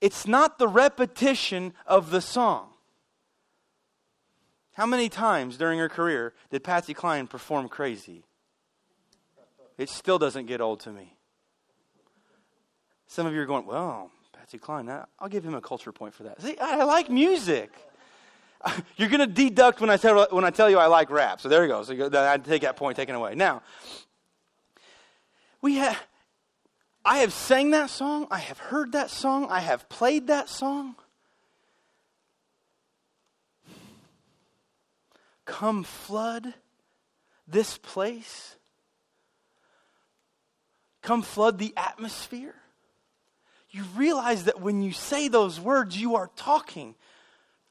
It's 0.04 0.28
not 0.28 0.60
the 0.60 0.68
repetition 0.68 1.74
of 1.88 2.12
the 2.12 2.20
song. 2.20 2.68
How 4.74 4.86
many 4.86 5.08
times 5.08 5.56
during 5.56 5.80
her 5.80 5.88
career 5.88 6.34
did 6.52 6.62
Patsy 6.62 6.94
Cline 6.94 7.26
perform 7.26 7.70
crazy? 7.70 8.26
It 9.78 9.88
still 9.88 10.20
doesn't 10.20 10.48
get 10.48 10.60
old 10.60 10.82
to 10.82 10.89
me. 10.89 11.13
Some 13.08 13.26
of 13.26 13.34
you 13.34 13.39
are 13.39 13.46
going, 13.46 13.66
well, 13.66 14.12
Patsy 14.34 14.58
Cline, 14.58 14.89
I'll 14.89 15.30
give 15.30 15.46
him 15.46 15.56
a 15.56 15.62
culture 15.62 15.94
point 15.94 16.13
for 16.13 16.24
that. 16.24 16.42
See, 16.42 16.58
I 16.60 16.84
like 16.84 17.10
music. 17.10 17.72
you're 18.98 19.08
going 19.08 19.22
to 19.22 19.34
deduct 19.34 19.80
when 19.80 19.89
I, 19.89 19.96
tell, 19.96 20.28
when 20.32 20.44
I 20.44 20.50
tell 20.50 20.70
you 20.70 20.80
I 20.80 20.88
like 20.88 21.10
rap. 21.12 21.39
So 21.39 21.48
there 21.48 21.62
you 21.62 21.70
go. 21.70 21.82
So 21.84 22.10
I 22.13 22.38
take 22.39 22.63
that 22.63 22.76
point 22.76 22.98
taken 22.98 23.16
away. 23.16 23.36
Now, 23.36 23.62
we 25.62 25.76
have, 25.76 25.98
I 27.06 27.20
have 27.20 27.34
sang 27.34 27.72
that 27.72 27.89
song. 27.89 28.28
I 28.32 28.39
have 28.39 28.58
heard 28.58 28.94
that 28.94 29.10
song. 29.10 29.48
I 29.50 29.60
have 29.60 29.89
played 29.89 30.28
that 30.28 30.48
song. 30.50 30.96
Come 35.46 35.84
flood 35.84 36.54
this 37.48 37.78
place. 37.78 38.56
Come 41.02 41.22
flood 41.22 41.58
the 41.60 41.74
atmosphere. 41.76 42.56
You 43.70 43.84
realize 43.96 44.46
that 44.46 44.62
when 44.62 44.82
you 44.82 44.94
say 44.94 45.28
those 45.28 45.60
words, 45.60 46.00
you 46.00 46.16
are 46.16 46.30
talking 46.36 46.96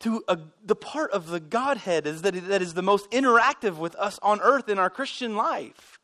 to 0.00 0.22
a, 0.28 0.36
the 0.64 0.74
part 0.74 1.12
of 1.12 1.28
the 1.28 1.40
Godhead 1.40 2.06
is 2.06 2.22
that, 2.22 2.34
that 2.48 2.60
is 2.60 2.74
the 2.74 2.82
most 2.82 3.10
interactive 3.10 3.76
with 3.76 3.94
us 3.94 4.18
on 4.20 4.40
earth 4.40 4.68
in 4.68 4.78
our 4.78 4.90
Christian 4.90 5.36
life. 5.36 6.00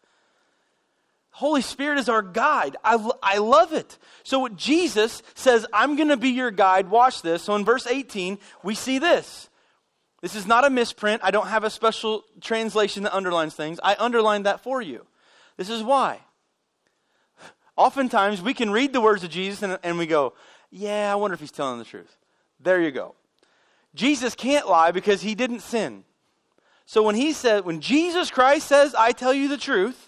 Holy 1.39 1.63
Spirit 1.63 2.01
is 2.01 2.09
our 2.09 2.21
guide. 2.21 2.77
I, 2.83 3.11
I 3.23 3.39
love 3.39 3.73
it. 3.73 3.97
So 4.25 4.49
Jesus 4.49 5.23
says, 5.37 5.65
I'm 5.73 5.95
going 5.95 6.09
to 6.09 6.17
be 6.17 6.31
your 6.31 6.51
guide. 6.51 6.91
Watch 6.91 7.23
this. 7.23 7.45
So 7.45 7.55
in 7.55 7.65
verse 7.65 7.87
18, 7.87 8.39
we 8.65 8.75
see 8.75 8.99
this. 8.99 9.49
This 10.21 10.35
is 10.35 10.49
not 10.49 10.65
a 10.67 10.71
misprint. 10.71 11.23
I 11.23 11.31
don't 11.31 11.47
have 11.47 11.63
a 11.63 11.71
special 11.71 12.25
translation 12.41 13.05
that 13.05 13.15
underlines 13.15 13.55
things. 13.55 13.79
I 13.85 13.95
underlined 14.01 14.47
that 14.47 14.65
for 14.65 14.83
you. 14.83 15.07
This 15.57 15.71
is 15.71 15.81
why. 15.81 16.19
Oftentimes, 17.77 18.43
we 18.43 18.53
can 18.53 18.73
read 18.73 18.93
the 18.93 19.01
words 19.01 19.23
of 19.23 19.31
Jesus 19.31 19.63
and, 19.63 19.79
and 19.85 19.97
we 19.97 20.09
go, 20.09 20.33
Yeah, 20.73 21.13
I 21.13 21.15
wonder 21.15 21.35
if 21.35 21.41
he's 21.41 21.53
telling 21.53 21.79
the 21.79 21.85
truth. 21.85 22.17
There 22.59 22.81
you 22.81 22.91
go. 22.91 23.15
Jesus 23.95 24.35
can't 24.35 24.69
lie 24.69 24.91
because 24.91 25.23
he 25.23 25.37
didn't 25.37 25.61
sin. 25.61 26.03
So 26.85 27.05
when 27.05 27.15
he 27.15 27.33
said, 27.33 27.65
when 27.65 27.81
Jesus 27.81 28.29
Christ 28.29 28.67
says, 28.67 28.93
I 28.97 29.13
tell 29.13 29.33
you 29.33 29.47
the 29.47 29.57
truth, 29.57 30.08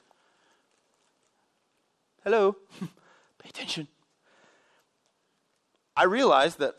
hello, 2.25 2.57
pay 2.81 3.49
attention. 3.49 3.89
I 5.97 6.05
realized 6.05 6.59
that 6.59 6.77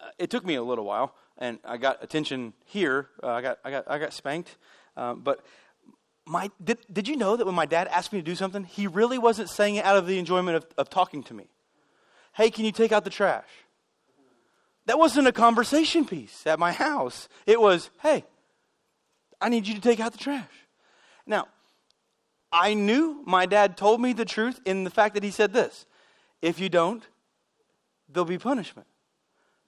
uh, 0.00 0.10
it 0.18 0.30
took 0.30 0.44
me 0.44 0.54
a 0.54 0.62
little 0.62 0.84
while, 0.84 1.14
and 1.38 1.58
I 1.64 1.76
got 1.76 2.02
attention 2.02 2.52
here. 2.64 3.08
Uh, 3.22 3.28
I, 3.28 3.42
got, 3.42 3.58
I, 3.64 3.70
got, 3.70 3.84
I 3.88 3.98
got 3.98 4.12
spanked. 4.12 4.56
Um, 4.96 5.20
but 5.20 5.44
my, 6.26 6.50
did, 6.62 6.78
did 6.92 7.08
you 7.08 7.16
know 7.16 7.36
that 7.36 7.46
when 7.46 7.54
my 7.54 7.66
dad 7.66 7.88
asked 7.88 8.12
me 8.12 8.20
to 8.20 8.24
do 8.24 8.34
something, 8.34 8.64
he 8.64 8.86
really 8.86 9.18
wasn't 9.18 9.50
saying 9.50 9.76
it 9.76 9.84
out 9.84 9.96
of 9.96 10.06
the 10.06 10.18
enjoyment 10.18 10.56
of, 10.56 10.66
of 10.78 10.90
talking 10.90 11.22
to 11.24 11.34
me? 11.34 11.48
Hey, 12.34 12.50
can 12.50 12.64
you 12.64 12.72
take 12.72 12.92
out 12.92 13.04
the 13.04 13.10
trash? 13.10 13.48
That 14.86 14.98
wasn't 14.98 15.28
a 15.28 15.32
conversation 15.32 16.04
piece 16.04 16.46
at 16.46 16.58
my 16.58 16.72
house. 16.72 17.28
It 17.46 17.60
was, 17.60 17.90
hey, 18.02 18.24
I 19.40 19.48
need 19.48 19.66
you 19.66 19.74
to 19.74 19.80
take 19.80 20.00
out 20.00 20.12
the 20.12 20.18
trash. 20.18 20.50
Now, 21.26 21.48
I 22.54 22.74
knew 22.74 23.20
my 23.26 23.46
dad 23.46 23.76
told 23.76 24.00
me 24.00 24.12
the 24.12 24.24
truth 24.24 24.60
in 24.64 24.84
the 24.84 24.90
fact 24.90 25.14
that 25.14 25.24
he 25.24 25.32
said 25.32 25.52
this 25.52 25.86
if 26.40 26.60
you 26.60 26.68
don't, 26.68 27.02
there'll 28.08 28.24
be 28.24 28.38
punishment. 28.38 28.86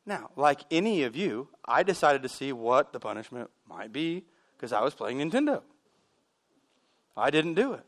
Now, 0.06 0.30
like 0.36 0.60
any 0.70 1.02
of 1.02 1.16
you, 1.16 1.48
I 1.64 1.82
decided 1.82 2.22
to 2.22 2.28
see 2.28 2.52
what 2.52 2.92
the 2.92 3.00
punishment 3.00 3.50
might 3.68 3.92
be 3.92 4.24
because 4.56 4.72
I 4.72 4.82
was 4.82 4.94
playing 4.94 5.18
Nintendo. 5.18 5.62
I 7.16 7.30
didn't 7.30 7.54
do 7.54 7.72
it. 7.72 7.84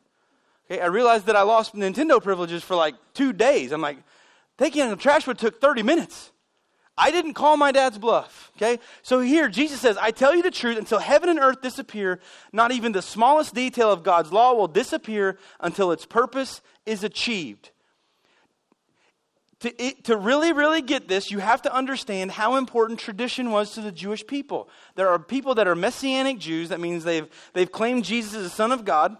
Okay, 0.68 0.80
I 0.80 0.86
realized 0.86 1.26
that 1.26 1.36
I 1.36 1.42
lost 1.42 1.74
Nintendo 1.74 2.20
privileges 2.20 2.64
for 2.64 2.74
like 2.74 2.96
two 3.14 3.32
days. 3.32 3.70
I'm 3.70 3.80
like, 3.80 3.98
taking 4.56 4.82
out 4.82 4.90
the 4.90 4.96
trash 4.96 5.28
would 5.28 5.38
took 5.38 5.60
30 5.60 5.84
minutes. 5.84 6.32
I 6.98 7.10
didn't 7.10 7.34
call 7.34 7.56
my 7.56 7.72
dad's 7.72 7.96
bluff. 7.96 8.50
Okay? 8.56 8.80
So 9.02 9.20
here, 9.20 9.48
Jesus 9.48 9.80
says, 9.80 9.96
I 9.96 10.10
tell 10.10 10.34
you 10.34 10.42
the 10.42 10.50
truth, 10.50 10.76
until 10.76 10.98
heaven 10.98 11.28
and 11.28 11.38
earth 11.38 11.62
disappear, 11.62 12.20
not 12.52 12.72
even 12.72 12.92
the 12.92 13.02
smallest 13.02 13.54
detail 13.54 13.92
of 13.92 14.02
God's 14.02 14.32
law 14.32 14.54
will 14.54 14.68
disappear 14.68 15.38
until 15.60 15.92
its 15.92 16.04
purpose 16.04 16.60
is 16.84 17.04
achieved. 17.04 17.70
To, 19.60 19.82
it, 19.82 20.04
to 20.04 20.16
really, 20.16 20.52
really 20.52 20.82
get 20.82 21.08
this, 21.08 21.30
you 21.30 21.40
have 21.40 21.62
to 21.62 21.74
understand 21.74 22.30
how 22.30 22.56
important 22.56 23.00
tradition 23.00 23.50
was 23.50 23.72
to 23.72 23.80
the 23.80 23.90
Jewish 23.90 24.24
people. 24.26 24.68
There 24.94 25.08
are 25.08 25.18
people 25.18 25.56
that 25.56 25.66
are 25.66 25.74
Messianic 25.74 26.38
Jews, 26.38 26.68
that 26.68 26.78
means 26.78 27.02
they've, 27.02 27.28
they've 27.54 27.70
claimed 27.70 28.04
Jesus 28.04 28.34
as 28.34 28.42
the 28.44 28.50
Son 28.50 28.70
of 28.70 28.84
God. 28.84 29.16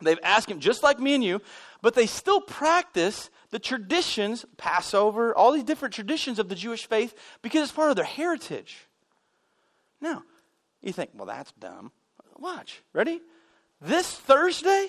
They've 0.00 0.18
asked 0.22 0.50
him, 0.50 0.60
just 0.60 0.82
like 0.82 0.98
me 0.98 1.14
and 1.14 1.24
you, 1.24 1.40
but 1.80 1.94
they 1.94 2.06
still 2.06 2.40
practice 2.40 3.30
the 3.52 3.58
traditions, 3.58 4.44
Passover, 4.56 5.36
all 5.36 5.52
these 5.52 5.62
different 5.62 5.94
traditions 5.94 6.38
of 6.38 6.48
the 6.48 6.54
Jewish 6.54 6.86
faith 6.86 7.14
because 7.42 7.62
it's 7.62 7.72
part 7.72 7.90
of 7.90 7.96
their 7.96 8.04
heritage. 8.04 8.88
Now, 10.00 10.24
you 10.80 10.92
think, 10.92 11.10
well, 11.14 11.26
that's 11.26 11.52
dumb. 11.52 11.92
Watch. 12.38 12.82
Ready? 12.94 13.20
This 13.80 14.10
Thursday, 14.10 14.88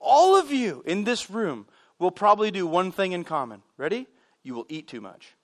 all 0.00 0.36
of 0.36 0.50
you 0.50 0.82
in 0.86 1.04
this 1.04 1.30
room 1.30 1.66
will 1.98 2.10
probably 2.10 2.50
do 2.50 2.66
one 2.66 2.92
thing 2.92 3.12
in 3.12 3.24
common. 3.24 3.62
Ready? 3.76 4.06
You 4.42 4.54
will 4.54 4.66
eat 4.70 4.88
too 4.88 5.02
much. 5.02 5.34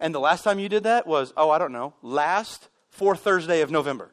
And 0.00 0.14
the 0.14 0.20
last 0.20 0.44
time 0.44 0.58
you 0.58 0.70
did 0.70 0.84
that 0.84 1.06
was, 1.06 1.32
oh, 1.36 1.50
I 1.50 1.58
don't 1.58 1.72
know, 1.72 1.92
last 2.00 2.68
fourth 2.88 3.20
Thursday 3.20 3.60
of 3.60 3.70
November. 3.70 4.12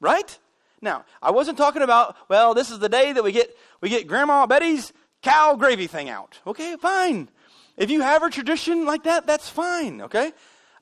Right? 0.00 0.38
Now, 0.80 1.04
I 1.20 1.30
wasn't 1.30 1.58
talking 1.58 1.82
about, 1.82 2.16
well, 2.28 2.54
this 2.54 2.70
is 2.70 2.78
the 2.78 2.88
day 2.88 3.12
that 3.12 3.24
we 3.24 3.32
get 3.32 3.56
we 3.80 3.88
get 3.88 4.06
Grandma 4.06 4.46
Betty's 4.46 4.92
cow 5.22 5.56
gravy 5.56 5.86
thing 5.86 6.08
out. 6.08 6.38
Okay, 6.46 6.76
fine. 6.76 7.28
If 7.76 7.90
you 7.90 8.00
have 8.00 8.22
a 8.22 8.30
tradition 8.30 8.84
like 8.84 9.04
that, 9.04 9.26
that's 9.26 9.48
fine, 9.48 10.02
okay? 10.02 10.32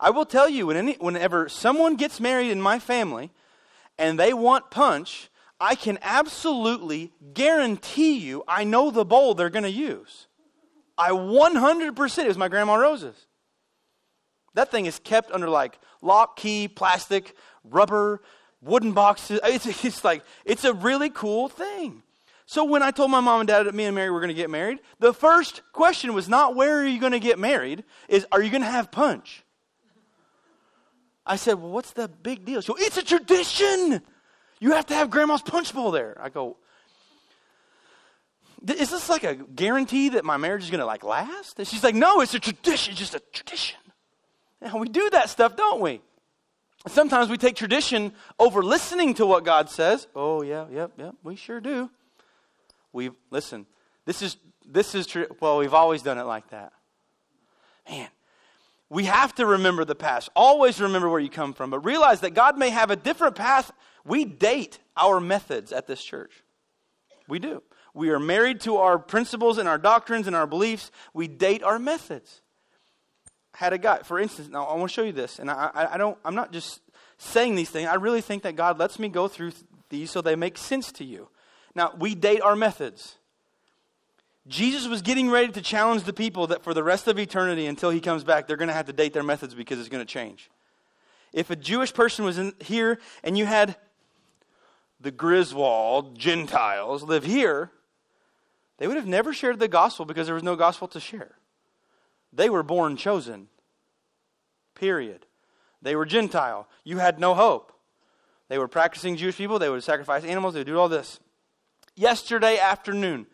I 0.00 0.11
will 0.11 0.24
tell 0.24 0.48
you 0.48 0.66
when 0.66 0.76
any, 0.76 0.94
whenever 0.94 1.48
someone 1.48 1.96
gets 1.96 2.20
married 2.20 2.50
in 2.50 2.61
my 2.61 2.78
family 2.78 3.30
and 3.98 4.18
they 4.18 4.32
want 4.32 4.70
punch, 4.70 5.30
I 5.61 5.74
can 5.74 5.98
absolutely 6.02 7.12
guarantee 7.35 8.18
you 8.18 8.44
I 8.46 8.64
know 8.64 8.90
the 8.90 9.04
bowl 9.04 9.35
they're 9.35 9.50
going 9.50 9.64
to 9.64 9.70
use. 9.70 10.26
I 10.98 11.11
100% 11.11 12.18
it 12.18 12.28
was 12.28 12.38
my 12.38 12.48
grandma 12.48 12.74
Rose's. 12.74 13.26
That 14.54 14.70
thing 14.70 14.87
is 14.87 14.98
kept 14.98 15.30
under 15.32 15.48
like 15.48 15.78
lock, 16.00 16.37
key, 16.37 16.66
plastic, 16.68 17.37
rubber, 17.62 18.22
wooden 18.62 18.92
boxes. 18.92 19.40
It's, 19.45 19.85
it's 19.85 20.05
like, 20.05 20.23
it's 20.45 20.64
a 20.64 20.73
really 20.73 21.11
cool 21.11 21.49
thing. 21.49 22.03
So 22.47 22.64
when 22.64 22.83
I 22.83 22.92
told 22.92 23.11
my 23.11 23.21
mom 23.21 23.40
and 23.40 23.49
dad 23.49 23.64
that 23.64 23.75
me 23.75 23.85
and 23.85 23.95
Mary 23.95 24.09
were 24.11 24.21
going 24.21 24.29
to 24.29 24.35
get 24.35 24.51
married, 24.51 24.79
the 25.01 25.12
first 25.12 25.62
question 25.73 26.14
was 26.14 26.29
not 26.29 26.55
where 26.55 26.79
are 26.79 26.87
you 26.87 27.01
going 27.01 27.12
to 27.12 27.19
get 27.19 27.38
married, 27.38 27.83
is 28.09 28.25
are 28.31 28.40
you 28.40 28.51
going 28.51 28.62
to 28.62 28.71
have 28.71 28.92
punch? 28.92 29.42
I 31.27 31.35
said, 31.37 31.55
well, 31.55 31.73
what's 31.73 31.92
the 31.92 32.07
big 32.07 32.45
deal? 32.45 32.61
She 32.61 32.73
goes, 32.73 32.81
it's 32.81 32.97
a 32.97 33.03
tradition. 33.03 34.01
You 34.61 34.73
have 34.73 34.87
to 34.87 34.95
have 34.95 35.11
grandma's 35.11 35.42
punch 35.42 35.75
bowl 35.75 35.90
there. 35.90 36.16
I 36.23 36.29
go, 36.29 36.57
is 38.64 38.90
this 38.90 39.09
like 39.09 39.25
a 39.25 39.35
guarantee 39.35 40.11
that 40.11 40.25
my 40.25 40.37
marriage 40.37 40.62
is 40.62 40.71
going 40.71 40.81
to 40.81 40.87
like 40.87 41.03
last? 41.03 41.59
And 41.59 41.66
she's 41.66 41.83
like, 41.83 41.97
no, 41.97 42.21
it's 42.21 42.35
a 42.35 42.38
tradition, 42.38 42.95
just 42.95 43.14
a 43.14 43.21
tradition. 43.33 43.79
And 44.61 44.81
we 44.81 44.88
do 44.88 45.11
that 45.11 45.31
stuff, 45.31 45.57
don't 45.57 45.81
we? 45.81 46.01
Sometimes 46.88 47.29
we 47.29 47.37
take 47.37 47.57
tradition 47.57 48.12
over 48.38 48.62
listening 48.62 49.14
to 49.14 49.27
what 49.27 49.44
God 49.44 49.68
says. 49.70 50.07
Oh, 50.14 50.42
yeah, 50.42 50.66
yep, 50.70 50.92
yep, 50.96 51.14
we 51.22 51.37
sure 51.37 51.61
do. 51.61 51.90
We 52.92 53.11
listen. 53.31 53.66
This 54.05 54.22
is 54.22 54.37
this 54.64 54.94
is 54.94 55.07
true. 55.07 55.27
Well, 55.40 55.59
we've 55.59 55.75
always 55.75 56.03
done 56.03 56.18
it 56.18 56.25
like 56.25 56.49
that. 56.51 56.72
Man, 57.88 58.09
we 58.88 59.05
have 59.05 59.35
to 59.37 59.46
remember 59.46 59.85
the 59.85 59.94
past. 59.94 60.29
Always 60.35 60.81
remember 60.81 61.09
where 61.09 61.20
you 61.20 61.29
come 61.29 61.53
from, 61.53 61.70
but 61.70 61.81
realize 61.81 62.20
that 62.20 62.35
God 62.35 62.59
may 62.59 62.70
have 62.70 62.90
a 62.90 62.96
different 62.96 63.37
path. 63.37 63.70
We 64.05 64.25
date 64.25 64.79
our 64.96 65.20
methods 65.20 65.72
at 65.72 65.87
this 65.87 66.03
church. 66.03 66.42
We 67.29 67.38
do. 67.38 67.62
We 67.94 68.11
are 68.11 68.20
married 68.20 68.61
to 68.62 68.77
our 68.77 68.99
principles 68.99 69.59
and 69.59 69.68
our 69.68 69.79
doctrines 69.79 70.27
and 70.27 70.37
our 70.37 70.46
beliefs. 70.46 70.90
We 71.14 71.29
date 71.29 71.62
our 71.62 71.79
methods. 71.79 72.42
Had 73.57 73.73
a 73.73 73.79
guy, 73.79 74.01
for 74.03 74.21
instance, 74.21 74.51
now 74.51 74.64
I 74.66 74.77
want 74.77 74.90
to 74.90 74.95
show 74.95 75.03
you 75.03 75.12
this, 75.12 75.38
and 75.38 75.51
I, 75.51 75.71
I, 75.73 75.95
I 75.95 75.97
don't, 75.97 76.19
I'm 76.27 76.35
not 76.35 76.53
just 76.53 76.80
saying 77.16 77.55
these 77.55 77.70
things. 77.70 77.89
I 77.89 77.95
really 77.95 78.20
think 78.20 78.43
that 78.43 78.55
God 78.55 78.78
lets 78.78 78.99
me 78.99 79.09
go 79.09 79.28
through 79.28 79.53
these 79.89 80.11
so 80.11 80.20
they 80.20 80.37
make 80.37 80.59
sense 80.59 80.93
to 80.93 81.05
you. 81.05 81.28
Now, 81.74 81.95
we 81.99 82.14
date 82.14 82.43
our 82.43 82.55
methods. 82.55 83.16
Jesus 84.47 84.87
was 84.87 85.01
getting 85.01 85.30
ready 85.30 85.51
to 85.53 85.62
challenge 85.62 86.03
the 86.03 86.12
people 86.12 86.49
that 86.49 86.64
for 86.64 86.74
the 86.74 86.85
rest 86.85 87.09
of 87.09 87.18
eternity 87.18 87.64
until 87.64 87.89
he 87.89 87.99
comes 87.99 88.24
back, 88.24 88.47
they're 88.47 88.59
going 88.59 88.68
to 88.68 88.74
have 88.74 88.87
to 88.87 88.93
date 88.93 89.14
their 89.14 89.22
methods 89.22 89.55
because 89.55 89.80
it's 89.80 89.89
going 89.89 90.05
to 90.05 90.12
change. 90.12 90.51
If 91.33 91.49
a 91.49 91.57
Jewish 91.57 91.95
person 91.95 92.26
was 92.26 92.37
in 92.37 92.53
here 92.61 92.99
and 93.24 93.39
you 93.39 93.47
had 93.47 93.76
the 95.01 95.11
Griswold 95.11 96.18
Gentiles 96.18 97.03
live 97.03 97.24
here, 97.24 97.70
they 98.76 98.87
would 98.87 98.99
have 98.99 99.07
never 99.07 99.33
shared 99.33 99.59
the 99.59 99.66
gospel 99.66 100.05
because 100.05 100.26
there 100.26 100.35
was 100.35 100.45
no 100.45 100.57
gospel 100.57 100.89
to 100.89 101.01
share. 101.01 101.37
They 102.33 102.51
were 102.51 102.62
born 102.62 102.97
chosen. 102.97 103.49
Period. 104.77 105.27
They 105.83 105.97
were 105.97 106.07
Gentile. 106.07 106.68
You 106.85 106.99
had 106.99 107.18
no 107.18 107.35
hope. 107.35 107.72
They 108.49 108.59
were 108.59 108.68
practicing 108.68 109.16
Jewish 109.16 109.37
people. 109.37 109.59
They 109.59 109.68
would 109.68 109.83
sacrifice 109.83 110.22
animals. 110.22 110.55
They 110.55 110.61
would 110.61 110.68
do 110.68 110.79
all 110.79 110.89
this 110.89 111.18
yesterday 111.97 112.59
afternoon, 112.59 113.27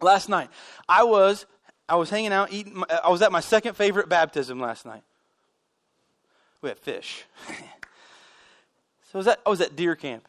last 0.00 0.28
night, 0.28 0.50
I 0.88 1.02
was 1.02 1.46
I 1.88 1.96
was 1.96 2.10
hanging 2.10 2.32
out 2.32 2.52
eating. 2.52 2.84
I 3.02 3.08
was 3.08 3.22
at 3.22 3.32
my 3.32 3.40
second 3.40 3.74
favorite 3.74 4.08
baptism 4.08 4.60
last 4.60 4.86
night. 4.86 5.02
We 6.60 6.68
had 6.68 6.78
fish. 6.78 7.24
so 9.10 9.18
was, 9.18 9.26
at, 9.26 9.40
I 9.46 9.48
was 9.48 9.60
at 9.60 9.74
deer 9.74 9.96
camp. 9.96 10.28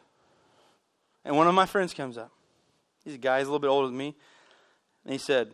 And 1.25 1.35
one 1.35 1.47
of 1.47 1.55
my 1.55 1.65
friends 1.65 1.93
comes 1.93 2.17
up. 2.17 2.31
He's 3.03 3.15
a 3.15 3.17
guy, 3.17 3.39
he's 3.39 3.47
a 3.47 3.51
little 3.51 3.59
bit 3.59 3.67
older 3.67 3.87
than 3.87 3.97
me. 3.97 4.15
And 5.03 5.11
he 5.11 5.17
said, 5.17 5.53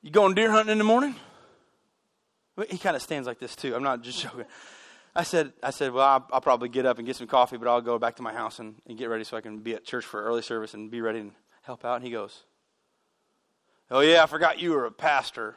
You 0.00 0.10
going 0.10 0.34
deer 0.34 0.50
hunting 0.50 0.72
in 0.72 0.78
the 0.78 0.84
morning? 0.84 1.16
He 2.68 2.78
kind 2.78 2.96
of 2.96 3.02
stands 3.02 3.26
like 3.26 3.38
this 3.38 3.54
too. 3.54 3.74
I'm 3.74 3.82
not 3.82 4.02
just 4.02 4.20
joking. 4.22 4.44
I 5.14 5.22
said, 5.22 5.52
I 5.62 5.70
said, 5.70 5.92
well, 5.92 6.06
I'll, 6.06 6.28
I'll, 6.32 6.40
probably 6.40 6.68
get 6.68 6.86
up 6.86 6.98
and 6.98 7.06
get 7.06 7.16
some 7.16 7.26
coffee, 7.26 7.56
but 7.56 7.66
I'll 7.66 7.80
go 7.80 7.98
back 7.98 8.16
to 8.16 8.22
my 8.22 8.32
house 8.32 8.58
and, 8.58 8.76
and 8.86 8.96
get 8.96 9.08
ready 9.08 9.24
so 9.24 9.36
I 9.36 9.40
can 9.40 9.58
be 9.58 9.74
at 9.74 9.84
church 9.84 10.04
for 10.04 10.22
early 10.22 10.42
service 10.42 10.74
and 10.74 10.90
be 10.90 11.00
ready 11.00 11.20
and 11.20 11.32
help 11.62 11.84
out. 11.84 11.96
And 11.96 12.04
he 12.04 12.10
goes, 12.10 12.44
Oh, 13.90 14.00
yeah, 14.00 14.22
I 14.22 14.26
forgot 14.26 14.60
you 14.60 14.72
were 14.72 14.84
a 14.84 14.92
pastor. 14.92 15.56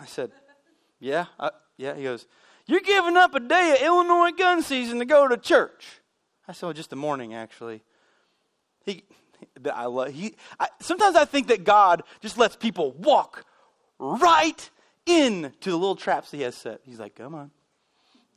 I 0.00 0.06
said, 0.06 0.32
Yeah, 1.00 1.26
yeah. 1.76 1.94
He 1.94 2.02
goes, 2.02 2.26
You're 2.66 2.80
giving 2.80 3.16
up 3.16 3.34
a 3.34 3.40
day 3.40 3.72
of 3.72 3.82
Illinois 3.82 4.32
gun 4.32 4.62
season 4.62 4.98
to 4.98 5.04
go 5.04 5.28
to 5.28 5.36
church. 5.36 6.00
I 6.48 6.52
said, 6.52 6.66
Well, 6.66 6.74
just 6.74 6.90
the 6.90 6.96
morning, 6.96 7.34
actually. 7.34 7.82
He, 8.84 9.04
I 9.72 9.86
love, 9.86 10.12
he, 10.12 10.34
I, 10.58 10.68
sometimes 10.80 11.16
I 11.16 11.24
think 11.24 11.46
that 11.48 11.64
God 11.64 12.02
just 12.20 12.36
lets 12.36 12.56
people 12.56 12.92
walk 12.92 13.46
right 13.98 14.70
into 15.06 15.70
the 15.70 15.76
little 15.76 15.96
traps 15.96 16.30
he 16.30 16.42
has 16.42 16.54
set. 16.54 16.80
He's 16.84 16.98
like, 16.98 17.14
Come 17.14 17.34
on. 17.34 17.50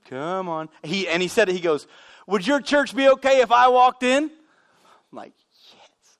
Come 0.09 0.47
on. 0.49 0.69
He, 0.83 1.07
and 1.07 1.21
he 1.21 1.27
said 1.27 1.49
it, 1.49 1.53
he 1.53 1.59
goes, 1.59 1.87
Would 2.27 2.45
your 2.47 2.61
church 2.61 2.95
be 2.95 3.09
okay 3.09 3.41
if 3.41 3.51
I 3.51 3.67
walked 3.69 4.03
in? 4.03 4.23
I'm 4.25 4.29
like, 5.15 5.33
Yes. 5.73 6.17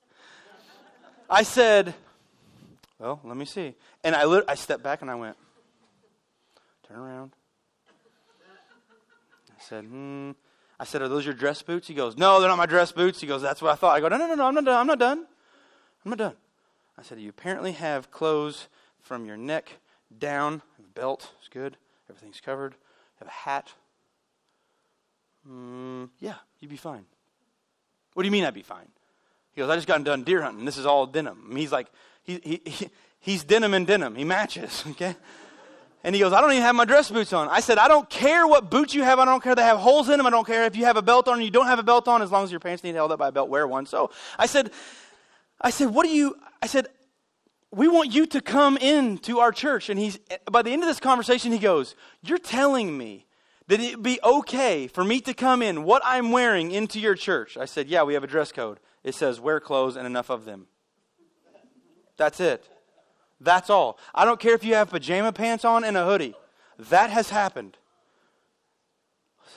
I 1.28 1.42
said, 1.42 1.94
Well, 2.98 3.20
let 3.24 3.36
me 3.36 3.44
see. 3.44 3.74
And 4.04 4.14
I, 4.14 4.24
lit- 4.24 4.44
I 4.48 4.54
stepped 4.54 4.82
back 4.82 5.02
and 5.02 5.10
I 5.10 5.14
went, 5.14 5.36
Turn 6.86 6.98
around. 6.98 7.32
I 9.50 9.60
said, 9.60 9.84
Hmm. 9.84 10.32
I 10.80 10.84
said, 10.84 11.02
Are 11.02 11.08
those 11.08 11.24
your 11.24 11.34
dress 11.34 11.60
boots? 11.62 11.88
He 11.88 11.94
goes, 11.94 12.16
No, 12.16 12.40
they're 12.40 12.48
not 12.48 12.58
my 12.58 12.66
dress 12.66 12.92
boots. 12.92 13.20
He 13.20 13.26
goes, 13.26 13.42
That's 13.42 13.60
what 13.60 13.72
I 13.72 13.74
thought. 13.74 13.96
I 13.96 14.00
go, 14.00 14.08
No, 14.08 14.16
no, 14.16 14.26
no, 14.34 14.34
no, 14.34 14.50
I'm 14.50 14.54
not 14.54 14.64
done. 14.64 14.78
I'm 14.80 14.86
not 14.86 14.98
done. 14.98 15.26
I'm 16.04 16.10
not 16.10 16.18
done. 16.18 16.34
I 16.98 17.02
said, 17.02 17.20
You 17.20 17.28
apparently 17.30 17.72
have 17.72 18.10
clothes 18.10 18.68
from 19.02 19.24
your 19.26 19.36
neck 19.36 19.72
down. 20.16 20.62
Belt 20.94 21.30
is 21.42 21.48
good. 21.48 21.76
Everything's 22.08 22.40
covered. 22.40 22.74
Have 23.18 23.28
a 23.28 23.30
hat. 23.30 23.72
Mm, 25.48 26.10
yeah, 26.20 26.34
you'd 26.60 26.70
be 26.70 26.76
fine. 26.76 27.04
What 28.14 28.22
do 28.22 28.26
you 28.26 28.32
mean 28.32 28.44
I'd 28.44 28.54
be 28.54 28.62
fine? 28.62 28.88
He 29.52 29.60
goes, 29.60 29.70
I 29.70 29.76
just 29.76 29.86
got 29.86 30.02
done 30.04 30.24
deer 30.24 30.42
hunting. 30.42 30.64
This 30.64 30.76
is 30.76 30.86
all 30.86 31.06
denim. 31.06 31.54
He's 31.56 31.72
like, 31.72 31.88
he, 32.22 32.40
he, 32.42 32.62
he, 32.64 32.90
he's 33.20 33.44
denim 33.44 33.74
and 33.74 33.86
denim. 33.86 34.14
He 34.14 34.24
matches, 34.24 34.84
okay? 34.90 35.16
And 36.04 36.14
he 36.14 36.20
goes, 36.20 36.32
I 36.32 36.40
don't 36.40 36.52
even 36.52 36.62
have 36.62 36.76
my 36.76 36.84
dress 36.84 37.10
boots 37.10 37.32
on. 37.32 37.48
I 37.48 37.60
said, 37.60 37.76
I 37.76 37.88
don't 37.88 38.08
care 38.08 38.46
what 38.46 38.70
boots 38.70 38.94
you 38.94 39.02
have. 39.02 39.18
I 39.18 39.24
don't 39.24 39.42
care 39.42 39.54
they 39.54 39.62
have 39.62 39.78
holes 39.78 40.08
in 40.08 40.18
them. 40.18 40.26
I 40.26 40.30
don't 40.30 40.46
care 40.46 40.64
if 40.64 40.76
you 40.76 40.84
have 40.84 40.96
a 40.96 41.02
belt 41.02 41.26
on 41.26 41.38
or 41.38 41.42
you 41.42 41.50
don't 41.50 41.66
have 41.66 41.78
a 41.78 41.82
belt 41.82 42.06
on. 42.06 42.22
As 42.22 42.30
long 42.30 42.44
as 42.44 42.50
your 42.50 42.60
pants 42.60 42.84
need 42.84 42.94
held 42.94 43.10
up 43.10 43.18
by 43.18 43.28
a 43.28 43.32
belt, 43.32 43.48
wear 43.48 43.66
one. 43.66 43.84
So 43.84 44.10
I 44.38 44.46
said, 44.46 44.70
I 45.60 45.70
said, 45.70 45.90
what 45.90 46.04
do 46.04 46.10
you, 46.10 46.36
I 46.62 46.66
said, 46.66 46.86
we 47.70 47.88
want 47.88 48.12
you 48.12 48.26
to 48.26 48.40
come 48.40 48.76
in 48.78 49.18
to 49.18 49.40
our 49.40 49.52
church. 49.52 49.88
And 49.90 49.98
he's, 49.98 50.18
by 50.50 50.62
the 50.62 50.70
end 50.70 50.82
of 50.82 50.88
this 50.88 51.00
conversation, 51.00 51.52
he 51.52 51.58
goes, 51.58 51.94
you're 52.22 52.38
telling 52.38 52.96
me 52.96 53.26
that 53.66 53.80
it'd 53.80 54.02
be 54.02 54.18
okay 54.24 54.86
for 54.86 55.04
me 55.04 55.20
to 55.20 55.34
come 55.34 55.60
in 55.62 55.84
what 55.84 56.02
I'm 56.04 56.32
wearing 56.32 56.70
into 56.70 56.98
your 56.98 57.14
church. 57.14 57.56
I 57.56 57.66
said, 57.66 57.88
yeah, 57.88 58.02
we 58.02 58.14
have 58.14 58.24
a 58.24 58.28
dress 58.28 58.52
code. 58.52 58.80
It 59.04 59.14
says 59.14 59.40
wear 59.40 59.60
clothes 59.60 59.96
and 59.96 60.06
enough 60.06 60.30
of 60.30 60.44
them. 60.44 60.66
That's 62.16 62.40
it. 62.40 62.68
That's 63.40 63.70
all. 63.70 63.98
I 64.14 64.24
don't 64.24 64.40
care 64.40 64.54
if 64.54 64.64
you 64.64 64.74
have 64.74 64.90
pajama 64.90 65.32
pants 65.32 65.64
on 65.64 65.84
and 65.84 65.96
a 65.96 66.04
hoodie. 66.04 66.34
That 66.90 67.10
has 67.10 67.30
happened. 67.30 67.76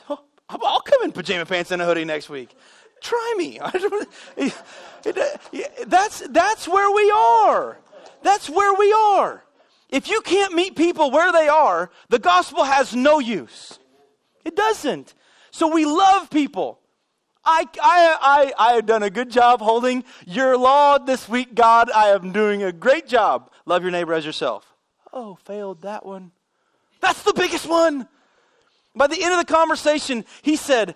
I'll 0.10 0.82
come 0.82 1.04
in 1.04 1.12
pajama 1.12 1.46
pants 1.46 1.72
and 1.72 1.82
a 1.82 1.86
hoodie 1.86 2.06
next 2.06 2.30
week. 2.30 2.56
Try 3.02 3.34
me. 3.38 3.60
That's, 5.88 6.20
that's 6.30 6.68
where 6.68 6.92
we 6.92 7.10
are. 7.10 7.78
That's 8.24 8.50
where 8.50 8.74
we 8.74 8.92
are. 8.94 9.44
If 9.90 10.10
you 10.10 10.22
can't 10.22 10.54
meet 10.54 10.76
people 10.76 11.12
where 11.12 11.32
they 11.32 11.48
are, 11.48 11.92
the 12.10 12.20
gospel 12.20 12.64
has 12.64 12.96
no 12.96 13.20
use. 13.20 13.80
It 14.46 14.56
doesn't. 14.56 15.14
So 15.52 15.68
we 15.68 15.86
love 15.86 16.30
people. 16.30 16.80
I, 17.44 17.68
I, 17.82 18.54
I, 18.58 18.70
I 18.70 18.74
have 18.74 18.86
done 18.86 19.04
a 19.04 19.10
good 19.10 19.30
job 19.30 19.62
holding 19.62 20.04
your 20.26 20.58
law 20.58 20.98
this 20.98 21.28
week, 21.28 21.56
God. 21.56 21.90
I 21.92 22.10
am 22.10 22.32
doing 22.32 22.64
a 22.64 22.72
great 22.72 23.08
job. 23.08 23.52
Love 23.66 23.82
your 23.82 23.92
neighbor 23.92 24.14
as 24.14 24.26
yourself. 24.26 24.66
Oh, 25.12 25.36
failed 25.44 25.82
that 25.82 26.06
one. 26.06 26.32
That's 27.02 27.24
the 27.24 27.34
biggest 27.34 27.68
one. 27.68 28.08
By 28.96 29.08
the 29.08 29.22
end 29.22 29.34
of 29.34 29.46
the 29.46 29.52
conversation, 29.52 30.24
he 30.42 30.56
said, 30.56 30.96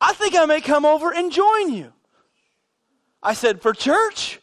I 0.00 0.12
think 0.12 0.34
I 0.34 0.44
may 0.44 0.60
come 0.60 0.84
over 0.84 1.12
and 1.12 1.32
join 1.32 1.72
you. 1.72 1.92
I 3.22 3.34
said, 3.34 3.62
For 3.62 3.72
church? 3.72 4.40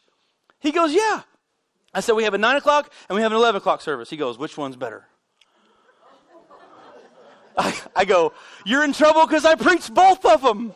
He 0.60 0.72
goes, 0.72 0.94
Yeah. 0.94 1.22
I 1.94 2.00
said, 2.00 2.14
We 2.14 2.24
have 2.24 2.34
a 2.34 2.38
9 2.38 2.56
o'clock 2.58 2.92
and 3.10 3.16
we 3.16 3.22
have 3.22 3.32
an 3.32 3.38
11 3.38 3.60
o'clock 3.60 3.82
service. 3.82 4.10
He 4.10 4.18
goes, 4.18 4.38
Which 4.38 4.58
one's 4.58 4.76
better? 4.76 5.08
I, 7.58 7.80
I 7.96 8.06
go, 8.06 8.34
You're 8.66 8.84
in 8.84 8.94
trouble 8.94 9.26
because 9.26 9.46
I 9.46 9.56
preached 9.56 9.94
both 9.94 10.26
of 10.26 10.42
them. 10.42 10.74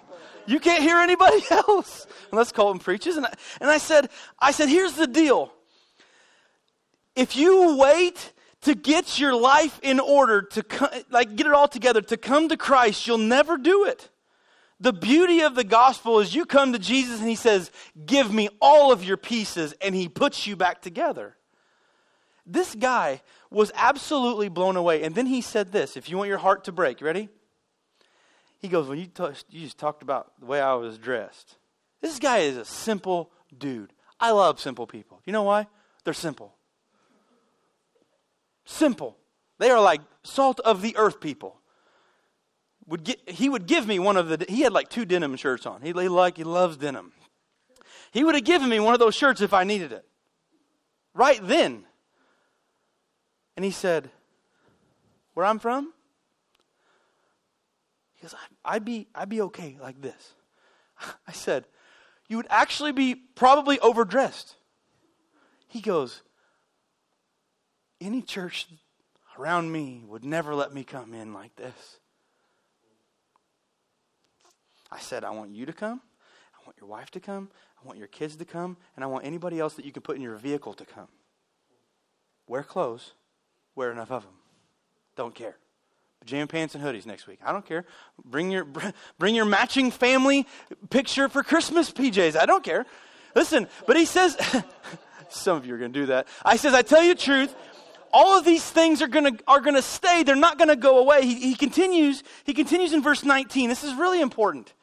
You 0.47 0.59
can't 0.59 0.83
hear 0.83 0.97
anybody 0.97 1.43
else 1.51 2.07
unless 2.31 2.51
Colton 2.51 2.79
preaches. 2.79 3.17
And 3.17 3.25
I, 3.25 3.33
and 3.59 3.69
I 3.69 3.77
said, 3.77 4.09
I 4.39 4.51
said, 4.51 4.69
here's 4.69 4.93
the 4.93 5.07
deal. 5.07 5.51
If 7.15 7.35
you 7.35 7.77
wait 7.77 8.33
to 8.61 8.75
get 8.75 9.19
your 9.19 9.33
life 9.35 9.79
in 9.81 9.99
order 9.99 10.41
to 10.41 10.63
co- 10.63 10.89
like 11.09 11.35
get 11.35 11.47
it 11.47 11.53
all 11.53 11.67
together 11.67 12.01
to 12.01 12.17
come 12.17 12.49
to 12.49 12.57
Christ, 12.57 13.07
you'll 13.07 13.17
never 13.17 13.57
do 13.57 13.85
it. 13.85 14.09
The 14.79 14.93
beauty 14.93 15.41
of 15.41 15.55
the 15.55 15.63
gospel 15.63 16.19
is 16.19 16.35
you 16.35 16.45
come 16.45 16.73
to 16.73 16.79
Jesus 16.79 17.19
and 17.19 17.29
he 17.29 17.35
says, 17.35 17.71
"Give 18.05 18.33
me 18.33 18.49
all 18.61 18.91
of 18.91 19.03
your 19.03 19.17
pieces," 19.17 19.73
and 19.81 19.95
he 19.95 20.09
puts 20.09 20.45
you 20.45 20.55
back 20.55 20.81
together. 20.81 21.37
This 22.45 22.75
guy 22.75 23.21
was 23.49 23.71
absolutely 23.75 24.49
blown 24.49 24.75
away. 24.75 25.01
And 25.03 25.15
then 25.15 25.25
he 25.25 25.41
said 25.41 25.71
this, 25.71 25.97
if 25.97 26.09
you 26.09 26.17
want 26.17 26.29
your 26.29 26.37
heart 26.37 26.65
to 26.65 26.71
break, 26.71 27.01
ready? 27.01 27.29
He 28.59 28.67
goes, 28.67 28.87
Well, 28.87 28.97
you, 28.97 29.07
t- 29.07 29.23
you 29.49 29.61
just 29.61 29.77
talked 29.77 30.03
about 30.03 30.39
the 30.39 30.45
way 30.45 30.61
I 30.61 30.73
was 30.73 30.97
dressed. 30.97 31.57
This 32.01 32.19
guy 32.19 32.39
is 32.39 32.57
a 32.57 32.65
simple 32.65 33.31
dude. 33.57 33.93
I 34.19 34.31
love 34.31 34.59
simple 34.59 34.85
people. 34.85 35.21
You 35.25 35.33
know 35.33 35.43
why? 35.43 35.67
They're 36.03 36.13
simple. 36.13 36.53
Simple. 38.65 39.17
They 39.57 39.69
are 39.71 39.81
like 39.81 40.01
salt 40.23 40.59
of 40.59 40.81
the 40.81 40.95
earth 40.97 41.19
people. 41.19 41.59
Would 42.87 43.03
get, 43.03 43.29
he 43.29 43.49
would 43.49 43.65
give 43.65 43.87
me 43.87 43.97
one 43.97 44.15
of 44.15 44.27
the. 44.27 44.45
He 44.47 44.61
had 44.61 44.71
like 44.71 44.89
two 44.89 45.05
denim 45.05 45.35
shirts 45.35 45.65
on. 45.65 45.81
He, 45.81 45.87
he 45.87 46.07
like 46.07 46.37
he 46.37 46.43
loves 46.43 46.77
denim. 46.77 47.13
He 48.11 48.23
would 48.23 48.35
have 48.35 48.43
given 48.43 48.69
me 48.69 48.79
one 48.79 48.93
of 48.93 48.99
those 48.99 49.15
shirts 49.15 49.41
if 49.41 49.53
I 49.53 49.63
needed 49.63 49.91
it. 49.91 50.05
Right 51.13 51.39
then. 51.41 51.83
And 53.55 53.65
he 53.65 53.71
said, 53.71 54.09
"Where 55.33 55.45
I'm 55.45 55.59
from, 55.59 55.93
he 58.15 58.21
goes, 58.21 58.35
I'd 58.63 58.85
be, 58.85 59.07
I'd 59.13 59.29
be 59.29 59.41
okay 59.41 59.77
like 59.81 60.01
this. 60.01 60.33
I 61.27 61.31
said, 61.31 61.65
You 62.27 62.37
would 62.37 62.47
actually 62.49 62.91
be 62.91 63.15
probably 63.15 63.79
overdressed. 63.79 64.55
He 65.67 65.81
goes, 65.81 66.21
Any 67.99 68.21
church 68.21 68.67
around 69.37 69.71
me 69.71 70.03
would 70.07 70.23
never 70.23 70.55
let 70.55 70.73
me 70.73 70.83
come 70.83 71.13
in 71.13 71.33
like 71.33 71.55
this. 71.55 71.99
I 74.95 74.99
said, 74.99 75.23
I 75.23 75.31
want 75.31 75.51
you 75.51 75.65
to 75.65 75.73
come. 75.73 76.01
I 76.53 76.65
want 76.65 76.77
your 76.79 76.89
wife 76.89 77.11
to 77.11 77.19
come. 77.19 77.49
I 77.83 77.85
want 77.85 77.99
your 77.99 78.07
kids 78.07 78.35
to 78.37 78.45
come. 78.45 78.77
And 78.95 79.03
I 79.03 79.07
want 79.07 79.25
anybody 79.25 79.59
else 79.59 79.73
that 79.75 79.85
you 79.85 79.91
can 79.91 80.01
put 80.01 80.15
in 80.15 80.21
your 80.21 80.35
vehicle 80.35 80.73
to 80.73 80.85
come. 80.85 81.07
Wear 82.47 82.63
clothes, 82.63 83.13
wear 83.75 83.91
enough 83.91 84.11
of 84.11 84.23
them. 84.23 84.33
Don't 85.15 85.35
care 85.35 85.57
pajama 86.25 86.47
pants 86.47 86.73
and 86.73 86.83
hoodies 86.83 87.05
next 87.05 87.27
week. 87.27 87.39
I 87.45 87.51
don't 87.51 87.65
care. 87.65 87.85
Bring 88.23 88.49
your 88.49 88.65
bring 89.19 89.35
your 89.35 89.45
matching 89.45 89.91
family 89.91 90.47
picture 90.89 91.29
for 91.29 91.43
Christmas 91.43 91.91
PJs. 91.91 92.35
I 92.35 92.45
don't 92.45 92.63
care. 92.63 92.85
Listen, 93.35 93.67
but 93.85 93.95
he 93.95 94.05
says 94.05 94.35
some 95.29 95.57
of 95.57 95.65
you 95.65 95.75
are 95.75 95.77
going 95.77 95.93
to 95.93 95.99
do 95.99 96.05
that. 96.07 96.27
I 96.43 96.55
says 96.57 96.73
I 96.73 96.81
tell 96.81 97.03
you 97.03 97.13
the 97.13 97.21
truth, 97.21 97.53
all 98.11 98.37
of 98.37 98.43
these 98.43 98.67
things 98.67 99.01
are 99.03 99.07
going 99.07 99.37
to 99.37 99.43
are 99.47 99.61
going 99.61 99.75
to 99.75 99.83
stay. 99.83 100.23
They're 100.23 100.35
not 100.35 100.57
going 100.57 100.69
to 100.69 100.75
go 100.75 100.97
away. 100.97 101.25
He, 101.25 101.35
he 101.35 101.55
continues 101.55 102.23
he 102.43 102.53
continues 102.53 102.91
in 102.91 103.03
verse 103.03 103.23
19. 103.23 103.69
This 103.69 103.83
is 103.83 103.93
really 103.93 104.21
important. 104.21 104.73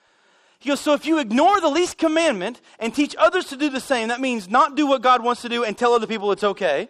He 0.62 0.70
goes, 0.70 0.80
So 0.80 0.94
if 0.94 1.04
you 1.04 1.18
ignore 1.18 1.60
the 1.60 1.68
least 1.68 1.98
commandment 1.98 2.60
and 2.78 2.94
teach 2.94 3.14
others 3.18 3.46
to 3.46 3.56
do 3.56 3.68
the 3.68 3.80
same, 3.80 4.08
that 4.08 4.20
means 4.20 4.48
not 4.48 4.76
do 4.76 4.86
what 4.86 5.02
God 5.02 5.22
wants 5.22 5.42
to 5.42 5.48
do 5.48 5.64
and 5.64 5.76
tell 5.76 5.92
other 5.92 6.06
people 6.06 6.32
it's 6.32 6.44
okay 6.44 6.88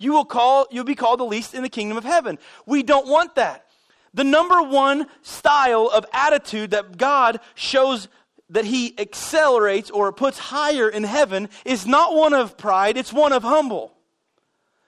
you 0.00 0.12
will 0.12 0.24
call 0.24 0.66
you'll 0.72 0.82
be 0.84 0.96
called 0.96 1.20
the 1.20 1.24
least 1.24 1.54
in 1.54 1.62
the 1.62 1.68
kingdom 1.68 1.96
of 1.96 2.04
heaven. 2.04 2.38
We 2.66 2.82
don't 2.82 3.06
want 3.06 3.36
that. 3.36 3.66
The 4.12 4.24
number 4.24 4.60
one 4.60 5.06
style 5.22 5.88
of 5.92 6.04
attitude 6.12 6.72
that 6.72 6.96
God 6.96 7.38
shows 7.54 8.08
that 8.48 8.64
he 8.64 8.98
accelerates 8.98 9.90
or 9.90 10.10
puts 10.10 10.38
higher 10.38 10.88
in 10.88 11.04
heaven 11.04 11.48
is 11.64 11.86
not 11.86 12.16
one 12.16 12.32
of 12.32 12.56
pride, 12.56 12.96
it's 12.96 13.12
one 13.12 13.32
of 13.32 13.44
humble. 13.44 13.94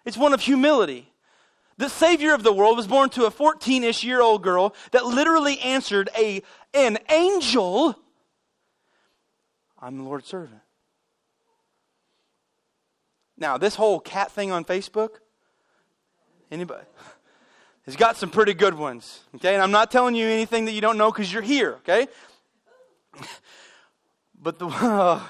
It's 0.05 0.17
one 0.17 0.33
of 0.33 0.41
humility. 0.41 1.12
The 1.83 1.91
Savior 1.91 2.33
of 2.33 2.45
the 2.45 2.53
world 2.53 2.77
was 2.77 2.87
born 2.87 3.11
to 3.11 3.25
a 3.25 3.31
14 3.33 3.83
ish 3.83 4.05
year 4.05 4.23
old 4.23 4.45
girl 4.45 4.73
that 4.93 5.05
literally 5.05 5.59
answered 5.59 6.11
a, 6.17 6.41
an 6.73 6.97
angel 7.11 7.99
I'm 9.81 9.97
the 9.99 10.05
Lord's 10.05 10.29
servant. 10.29 10.61
Now, 13.37 13.59
this 13.59 13.75
whole 13.75 13.99
cat 13.99 14.31
thing 14.31 14.53
on 14.53 14.65
Facebook, 14.65 15.17
anybody? 16.53 16.85
Has 17.87 17.97
got 17.97 18.17
some 18.17 18.31
pretty 18.31 18.55
good 18.55 18.75
ones. 18.75 19.25
Okay, 19.35 19.53
and 19.53 19.61
I'm 19.61 19.73
not 19.73 19.91
telling 19.91 20.15
you 20.15 20.29
anything 20.29 20.67
that 20.67 20.73
you 20.75 20.81
don't 20.81 20.97
know 20.97 21.11
because 21.11 21.33
you're 21.33 21.43
here. 21.43 21.79
Okay, 21.79 22.07
but 24.41 24.61
the 24.61 24.69
uh, 24.69 25.21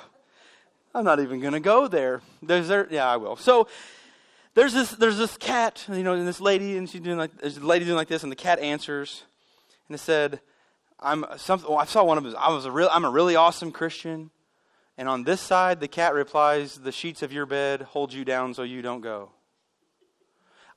I'm 0.94 1.04
not 1.04 1.18
even 1.18 1.40
going 1.40 1.54
to 1.54 1.60
go 1.60 1.88
there. 1.88 2.20
There's 2.42 2.68
there, 2.68 2.88
yeah, 2.90 3.08
I 3.08 3.16
will. 3.16 3.36
So 3.36 3.68
there's 4.54 4.72
this 4.72 4.90
there's 4.92 5.18
this 5.18 5.36
cat, 5.36 5.84
you 5.88 6.02
know, 6.02 6.12
and 6.14 6.26
this 6.26 6.40
lady, 6.40 6.76
and 6.76 6.88
she's 6.88 7.00
doing 7.00 7.18
like 7.18 7.36
there's 7.38 7.56
a 7.56 7.66
lady 7.66 7.84
doing 7.84 7.96
like 7.96 8.08
this, 8.08 8.22
and 8.22 8.30
the 8.30 8.36
cat 8.36 8.58
answers, 8.58 9.22
and 9.88 9.94
it 9.94 9.98
said, 9.98 10.40
"I'm 11.00 11.24
something." 11.36 11.68
Well, 11.68 11.78
I 11.78 11.84
saw 11.84 12.04
one 12.04 12.18
of 12.18 12.24
them. 12.24 12.34
I 12.38 12.52
was 12.52 12.64
a 12.64 12.70
real. 12.70 12.88
I'm 12.92 13.04
a 13.04 13.10
really 13.10 13.36
awesome 13.36 13.72
Christian. 13.72 14.30
And 14.98 15.08
on 15.08 15.24
this 15.24 15.40
side, 15.40 15.80
the 15.80 15.88
cat 15.88 16.14
replies, 16.14 16.76
The 16.76 16.92
sheets 16.92 17.22
of 17.22 17.32
your 17.32 17.46
bed 17.46 17.82
hold 17.82 18.12
you 18.12 18.24
down 18.24 18.54
so 18.54 18.62
you 18.62 18.82
don't 18.82 19.00
go. 19.00 19.30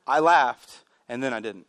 I 0.08 0.20
laughed, 0.20 0.84
and 1.10 1.22
then 1.22 1.34
I 1.34 1.40
didn't. 1.40 1.68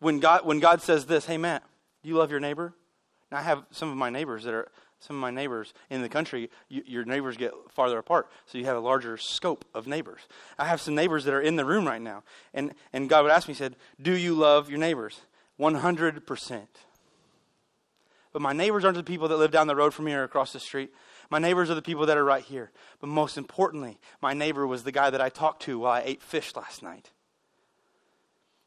When 0.00 0.20
God, 0.20 0.46
when 0.46 0.60
God 0.60 0.80
says 0.80 1.06
this, 1.06 1.26
Hey, 1.26 1.36
Matt, 1.36 1.62
do 2.02 2.08
you 2.08 2.16
love 2.16 2.30
your 2.30 2.40
neighbor? 2.40 2.72
Now, 3.30 3.38
I 3.38 3.42
have 3.42 3.64
some 3.72 3.90
of 3.90 3.96
my 3.96 4.10
neighbors 4.10 4.44
that 4.44 4.54
are, 4.54 4.70
some 5.00 5.16
of 5.16 5.20
my 5.20 5.30
neighbors 5.30 5.72
in 5.90 6.02
the 6.02 6.08
country, 6.08 6.50
you, 6.68 6.82
your 6.86 7.04
neighbors 7.04 7.36
get 7.36 7.52
farther 7.70 7.98
apart, 7.98 8.28
so 8.46 8.58
you 8.58 8.64
have 8.64 8.76
a 8.76 8.80
larger 8.80 9.16
scope 9.16 9.64
of 9.74 9.86
neighbors. 9.86 10.20
I 10.58 10.66
have 10.66 10.80
some 10.80 10.94
neighbors 10.94 11.24
that 11.24 11.34
are 11.34 11.40
in 11.40 11.56
the 11.56 11.64
room 11.64 11.86
right 11.86 12.02
now, 12.02 12.24
and, 12.52 12.74
and 12.92 13.08
God 13.08 13.22
would 13.22 13.32
ask 13.32 13.48
me, 13.48 13.54
He 13.54 13.58
said, 13.58 13.76
Do 14.00 14.16
you 14.16 14.34
love 14.34 14.68
your 14.68 14.78
neighbors? 14.78 15.20
100%. 15.60 16.66
But 18.32 18.42
my 18.42 18.52
neighbors 18.52 18.84
aren't 18.84 18.96
the 18.96 19.02
people 19.02 19.28
that 19.28 19.36
live 19.36 19.50
down 19.50 19.66
the 19.66 19.76
road 19.76 19.94
from 19.94 20.04
me 20.04 20.12
or 20.12 20.22
across 20.22 20.52
the 20.52 20.60
street. 20.60 20.92
My 21.30 21.38
neighbors 21.38 21.70
are 21.70 21.74
the 21.74 21.82
people 21.82 22.06
that 22.06 22.16
are 22.16 22.24
right 22.24 22.44
here. 22.44 22.70
But 23.00 23.08
most 23.08 23.36
importantly, 23.38 23.98
my 24.20 24.34
neighbor 24.34 24.66
was 24.66 24.84
the 24.84 24.92
guy 24.92 25.10
that 25.10 25.20
I 25.20 25.28
talked 25.28 25.62
to 25.62 25.78
while 25.78 25.92
I 25.92 26.02
ate 26.04 26.22
fish 26.22 26.54
last 26.54 26.82
night. 26.82 27.10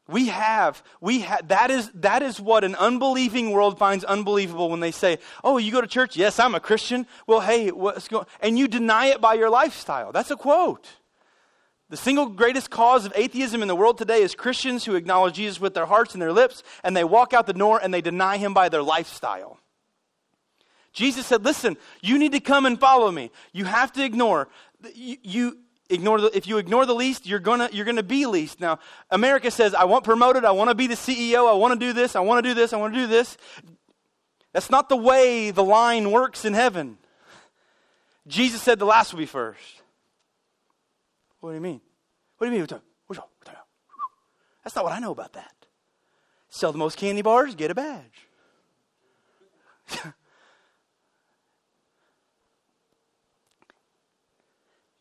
We 0.08 0.28
have, 0.28 0.82
we 1.00 1.24
that 1.44 1.70
is, 1.70 1.90
that 1.94 2.22
is 2.22 2.40
what 2.40 2.64
an 2.64 2.74
unbelieving 2.74 3.52
world 3.52 3.78
finds 3.78 4.04
unbelievable 4.04 4.68
when 4.68 4.80
they 4.80 4.90
say, 4.90 5.18
Oh, 5.44 5.58
you 5.58 5.70
go 5.70 5.80
to 5.80 5.86
church? 5.86 6.16
Yes, 6.16 6.40
I'm 6.40 6.54
a 6.54 6.60
Christian. 6.60 7.06
Well, 7.26 7.40
hey, 7.40 7.70
what's 7.70 8.08
going 8.08 8.26
And 8.40 8.58
you 8.58 8.66
deny 8.66 9.06
it 9.06 9.20
by 9.20 9.34
your 9.34 9.48
lifestyle. 9.48 10.10
That's 10.10 10.30
a 10.30 10.36
quote. 10.36 10.88
The 11.88 11.96
single 11.96 12.26
greatest 12.26 12.70
cause 12.70 13.04
of 13.04 13.12
atheism 13.14 13.60
in 13.62 13.68
the 13.68 13.76
world 13.76 13.98
today 13.98 14.22
is 14.22 14.34
Christians 14.34 14.84
who 14.84 14.94
acknowledge 14.94 15.34
Jesus 15.34 15.60
with 15.60 15.74
their 15.74 15.86
hearts 15.86 16.14
and 16.14 16.22
their 16.22 16.32
lips, 16.32 16.62
and 16.82 16.96
they 16.96 17.04
walk 17.04 17.34
out 17.34 17.46
the 17.46 17.52
door 17.52 17.78
and 17.82 17.92
they 17.92 18.00
deny 18.00 18.38
him 18.38 18.54
by 18.54 18.70
their 18.70 18.82
lifestyle. 18.82 19.60
Jesus 20.92 21.26
said, 21.26 21.44
Listen, 21.44 21.76
you 22.00 22.18
need 22.18 22.32
to 22.32 22.40
come 22.40 22.66
and 22.66 22.80
follow 22.80 23.10
me. 23.10 23.30
You 23.52 23.66
have 23.66 23.92
to 23.92 24.04
ignore. 24.04 24.48
You, 24.94 25.16
you 25.22 25.58
ignore 25.92 26.20
the, 26.20 26.36
if 26.36 26.46
you 26.46 26.58
ignore 26.58 26.86
the 26.86 26.94
least, 26.94 27.26
you're 27.26 27.38
gonna 27.38 27.68
you're 27.72 27.84
gonna 27.84 28.02
be 28.02 28.26
least. 28.26 28.60
Now, 28.60 28.78
America 29.10 29.50
says, 29.50 29.74
I 29.74 29.84
want 29.84 30.04
promoted, 30.04 30.44
I 30.44 30.50
want 30.52 30.70
to 30.70 30.74
be 30.74 30.86
the 30.86 30.94
CEO, 30.94 31.48
I 31.48 31.54
want 31.54 31.78
to 31.78 31.86
do 31.86 31.92
this, 31.92 32.16
I 32.16 32.20
want 32.20 32.42
to 32.42 32.48
do 32.50 32.54
this, 32.54 32.72
I 32.72 32.76
want 32.76 32.94
to 32.94 33.00
do 33.00 33.06
this. 33.06 33.36
That's 34.52 34.70
not 34.70 34.88
the 34.88 34.96
way 34.96 35.50
the 35.50 35.64
line 35.64 36.10
works 36.10 36.44
in 36.44 36.54
heaven. 36.54 36.98
Jesus 38.26 38.62
said 38.62 38.78
the 38.78 38.84
last 38.84 39.12
will 39.12 39.18
be 39.18 39.26
first. 39.26 39.82
What 41.40 41.50
do 41.50 41.54
you 41.54 41.60
mean? 41.60 41.80
What 42.38 42.46
do 42.46 42.52
you 42.52 42.58
mean? 42.58 42.68
That's 44.62 44.76
not 44.76 44.84
what 44.84 44.92
I 44.92 45.00
know 45.00 45.10
about 45.10 45.32
that. 45.32 45.52
Sell 46.48 46.72
the 46.72 46.78
most 46.78 46.96
candy 46.96 47.22
bars, 47.22 47.54
get 47.54 47.70
a 47.70 47.74
badge. 47.74 48.28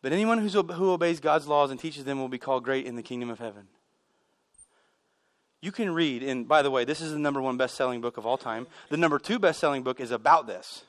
but 0.02 0.14
anyone 0.14 0.40
who 0.40 0.92
obeys 0.92 1.20
God's 1.20 1.48
laws 1.48 1.72
and 1.72 1.80
teaches 1.80 2.04
them 2.04 2.20
will 2.20 2.30
be 2.30 2.38
called 2.38 2.64
great 2.64 2.86
in 2.86 2.96
the 2.96 3.04
kingdom 3.04 3.30
of 3.30 3.40
heaven. 3.40 3.68
You 5.62 5.72
can 5.72 5.94
read, 5.94 6.24
and 6.24 6.48
by 6.48 6.64
the 6.64 6.72
way, 6.72 6.86
this 6.86 7.02
is 7.02 7.12
the 7.12 7.20
number 7.20 7.40
one 7.40 7.56
best 7.56 7.76
selling 7.76 8.02
book 8.02 8.18
of 8.18 8.26
all 8.26 8.38
time. 8.38 8.66
The 8.90 8.98
number 8.98 9.20
two 9.20 9.38
best 9.38 9.60
selling 9.60 9.84
book 9.84 10.00
is 10.00 10.10
about 10.10 10.48
this. 10.48 10.84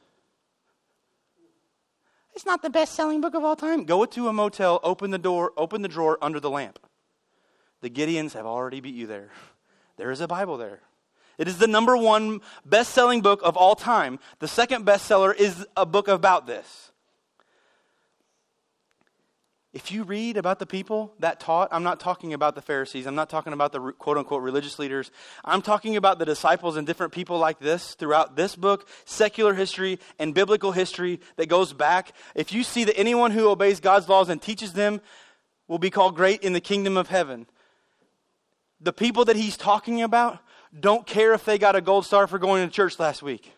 It's 2.34 2.46
not 2.46 2.62
the 2.62 2.70
best 2.70 2.94
selling 2.94 3.20
book 3.20 3.34
of 3.34 3.44
all 3.44 3.56
time. 3.56 3.84
Go 3.84 4.06
to 4.06 4.28
a 4.28 4.32
motel, 4.32 4.80
open 4.82 5.10
the 5.10 5.18
door, 5.18 5.52
open 5.58 5.82
the 5.82 5.88
drawer 5.88 6.16
under 6.22 6.40
the 6.40 6.48
lamp. 6.48 6.78
The 7.82 7.90
Gideons 7.90 8.32
have 8.32 8.46
already 8.46 8.80
beat 8.80 8.94
you 8.94 9.06
there. 9.06 9.30
There 9.98 10.10
is 10.10 10.22
a 10.22 10.28
Bible 10.28 10.56
there. 10.56 10.80
It 11.36 11.48
is 11.48 11.58
the 11.58 11.66
number 11.66 11.96
one 11.96 12.40
best 12.64 12.92
selling 12.92 13.20
book 13.20 13.40
of 13.42 13.56
all 13.58 13.74
time. 13.74 14.18
The 14.38 14.48
second 14.48 14.86
bestseller 14.86 15.34
is 15.36 15.66
a 15.76 15.84
book 15.84 16.08
about 16.08 16.46
this. 16.46 16.91
If 19.72 19.90
you 19.90 20.02
read 20.02 20.36
about 20.36 20.58
the 20.58 20.66
people 20.66 21.14
that 21.18 21.40
taught, 21.40 21.68
I'm 21.72 21.82
not 21.82 21.98
talking 21.98 22.34
about 22.34 22.54
the 22.54 22.60
Pharisees, 22.60 23.06
I'm 23.06 23.14
not 23.14 23.30
talking 23.30 23.54
about 23.54 23.72
the 23.72 23.92
quote 23.92 24.18
unquote 24.18 24.42
religious 24.42 24.78
leaders. 24.78 25.10
I'm 25.44 25.62
talking 25.62 25.96
about 25.96 26.18
the 26.18 26.26
disciples 26.26 26.76
and 26.76 26.86
different 26.86 27.12
people 27.12 27.38
like 27.38 27.58
this 27.58 27.94
throughout 27.94 28.36
this 28.36 28.54
book, 28.54 28.86
secular 29.06 29.54
history, 29.54 29.98
and 30.18 30.34
biblical 30.34 30.72
history 30.72 31.20
that 31.36 31.48
goes 31.48 31.72
back. 31.72 32.12
If 32.34 32.52
you 32.52 32.64
see 32.64 32.84
that 32.84 32.98
anyone 32.98 33.30
who 33.30 33.48
obeys 33.48 33.80
God's 33.80 34.10
laws 34.10 34.28
and 34.28 34.42
teaches 34.42 34.74
them 34.74 35.00
will 35.68 35.78
be 35.78 35.90
called 35.90 36.16
great 36.16 36.42
in 36.42 36.52
the 36.52 36.60
kingdom 36.60 36.98
of 36.98 37.08
heaven, 37.08 37.46
the 38.78 38.92
people 38.92 39.24
that 39.24 39.36
he's 39.36 39.56
talking 39.56 40.02
about 40.02 40.38
don't 40.78 41.06
care 41.06 41.32
if 41.32 41.46
they 41.46 41.56
got 41.56 41.76
a 41.76 41.80
gold 41.80 42.04
star 42.04 42.26
for 42.26 42.38
going 42.38 42.66
to 42.66 42.70
church 42.70 42.98
last 42.98 43.22
week. 43.22 43.52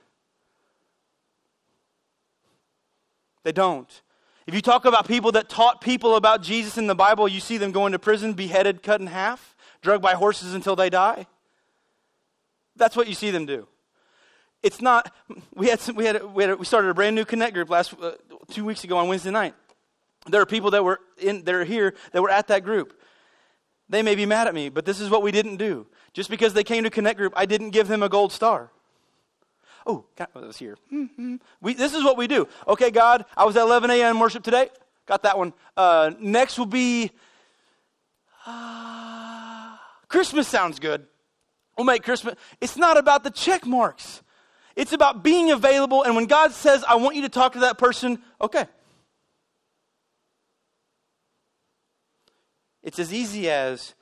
They 3.43 3.53
don't. 3.53 4.03
If 4.47 4.55
you 4.55 4.61
talk 4.61 4.84
about 4.84 5.09
people 5.09 5.32
that 5.32 5.49
taught 5.49 5.80
people 5.80 6.16
about 6.16 6.42
Jesus 6.42 6.76
in 6.76 6.86
the 6.86 6.95
Bible, 6.95 7.26
you 7.26 7.40
see 7.40 7.57
them 7.57 7.72
going 7.72 7.92
to 7.92 7.99
prison, 7.99 8.34
beheaded, 8.34 8.82
cut 8.82 9.01
in 9.01 9.07
half, 9.07 9.57
drugged 9.80 10.03
by 10.03 10.14
horses 10.14 10.55
until 10.55 10.76
they 10.76 10.90
die. 10.90 11.26
That's 12.76 12.97
what 12.97 13.09
you 13.09 13.14
see 13.14 13.30
them 13.30 13.47
do. 13.47 13.66
It's 14.62 14.80
not. 14.80 15.14
We 15.55 15.68
had 15.68 15.80
some, 15.80 15.95
we 15.95 16.07
had 16.07 16.22
we 16.34 16.45
had 16.45 16.59
we 16.59 16.64
started 16.64 16.88
a 16.88 16.95
brand 16.95 17.14
new 17.14 17.24
connect 17.24 17.55
group 17.55 17.70
last 17.70 17.95
uh, 18.01 18.12
two 18.51 18.64
weeks 18.64 18.82
ago 18.84 18.97
on 18.97 19.09
Wednesday 19.09 19.30
night. 19.30 19.55
There 20.26 20.40
are 20.40 20.47
people 20.47 20.70
that 20.72 20.82
were 20.82 21.01
in 21.18 21.45
that 21.45 21.55
are 21.55 21.64
here 21.64 21.95
that 22.12 22.22
were 22.22 22.30
at 22.30 22.49
that 22.49 22.64
group. 22.64 22.99
They 23.88 24.03
may 24.03 24.14
be 24.14 24.24
mad 24.24 24.49
at 24.49 24.55
me, 24.55 24.70
but 24.70 24.86
this 24.86 25.01
is 25.01 25.11
what 25.11 25.22
we 25.22 25.30
didn't 25.30 25.57
do. 25.57 25.86
Just 26.14 26.30
because 26.30 26.55
they 26.55 26.64
came 26.64 26.84
to 26.84 26.90
connect 26.90 27.18
group, 27.18 27.34
I 27.36 27.45
didn't 27.45 27.70
give 27.70 27.88
them 27.88 28.03
a 28.03 28.09
gold 28.09 28.32
star. 28.32 28.70
Oh, 29.87 30.05
God 30.16 30.28
was 30.35 30.57
here. 30.57 30.78
Mm-hmm. 30.93 31.37
We, 31.61 31.74
this 31.74 31.95
is 31.95 32.03
what 32.03 32.16
we 32.16 32.26
do. 32.26 32.49
Okay, 32.66 32.91
God, 32.91 33.24
I 33.37 33.45
was 33.45 33.57
at 33.57 33.62
11 33.62 33.91
a.m. 33.91 34.18
worship 34.18 34.43
today. 34.43 34.70
Got 35.07 35.22
that 35.24 35.37
one. 35.37 35.53
Uh, 35.76 36.12
next 36.18 36.59
will 36.59 36.66
be 36.66 37.11
uh, 38.47 39.76
Christmas 40.09 40.49
sounds 40.49 40.78
good. 40.78 41.07
We'll 41.76 41.85
make 41.85 42.03
Christmas. 42.03 42.35
It's 42.61 42.76
not 42.76 42.97
about 42.97 43.24
the 43.24 43.30
check 43.30 43.66
marks. 43.66 44.22
It's 44.76 44.93
about 44.93 45.22
being 45.22 45.51
available. 45.51 46.03
And 46.03 46.16
when 46.16 46.26
God 46.26 46.53
says, 46.53 46.85
I 46.85 46.97
want 46.97 47.16
you 47.16 47.22
to 47.22 47.28
talk 47.28 47.53
to 47.53 47.61
that 47.61 47.78
person, 47.78 48.18
okay. 48.41 48.66
It's 52.82 52.99
as 52.99 53.12
easy 53.12 53.51
as 53.51 53.95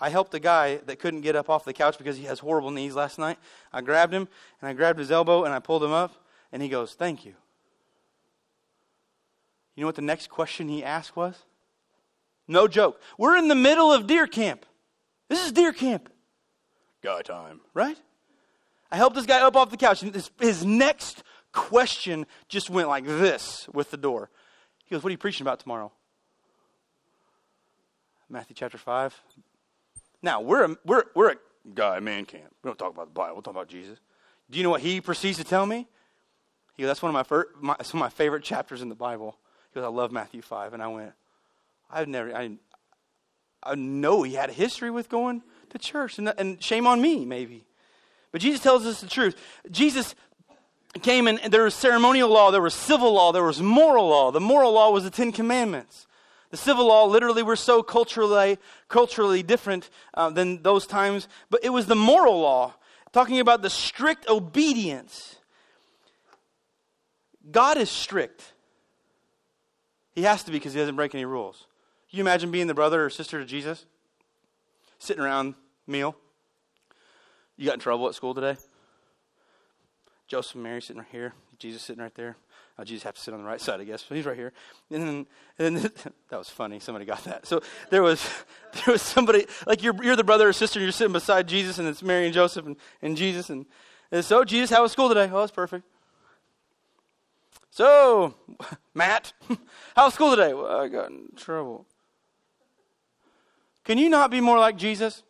I 0.00 0.10
helped 0.10 0.32
a 0.34 0.38
guy 0.38 0.76
that 0.76 1.00
couldn't 1.00 1.22
get 1.22 1.34
up 1.34 1.50
off 1.50 1.64
the 1.64 1.72
couch 1.72 1.98
because 1.98 2.16
he 2.16 2.24
has 2.24 2.38
horrible 2.38 2.70
knees 2.70 2.94
last 2.94 3.18
night. 3.18 3.38
I 3.72 3.80
grabbed 3.80 4.14
him 4.14 4.28
and 4.60 4.68
I 4.68 4.72
grabbed 4.72 4.98
his 4.98 5.10
elbow 5.10 5.44
and 5.44 5.52
I 5.52 5.58
pulled 5.58 5.82
him 5.82 5.92
up 5.92 6.12
and 6.52 6.62
he 6.62 6.68
goes, 6.68 6.94
Thank 6.94 7.24
you. 7.24 7.34
You 9.74 9.82
know 9.82 9.88
what 9.88 9.96
the 9.96 10.02
next 10.02 10.28
question 10.28 10.68
he 10.68 10.84
asked 10.84 11.16
was? 11.16 11.44
No 12.46 12.66
joke. 12.66 13.00
We're 13.16 13.36
in 13.36 13.48
the 13.48 13.54
middle 13.54 13.92
of 13.92 14.06
deer 14.06 14.26
camp. 14.26 14.64
This 15.28 15.44
is 15.44 15.52
deer 15.52 15.72
camp. 15.72 16.10
Guy 17.02 17.22
time, 17.22 17.60
right? 17.74 17.96
I 18.90 18.96
helped 18.96 19.16
this 19.16 19.26
guy 19.26 19.40
up 19.40 19.54
off 19.54 19.70
the 19.70 19.76
couch 19.76 20.02
and 20.02 20.14
his, 20.14 20.30
his 20.40 20.64
next 20.64 21.22
question 21.52 22.26
just 22.48 22.70
went 22.70 22.88
like 22.88 23.04
this 23.04 23.68
with 23.72 23.90
the 23.90 23.96
door. 23.96 24.30
He 24.84 24.94
goes, 24.94 25.02
What 25.02 25.08
are 25.08 25.12
you 25.12 25.18
preaching 25.18 25.44
about 25.44 25.60
tomorrow? 25.60 25.92
Matthew 28.30 28.54
chapter 28.54 28.78
5, 28.78 29.22
now, 30.22 30.40
we're 30.40 30.64
a, 30.64 30.76
we're, 30.84 31.04
we're 31.14 31.30
a 31.32 31.36
guy 31.74 32.00
man 32.00 32.24
camp. 32.24 32.54
We 32.62 32.68
don't 32.68 32.78
talk 32.78 32.92
about 32.92 33.06
the 33.06 33.12
Bible. 33.12 33.34
We'll 33.34 33.42
talk 33.42 33.54
about 33.54 33.68
Jesus. 33.68 33.98
Do 34.50 34.58
you 34.58 34.64
know 34.64 34.70
what 34.70 34.80
he 34.80 35.00
proceeds 35.00 35.38
to 35.38 35.44
tell 35.44 35.66
me? 35.66 35.86
He 36.76 36.82
goes, 36.82 36.90
that's 36.90 37.02
one 37.02 37.10
of 37.10 37.14
my, 37.14 37.22
first, 37.22 37.48
my, 37.60 37.76
some 37.82 38.00
of 38.00 38.04
my 38.04 38.08
favorite 38.08 38.42
chapters 38.42 38.82
in 38.82 38.88
the 38.88 38.94
Bible. 38.94 39.36
He 39.72 39.80
goes, 39.80 39.84
I 39.84 39.88
love 39.88 40.12
Matthew 40.12 40.42
5. 40.42 40.74
And 40.74 40.82
I 40.82 40.88
went, 40.88 41.12
I've 41.90 42.08
never, 42.08 42.34
I, 42.34 42.52
I 43.62 43.74
know 43.74 44.22
he 44.22 44.34
had 44.34 44.50
a 44.50 44.52
history 44.52 44.90
with 44.90 45.08
going 45.08 45.42
to 45.70 45.78
church. 45.78 46.18
And, 46.18 46.32
and 46.38 46.62
shame 46.62 46.86
on 46.86 47.00
me, 47.00 47.24
maybe. 47.24 47.64
But 48.32 48.40
Jesus 48.40 48.60
tells 48.60 48.86
us 48.86 49.00
the 49.00 49.08
truth. 49.08 49.36
Jesus 49.70 50.14
came 51.02 51.28
and 51.28 51.38
there 51.52 51.64
was 51.64 51.74
ceremonial 51.74 52.28
law, 52.28 52.50
there 52.50 52.62
was 52.62 52.74
civil 52.74 53.12
law, 53.12 53.30
there 53.32 53.44
was 53.44 53.60
moral 53.60 54.08
law. 54.08 54.30
The 54.30 54.40
moral 54.40 54.72
law 54.72 54.90
was 54.90 55.04
the 55.04 55.10
Ten 55.10 55.32
Commandments. 55.32 56.06
The 56.50 56.56
civil 56.56 56.86
law, 56.86 57.04
literally, 57.04 57.42
we're 57.42 57.56
so 57.56 57.82
culturally, 57.82 58.58
culturally 58.88 59.42
different 59.42 59.90
uh, 60.14 60.30
than 60.30 60.62
those 60.62 60.86
times, 60.86 61.28
but 61.50 61.62
it 61.62 61.70
was 61.70 61.86
the 61.86 61.94
moral 61.94 62.40
law, 62.40 62.74
talking 63.12 63.40
about 63.40 63.62
the 63.62 63.70
strict 63.70 64.28
obedience. 64.28 65.36
God 67.50 67.76
is 67.76 67.90
strict. 67.90 68.52
He 70.12 70.22
has 70.22 70.42
to 70.44 70.50
be 70.50 70.58
because 70.58 70.72
he 70.72 70.80
doesn't 70.80 70.96
break 70.96 71.14
any 71.14 71.24
rules. 71.24 71.66
You 72.10 72.22
imagine 72.22 72.50
being 72.50 72.66
the 72.66 72.74
brother 72.74 73.04
or 73.04 73.10
sister 73.10 73.38
to 73.38 73.44
Jesus? 73.44 73.84
Sitting 74.98 75.22
around, 75.22 75.54
meal. 75.86 76.16
You 77.56 77.66
got 77.66 77.74
in 77.74 77.80
trouble 77.80 78.08
at 78.08 78.14
school 78.14 78.34
today? 78.34 78.56
Joseph 80.28 80.54
and 80.54 80.62
Mary 80.62 80.80
sitting 80.80 81.00
right 81.00 81.10
here, 81.10 81.34
Jesus 81.58 81.82
sitting 81.82 82.02
right 82.02 82.14
there. 82.14 82.36
Jesus 82.84 83.02
have 83.02 83.14
to 83.14 83.20
sit 83.20 83.34
on 83.34 83.40
the 83.40 83.46
right 83.46 83.60
side, 83.60 83.80
I 83.80 83.84
guess. 83.84 84.04
But 84.08 84.16
he's 84.16 84.26
right 84.26 84.36
here. 84.36 84.52
And 84.90 85.02
then, 85.02 85.26
and 85.58 85.76
then 85.76 85.92
that 86.28 86.38
was 86.38 86.48
funny. 86.48 86.78
Somebody 86.78 87.04
got 87.04 87.24
that. 87.24 87.46
So 87.46 87.60
there 87.90 88.02
was 88.02 88.22
there 88.74 88.92
was 88.92 89.02
somebody 89.02 89.46
like 89.66 89.82
you're 89.82 89.94
you're 90.02 90.16
the 90.16 90.24
brother 90.24 90.48
or 90.48 90.52
sister. 90.52 90.78
And 90.78 90.84
you're 90.84 90.92
sitting 90.92 91.12
beside 91.12 91.48
Jesus, 91.48 91.78
and 91.78 91.88
it's 91.88 92.02
Mary 92.02 92.26
and 92.26 92.34
Joseph 92.34 92.66
and, 92.66 92.76
and 93.02 93.16
Jesus. 93.16 93.50
And, 93.50 93.66
and 94.12 94.24
so 94.24 94.44
Jesus, 94.44 94.70
how 94.70 94.82
was 94.82 94.92
school 94.92 95.08
today? 95.08 95.28
Oh, 95.32 95.42
it's 95.42 95.52
perfect. 95.52 95.84
So 97.70 98.34
Matt, 98.94 99.32
how 99.94 100.06
was 100.06 100.14
school 100.14 100.30
today? 100.30 100.54
Well, 100.54 100.80
I 100.80 100.88
got 100.88 101.10
in 101.10 101.28
trouble. 101.36 101.86
Can 103.84 103.98
you 103.98 104.08
not 104.10 104.30
be 104.30 104.40
more 104.40 104.58
like 104.58 104.76
Jesus? 104.76 105.22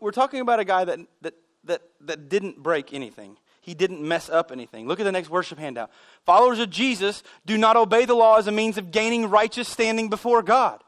We're 0.00 0.10
talking 0.10 0.40
about 0.40 0.58
a 0.58 0.64
guy 0.64 0.84
that, 0.84 0.98
that, 1.22 1.34
that, 1.66 1.82
that 2.02 2.28
didn't 2.28 2.62
break 2.62 2.92
anything. 2.92 3.36
He 3.60 3.74
didn't 3.74 4.00
mess 4.00 4.28
up 4.28 4.52
anything. 4.52 4.86
Look 4.86 5.00
at 5.00 5.04
the 5.04 5.12
next 5.12 5.28
worship 5.28 5.58
handout. 5.58 5.90
Followers 6.24 6.60
of 6.60 6.70
Jesus 6.70 7.22
do 7.44 7.58
not 7.58 7.76
obey 7.76 8.04
the 8.04 8.14
law 8.14 8.36
as 8.36 8.46
a 8.46 8.52
means 8.52 8.78
of 8.78 8.92
gaining 8.92 9.28
righteous 9.28 9.68
standing 9.68 10.08
before 10.08 10.42
God. 10.42 10.82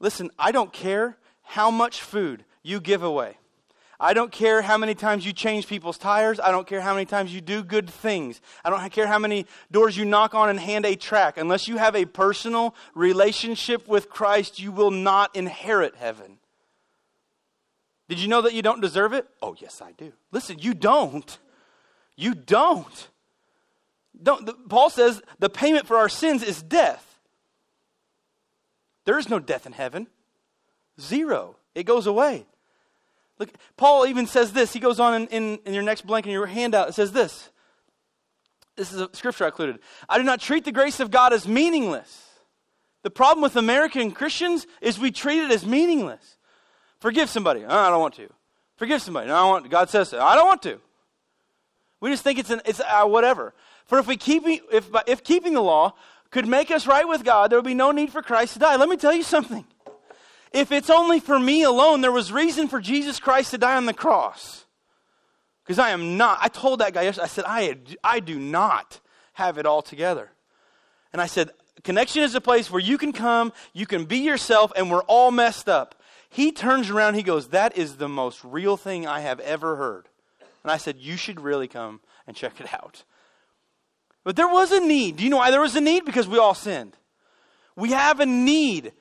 Listen, 0.00 0.30
I 0.38 0.50
don't 0.50 0.72
care 0.72 1.16
how 1.42 1.70
much 1.70 2.00
food 2.00 2.44
you 2.62 2.80
give 2.80 3.02
away. 3.02 3.36
I 3.98 4.12
don't 4.12 4.30
care 4.30 4.60
how 4.60 4.76
many 4.76 4.94
times 4.94 5.24
you 5.24 5.32
change 5.32 5.66
people's 5.66 5.96
tires. 5.96 6.38
I 6.38 6.50
don't 6.50 6.66
care 6.66 6.82
how 6.82 6.92
many 6.92 7.06
times 7.06 7.34
you 7.34 7.40
do 7.40 7.62
good 7.62 7.88
things. 7.88 8.40
I 8.64 8.70
don't 8.70 8.90
care 8.92 9.06
how 9.06 9.18
many 9.18 9.46
doors 9.70 9.96
you 9.96 10.04
knock 10.04 10.34
on 10.34 10.50
and 10.50 10.60
hand 10.60 10.84
a 10.84 10.96
track. 10.96 11.38
Unless 11.38 11.66
you 11.66 11.78
have 11.78 11.96
a 11.96 12.04
personal 12.04 12.74
relationship 12.94 13.88
with 13.88 14.10
Christ, 14.10 14.58
you 14.58 14.70
will 14.70 14.90
not 14.90 15.34
inherit 15.34 15.96
heaven. 15.96 16.38
Did 18.08 18.20
you 18.20 18.28
know 18.28 18.42
that 18.42 18.54
you 18.54 18.62
don't 18.62 18.80
deserve 18.80 19.12
it? 19.12 19.26
Oh, 19.42 19.56
yes, 19.58 19.82
I 19.82 19.92
do. 19.92 20.12
Listen, 20.30 20.58
you 20.60 20.74
don't. 20.74 21.38
You 22.16 22.34
don't. 22.34 23.08
Don't 24.22 24.46
the, 24.46 24.54
Paul 24.54 24.90
says 24.90 25.20
the 25.38 25.50
payment 25.50 25.86
for 25.86 25.96
our 25.96 26.08
sins 26.08 26.42
is 26.42 26.62
death. 26.62 27.20
There 29.04 29.18
is 29.18 29.28
no 29.28 29.38
death 29.38 29.66
in 29.66 29.72
heaven. 29.72 30.06
Zero. 31.00 31.56
It 31.74 31.84
goes 31.84 32.06
away. 32.06 32.46
Look, 33.38 33.50
Paul 33.76 34.06
even 34.06 34.26
says 34.26 34.52
this. 34.52 34.72
He 34.72 34.80
goes 34.80 34.98
on 34.98 35.14
in, 35.14 35.28
in, 35.28 35.58
in 35.66 35.74
your 35.74 35.82
next 35.82 36.06
blank 36.06 36.26
in 36.26 36.32
your 36.32 36.46
handout. 36.46 36.88
It 36.88 36.94
says 36.94 37.12
this. 37.12 37.50
This 38.76 38.92
is 38.92 39.00
a 39.00 39.08
scripture 39.12 39.44
I 39.44 39.48
included. 39.48 39.78
I 40.08 40.18
do 40.18 40.24
not 40.24 40.40
treat 40.40 40.64
the 40.64 40.72
grace 40.72 41.00
of 41.00 41.10
God 41.10 41.32
as 41.32 41.46
meaningless. 41.46 42.22
The 43.02 43.10
problem 43.10 43.42
with 43.42 43.56
American 43.56 44.10
Christians 44.12 44.66
is 44.80 44.98
we 44.98 45.10
treat 45.10 45.42
it 45.42 45.50
as 45.50 45.66
meaningless. 45.66 46.35
Forgive 47.00 47.28
somebody. 47.30 47.64
Oh, 47.64 47.76
I 47.76 47.90
don't 47.90 48.00
want 48.00 48.14
to. 48.14 48.28
Forgive 48.76 49.02
somebody. 49.02 49.28
No, 49.28 49.34
I 49.34 49.44
want. 49.44 49.70
God 49.70 49.90
says 49.90 50.10
so. 50.10 50.20
I 50.20 50.34
don't 50.34 50.46
want 50.46 50.62
to. 50.62 50.80
We 52.00 52.10
just 52.10 52.22
think 52.22 52.38
it's 52.38 52.50
an 52.50 52.60
it's 52.64 52.80
uh, 52.80 53.04
whatever. 53.06 53.54
For 53.86 53.98
if 53.98 54.06
we 54.06 54.16
keep 54.16 54.44
if 54.46 54.88
if 55.06 55.24
keeping 55.24 55.54
the 55.54 55.62
law 55.62 55.94
could 56.30 56.46
make 56.46 56.70
us 56.70 56.86
right 56.86 57.06
with 57.06 57.24
God, 57.24 57.50
there 57.50 57.58
would 57.58 57.66
be 57.66 57.74
no 57.74 57.90
need 57.90 58.10
for 58.10 58.22
Christ 58.22 58.54
to 58.54 58.58
die. 58.58 58.76
Let 58.76 58.88
me 58.88 58.96
tell 58.96 59.14
you 59.14 59.22
something. 59.22 59.64
If 60.52 60.72
it's 60.72 60.90
only 60.90 61.20
for 61.20 61.38
me 61.38 61.62
alone, 61.62 62.00
there 62.00 62.12
was 62.12 62.32
reason 62.32 62.68
for 62.68 62.80
Jesus 62.80 63.18
Christ 63.20 63.50
to 63.52 63.58
die 63.58 63.76
on 63.76 63.86
the 63.86 63.94
cross. 63.94 64.64
Because 65.64 65.78
I 65.78 65.90
am 65.90 66.16
not. 66.16 66.38
I 66.40 66.48
told 66.48 66.80
that 66.80 66.92
guy 66.92 67.02
yesterday. 67.02 67.24
I 67.24 67.28
said 67.28 67.44
I 67.46 67.76
I 68.04 68.20
do 68.20 68.38
not 68.38 69.00
have 69.34 69.58
it 69.58 69.66
all 69.66 69.82
together. 69.82 70.30
And 71.12 71.22
I 71.22 71.26
said 71.26 71.50
connection 71.82 72.22
is 72.22 72.34
a 72.34 72.40
place 72.40 72.70
where 72.70 72.80
you 72.80 72.98
can 72.98 73.12
come, 73.12 73.52
you 73.72 73.86
can 73.86 74.04
be 74.04 74.18
yourself, 74.18 74.72
and 74.76 74.90
we're 74.90 75.02
all 75.04 75.30
messed 75.30 75.68
up. 75.68 75.94
He 76.28 76.52
turns 76.52 76.90
around, 76.90 77.14
he 77.14 77.22
goes, 77.22 77.48
That 77.48 77.76
is 77.76 77.96
the 77.96 78.08
most 78.08 78.44
real 78.44 78.76
thing 78.76 79.06
I 79.06 79.20
have 79.20 79.40
ever 79.40 79.76
heard. 79.76 80.08
And 80.62 80.70
I 80.70 80.76
said, 80.76 80.96
You 80.98 81.16
should 81.16 81.40
really 81.40 81.68
come 81.68 82.00
and 82.26 82.36
check 82.36 82.60
it 82.60 82.72
out. 82.74 83.04
But 84.24 84.34
there 84.34 84.48
was 84.48 84.72
a 84.72 84.80
need. 84.80 85.16
Do 85.16 85.24
you 85.24 85.30
know 85.30 85.36
why 85.36 85.52
there 85.52 85.60
was 85.60 85.76
a 85.76 85.80
need? 85.80 86.04
Because 86.04 86.26
we 86.26 86.38
all 86.38 86.54
sinned. 86.54 86.96
We 87.76 87.92
have 87.92 88.18
a 88.18 88.26
need. 88.26 88.92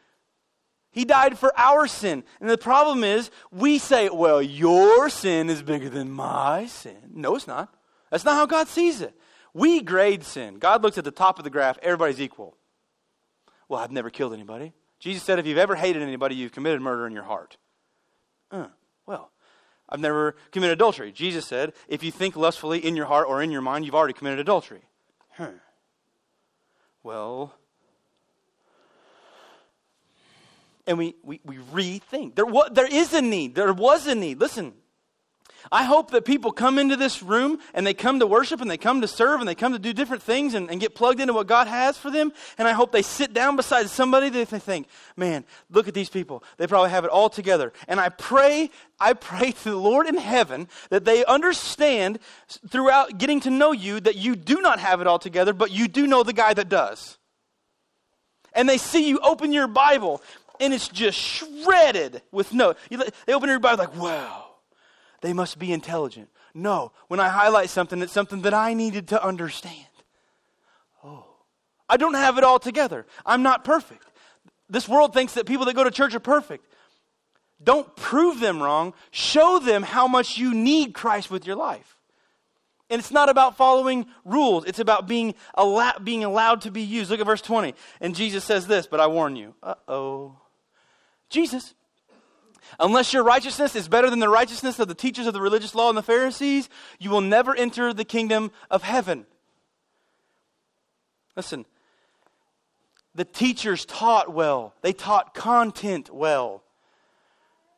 He 0.91 1.03
died 1.03 1.37
for 1.37 1.51
our 1.57 1.87
sin. 1.87 2.23
And 2.39 2.49
the 2.49 2.57
problem 2.57 3.03
is, 3.03 3.31
we 3.51 3.79
say, 3.79 4.07
well, 4.09 4.41
your 4.41 5.09
sin 5.09 5.49
is 5.49 5.61
bigger 5.61 5.89
than 5.89 6.11
my 6.11 6.67
sin. 6.67 6.95
No, 7.13 7.35
it's 7.35 7.47
not. 7.47 7.73
That's 8.11 8.23
not 8.23 8.35
how 8.35 8.45
God 8.45 8.67
sees 8.67 9.01
it. 9.01 9.13
We 9.53 9.81
grade 9.81 10.23
sin. 10.23 10.59
God 10.59 10.83
looks 10.83 10.97
at 10.97 11.03
the 11.03 11.11
top 11.11 11.37
of 11.39 11.43
the 11.43 11.49
graph, 11.49 11.79
everybody's 11.81 12.21
equal. 12.21 12.55
Well, 13.67 13.79
I've 13.79 13.91
never 13.91 14.09
killed 14.09 14.33
anybody. 14.33 14.73
Jesus 15.05 15.21
said, 15.21 15.37
if 15.37 15.45
you've 15.45 15.59
ever 15.59 15.75
hated 15.75 16.01
anybody, 16.01 16.33
you've 16.33 16.51
committed 16.51 16.81
murder 16.81 17.05
in 17.05 17.13
your 17.13 17.21
heart. 17.21 17.57
Uh, 18.49 18.69
well, 19.05 19.29
I've 19.87 19.99
never 19.99 20.35
committed 20.49 20.73
adultery. 20.73 21.11
Jesus 21.11 21.45
said, 21.45 21.73
if 21.87 22.01
you 22.01 22.09
think 22.09 22.35
lustfully 22.35 22.79
in 22.79 22.95
your 22.95 23.05
heart 23.05 23.27
or 23.29 23.39
in 23.43 23.51
your 23.51 23.61
mind, 23.61 23.85
you've 23.85 23.93
already 23.93 24.15
committed 24.15 24.39
adultery. 24.39 24.81
Huh. 25.33 25.51
Well, 27.03 27.53
and 30.87 30.97
we, 30.97 31.13
we, 31.21 31.39
we 31.45 31.57
rethink. 31.57 32.33
There, 32.33 32.47
there 32.71 32.91
is 32.91 33.13
a 33.13 33.21
need. 33.21 33.53
There 33.53 33.71
was 33.73 34.07
a 34.07 34.15
need. 34.15 34.39
Listen, 34.39 34.73
I 35.71 35.83
hope 35.83 36.11
that 36.11 36.25
people 36.25 36.51
come 36.51 36.77
into 36.77 36.95
this 36.95 37.23
room 37.23 37.59
and 37.73 37.85
they 37.85 37.93
come 37.93 38.19
to 38.19 38.27
worship 38.27 38.61
and 38.61 38.69
they 38.69 38.77
come 38.77 39.01
to 39.01 39.07
serve 39.07 39.39
and 39.39 39.47
they 39.47 39.55
come 39.55 39.73
to 39.73 39.79
do 39.79 39.93
different 39.93 40.21
things 40.21 40.53
and, 40.53 40.69
and, 40.69 40.79
get 40.79 40.93
plugged 40.93 41.19
into 41.19 41.33
what 41.33 41.47
God 41.47 41.67
has 41.67 41.97
for 41.97 42.11
them. 42.11 42.31
And 42.57 42.67
I 42.67 42.73
hope 42.73 42.91
they 42.91 43.01
sit 43.01 43.33
down 43.33 43.55
beside 43.55 43.89
somebody 43.89 44.29
that 44.29 44.49
they 44.49 44.59
think, 44.59 44.87
man, 45.15 45.45
look 45.69 45.87
at 45.87 45.93
these 45.93 46.09
people. 46.09 46.43
They 46.57 46.67
probably 46.67 46.89
have 46.91 47.05
it 47.05 47.09
all 47.09 47.29
together. 47.29 47.73
And 47.87 47.99
I 47.99 48.09
pray, 48.09 48.69
I 48.99 49.13
pray 49.13 49.51
to 49.51 49.69
the 49.69 49.75
Lord 49.75 50.07
in 50.07 50.17
heaven 50.17 50.67
that 50.89 51.05
they 51.05 51.25
understand 51.25 52.19
throughout 52.69 53.17
getting 53.17 53.39
to 53.41 53.49
know 53.49 53.71
you 53.71 53.99
that 54.01 54.15
you 54.15 54.35
do 54.35 54.61
not 54.61 54.79
have 54.79 55.01
it 55.01 55.07
all 55.07 55.19
together, 55.19 55.53
but 55.53 55.71
you 55.71 55.87
do 55.87 56.05
know 56.07 56.23
the 56.23 56.33
guy 56.33 56.53
that 56.53 56.69
does. 56.69 57.17
And 58.53 58.69
they 58.69 58.77
see 58.77 59.07
you 59.07 59.19
open 59.19 59.51
your 59.51 59.67
Bible 59.67 60.21
and 60.59 60.73
it's 60.73 60.87
just 60.87 61.17
shredded 61.17 62.21
with 62.31 62.53
notes. 62.53 62.79
They 62.89 63.33
open 63.33 63.49
your 63.49 63.59
Bible 63.59 63.85
like, 63.85 63.95
wow 63.95 64.44
they 65.25 65.33
must 65.33 65.57
be 65.57 65.73
intelligent. 65.73 66.29
No, 66.53 66.91
when 67.07 67.19
I 67.19 67.29
highlight 67.29 67.69
something, 67.69 68.01
it's 68.01 68.13
something 68.13 68.43
that 68.43 68.53
I 68.53 68.73
needed 68.73 69.07
to 69.09 69.23
understand. 69.23 69.87
Oh, 71.03 71.25
I 71.89 71.97
don't 71.97 72.13
have 72.13 72.37
it 72.37 72.43
all 72.43 72.59
together. 72.59 73.05
I'm 73.25 73.41
not 73.41 73.63
perfect. 73.63 74.05
This 74.69 74.87
world 74.87 75.13
thinks 75.13 75.33
that 75.33 75.45
people 75.45 75.65
that 75.65 75.75
go 75.75 75.83
to 75.83 75.91
church 75.91 76.13
are 76.13 76.19
perfect. 76.19 76.65
Don't 77.63 77.95
prove 77.95 78.39
them 78.39 78.61
wrong. 78.61 78.93
Show 79.11 79.59
them 79.59 79.83
how 79.83 80.07
much 80.07 80.37
you 80.37 80.53
need 80.53 80.93
Christ 80.93 81.31
with 81.31 81.47
your 81.47 81.55
life. 81.55 81.97
And 82.89 82.99
it's 82.99 83.11
not 83.11 83.29
about 83.29 83.57
following 83.57 84.05
rules, 84.23 84.65
it's 84.65 84.79
about 84.79 85.07
being, 85.07 85.33
being 86.03 86.23
allowed 86.23 86.61
to 86.61 86.71
be 86.71 86.83
used. 86.83 87.09
Look 87.09 87.19
at 87.19 87.25
verse 87.25 87.41
20. 87.41 87.73
And 87.99 88.15
Jesus 88.15 88.43
says 88.43 88.67
this, 88.67 88.85
but 88.85 88.99
I 88.99 89.07
warn 89.07 89.35
you. 89.35 89.55
Uh 89.63 89.73
oh. 89.87 90.37
Jesus, 91.31 91.73
Unless 92.79 93.13
your 93.13 93.23
righteousness 93.23 93.75
is 93.75 93.87
better 93.87 94.09
than 94.09 94.19
the 94.19 94.29
righteousness 94.29 94.79
of 94.79 94.87
the 94.87 94.95
teachers 94.95 95.27
of 95.27 95.33
the 95.33 95.41
religious 95.41 95.75
law 95.75 95.89
and 95.89 95.97
the 95.97 96.03
Pharisees, 96.03 96.69
you 96.99 97.09
will 97.09 97.21
never 97.21 97.55
enter 97.55 97.93
the 97.93 98.05
kingdom 98.05 98.51
of 98.69 98.83
heaven. 98.83 99.25
Listen, 101.35 101.65
the 103.13 103.25
teachers 103.25 103.85
taught 103.85 104.33
well, 104.33 104.73
they 104.81 104.93
taught 104.93 105.33
content 105.33 106.13
well. 106.13 106.63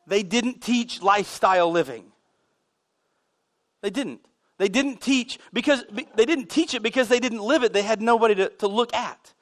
They 0.06 0.22
didn't 0.22 0.62
teach 0.62 1.02
lifestyle 1.02 1.70
living. 1.70 2.12
They 3.82 3.90
didn't. 3.90 4.20
They 4.56 4.68
didn't 4.68 5.00
teach 5.00 5.38
because 5.52 5.84
they 6.14 6.24
didn't 6.24 6.48
teach 6.48 6.74
it 6.74 6.82
because 6.82 7.08
they 7.08 7.20
didn't 7.20 7.42
live 7.42 7.62
it. 7.62 7.72
They 7.72 7.82
had 7.82 8.02
nobody 8.02 8.34
to, 8.36 8.48
to 8.48 8.66
look 8.66 8.92
at. 8.94 9.34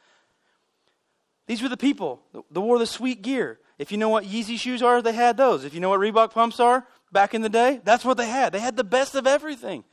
These 1.46 1.62
were 1.62 1.68
the 1.68 1.76
people 1.76 2.20
that 2.32 2.60
wore 2.60 2.78
the 2.78 2.86
sweet 2.86 3.22
gear. 3.22 3.58
If 3.78 3.92
you 3.92 3.98
know 3.98 4.08
what 4.08 4.24
Yeezy 4.24 4.58
shoes 4.58 4.82
are, 4.82 5.02
they 5.02 5.12
had 5.12 5.36
those. 5.36 5.64
If 5.64 5.74
you 5.74 5.80
know 5.80 5.90
what 5.90 6.00
Reebok 6.00 6.32
pumps 6.32 6.60
are 6.60 6.86
back 7.12 7.34
in 7.34 7.42
the 7.42 7.48
day, 7.48 7.80
that's 7.84 8.04
what 8.04 8.16
they 8.16 8.28
had. 8.28 8.52
They 8.52 8.60
had 8.60 8.76
the 8.76 8.84
best 8.84 9.14
of 9.14 9.26
everything. 9.26 9.84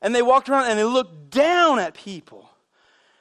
And 0.00 0.14
they 0.14 0.22
walked 0.22 0.48
around 0.48 0.68
and 0.68 0.78
they 0.78 0.84
looked 0.84 1.30
down 1.30 1.78
at 1.78 1.94
people. 1.94 2.48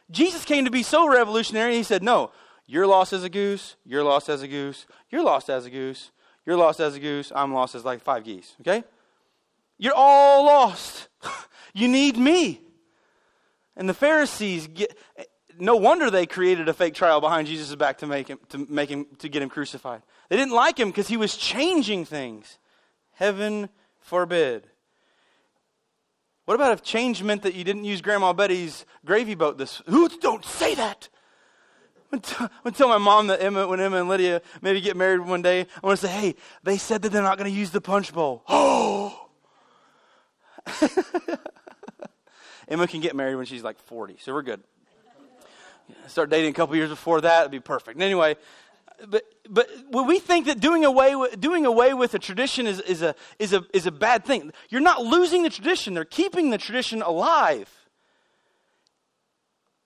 Jesus 0.10 0.46
came 0.46 0.66
to 0.66 0.72
be 0.72 0.84
so 0.84 1.08
revolutionary, 1.08 1.76
he 1.76 1.84
said, 1.84 2.04
No, 2.04 2.32
you're 2.66 2.88
lost 2.88 3.14
as 3.14 3.24
a 3.24 3.30
goose, 3.30 3.76
you're 3.86 4.04
lost 4.04 4.30
as 4.30 4.42
a 4.42 4.48
goose, 4.48 4.86
you're 5.10 5.24
lost 5.24 5.50
as 5.50 5.66
a 5.66 5.70
goose, 5.70 6.12
you're 6.46 6.58
lost 6.58 6.80
as 6.80 6.96
a 6.96 7.00
goose, 7.00 7.32
I'm 7.34 7.54
lost 7.54 7.76
as 7.76 7.86
like 7.86 8.02
five 8.02 8.24
geese, 8.24 8.56
okay? 8.62 8.84
You're 9.78 9.96
all 9.96 10.46
lost. 10.46 11.08
you 11.74 11.88
need 11.88 12.18
me. 12.18 12.62
And 13.76 13.88
the 13.88 13.94
Pharisees 13.94 14.68
get, 14.68 14.98
no 15.60 15.76
wonder 15.76 16.10
they 16.10 16.26
created 16.26 16.70
a 16.70 16.74
fake 16.74 16.94
trial 16.94 17.22
behind 17.22 17.48
Jesus' 17.48 17.76
back 17.76 18.00
to 18.00 18.08
make 18.08 18.28
him 18.28 18.40
to 18.50 18.66
make 18.70 18.90
him 18.90 19.06
to 19.20 19.30
get 19.30 19.42
him 19.42 19.50
crucified. 19.50 20.02
They 20.30 20.38
didn't 20.38 20.54
like 20.54 20.80
him 20.80 20.90
because 20.90 21.08
he 21.08 21.18
was 21.18 21.36
changing 21.36 22.06
things. 22.06 22.58
Heaven 23.14 23.70
forbid. 24.00 24.68
What 26.46 26.56
about 26.56 26.74
if 26.74 26.84
change 26.84 27.24
meant 27.24 27.44
that 27.44 27.54
you 27.54 27.64
didn't 27.64 27.86
use 27.86 28.02
Grandma 28.02 28.34
Betty's 28.34 28.86
gravy 29.06 29.36
boat 29.36 29.58
this 29.58 29.82
who 29.88 30.10
don't 30.10 30.44
say 30.44 30.76
that? 30.76 31.10
I'm 32.12 32.20
to 32.20 32.72
tell 32.74 32.90
my 32.90 32.98
mom 32.98 33.28
that 33.28 33.42
Emma, 33.42 33.68
when 33.68 33.80
Emma 33.80 33.98
and 33.98 34.10
Lydia 34.10 34.42
maybe 34.62 34.82
get 34.82 34.98
married 34.98 35.22
one 35.22 35.42
day, 35.42 35.62
I 35.62 35.88
want 35.88 35.98
to 36.00 36.08
say, 36.08 36.12
hey, 36.12 36.36
they 36.62 36.78
said 36.78 37.04
that 37.04 37.14
they're 37.14 37.22
not 37.22 37.38
going 37.38 37.50
to 37.50 37.58
use 37.58 37.72
the 37.72 37.80
punch 37.80 38.14
bowl. 38.14 38.44
Oh! 38.50 39.30
Emma 42.68 42.88
can 42.88 43.00
get 43.00 43.16
married 43.16 43.36
when 43.36 43.46
she's 43.46 43.64
like 43.64 43.80
40, 43.80 44.18
so 44.20 44.34
we're 44.34 44.42
good. 44.42 44.62
Start 46.08 46.30
dating 46.30 46.52
a 46.52 46.54
couple 46.54 46.76
years 46.76 46.90
before 46.90 47.22
that, 47.22 47.42
it'd 47.42 47.52
be 47.52 47.60
perfect. 47.60 48.02
Anyway, 48.02 48.36
but 49.08 49.24
but 49.50 49.68
we 50.08 50.20
think 50.20 50.46
that 50.46 50.60
doing 50.60 50.86
away 50.86 51.16
with, 51.16 51.40
doing 51.40 51.66
away 51.66 51.94
with 51.94 52.14
a 52.14 52.20
tradition 52.20 52.68
is, 52.68 52.80
is, 52.80 53.02
a, 53.02 53.16
is, 53.38 53.54
a, 53.54 53.66
is 53.74 53.86
a 53.86 53.92
bad 53.92 54.24
thing, 54.24 54.54
you're 54.70 54.82
not 54.82 55.04
losing 55.04 55.44
the 55.44 55.50
tradition, 55.50 55.94
they're 55.94 56.06
keeping 56.06 56.50
the 56.50 56.58
tradition 56.58 57.02
alive. 57.02 57.70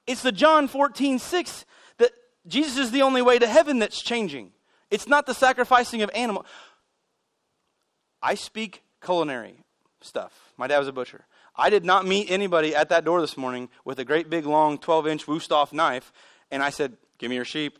It's 0.06 0.22
the 0.22 0.32
John 0.32 0.68
14, 0.68 1.18
6 1.18 1.66
that 1.98 2.12
Jesus 2.46 2.78
is 2.78 2.92
the 2.92 3.02
only 3.02 3.24
way 3.24 3.40
to 3.40 3.48
heaven 3.48 3.80
that's 3.80 4.02
changing. 4.02 4.52
It's 4.92 5.08
not 5.08 5.26
the 5.26 5.34
sacrificing 5.34 6.04
of 6.04 6.12
animal. 6.14 6.46
I 8.22 8.36
speak 8.36 8.84
culinary 9.04 9.64
stuff. 10.02 10.54
My 10.58 10.68
dad 10.68 10.78
was 10.78 10.88
a 10.88 10.94
butcher. 10.94 11.26
I 11.58 11.70
did 11.70 11.86
not 11.86 12.06
meet 12.06 12.30
anybody 12.30 12.76
at 12.76 12.90
that 12.90 13.06
door 13.06 13.22
this 13.22 13.38
morning 13.38 13.70
with 13.84 14.00
a 14.00 14.06
great 14.06 14.30
big 14.30 14.46
long 14.46 14.78
12 14.78 15.08
inch 15.08 15.26
Wusthof 15.26 15.72
knife, 15.74 16.12
and 16.52 16.62
I 16.62 16.70
said, 16.70 16.98
Give 17.18 17.30
me 17.30 17.36
your 17.38 17.46
sheep. 17.46 17.80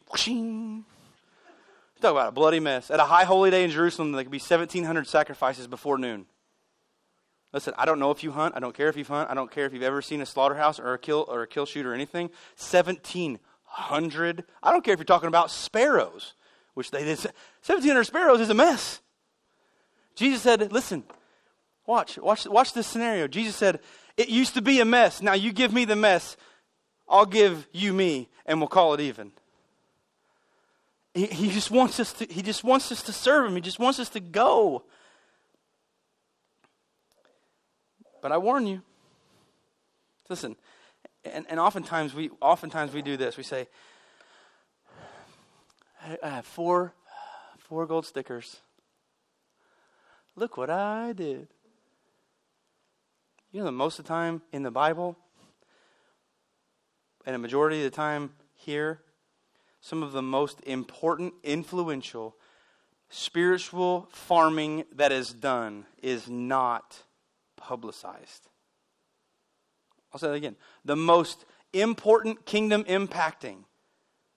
Talk 2.02 2.12
about 2.12 2.30
a 2.30 2.32
bloody 2.32 2.60
mess. 2.60 2.90
At 2.92 3.00
a 3.00 3.06
high 3.06 3.24
holy 3.24 3.52
day 3.52 3.64
in 3.64 3.72
Jerusalem, 3.72 4.12
there 4.12 4.24
could 4.24 4.32
be 4.32 4.38
1,700 4.38 5.08
sacrifices 5.08 5.68
before 5.68 5.98
noon. 5.98 6.26
Listen, 7.52 7.74
I 7.78 7.86
don't 7.86 8.00
know 8.00 8.12
if 8.12 8.24
you 8.24 8.32
hunt. 8.32 8.54
I 8.56 8.60
don't 8.60 8.76
care 8.76 8.90
if 8.90 8.98
you 8.98 9.06
hunt. 9.06 9.30
I 9.30 9.34
don't 9.34 9.50
care 9.50 9.66
if 9.66 9.74
you've 9.74 9.82
ever 9.82 10.02
seen 10.02 10.22
a 10.22 10.26
slaughterhouse 10.26 10.80
or 10.80 10.94
a 10.94 11.00
kill 11.00 11.26
or 11.28 11.44
a 11.44 11.48
kill 11.48 11.66
chute 11.66 11.86
or 11.86 11.94
anything. 11.94 12.30
1,700. 12.58 14.44
I 14.62 14.72
don't 14.72 14.84
care 14.84 14.94
if 14.94 15.00
you're 15.00 15.06
talking 15.06 15.30
about 15.30 15.52
sparrows, 15.52 16.34
which 16.74 16.92
they 16.92 17.06
did. 17.06 17.18
1,700 17.18 18.04
sparrows 18.04 18.42
is 18.42 18.50
a 18.50 18.54
mess. 18.54 19.00
Jesus 20.16 20.42
said, 20.42 20.72
listen, 20.72 21.04
Watch, 21.88 22.18
watch, 22.18 22.48
watch 22.48 22.74
this 22.74 22.88
scenario. 22.88 23.28
Jesus 23.28 23.56
said, 23.56 23.80
It 24.18 24.30
used 24.30 24.56
to 24.56 24.62
be 24.62 24.80
a 24.80 24.86
mess. 24.86 25.22
Now 25.22 25.34
you 25.34 25.52
give 25.52 25.72
me 25.72 25.86
the 25.86 25.96
mess. 25.96 26.36
I'll 27.08 27.26
give 27.26 27.68
you 27.72 27.94
me, 27.94 28.30
and 28.46 28.60
we'll 28.60 28.68
call 28.68 28.94
it 28.96 29.00
even. 29.00 29.32
He, 31.14 31.28
he 31.28 31.50
just 31.52 31.70
wants 31.70 32.00
us 32.00 32.14
to, 32.14 32.26
he 32.26 32.42
just 32.42 32.64
wants 32.64 32.92
us 32.92 33.04
to 33.04 33.14
serve 33.14 33.46
him. 33.46 33.56
He 33.56 33.62
just 33.62 33.80
wants 33.80 34.00
us 34.00 34.10
to 34.10 34.20
go. 34.20 34.84
But 38.22 38.32
I 38.32 38.38
warn 38.38 38.66
you. 38.66 38.82
Listen, 40.30 40.56
and, 41.24 41.46
and 41.48 41.60
oftentimes 41.60 42.16
we 42.16 42.32
oftentimes 42.42 42.94
we 42.94 43.04
do 43.04 43.18
this. 43.18 43.38
We 43.38 43.44
say, 43.44 43.68
I 46.24 46.30
have 46.30 46.46
four 46.46 46.94
four 47.60 47.86
gold 47.86 48.06
stickers. 48.06 48.58
Look 50.36 50.58
what 50.58 50.70
I 50.70 51.14
did. 51.14 51.48
You 53.56 53.64
know, 53.64 53.72
most 53.72 54.00
of 54.00 54.04
the 54.04 54.10
time 54.10 54.42
in 54.52 54.64
the 54.64 54.70
Bible, 54.70 55.16
and 57.26 57.34
a 57.34 57.40
majority 57.40 57.78
of 57.78 57.84
the 57.90 57.96
time 57.96 58.34
here, 58.54 59.00
some 59.80 60.04
of 60.04 60.12
the 60.12 60.22
most 60.22 60.60
important, 60.66 61.36
influential, 61.42 62.36
spiritual 63.10 64.10
farming 64.12 64.84
that 64.94 65.14
is 65.14 65.32
done 65.32 65.86
is 66.04 66.28
not 66.28 67.04
publicized. 67.56 68.50
I'll 70.12 70.20
say 70.20 70.28
that 70.28 70.34
again. 70.34 70.58
The 70.84 70.98
most 70.98 71.46
important 71.72 72.46
kingdom 72.46 72.84
impacting 72.84 73.60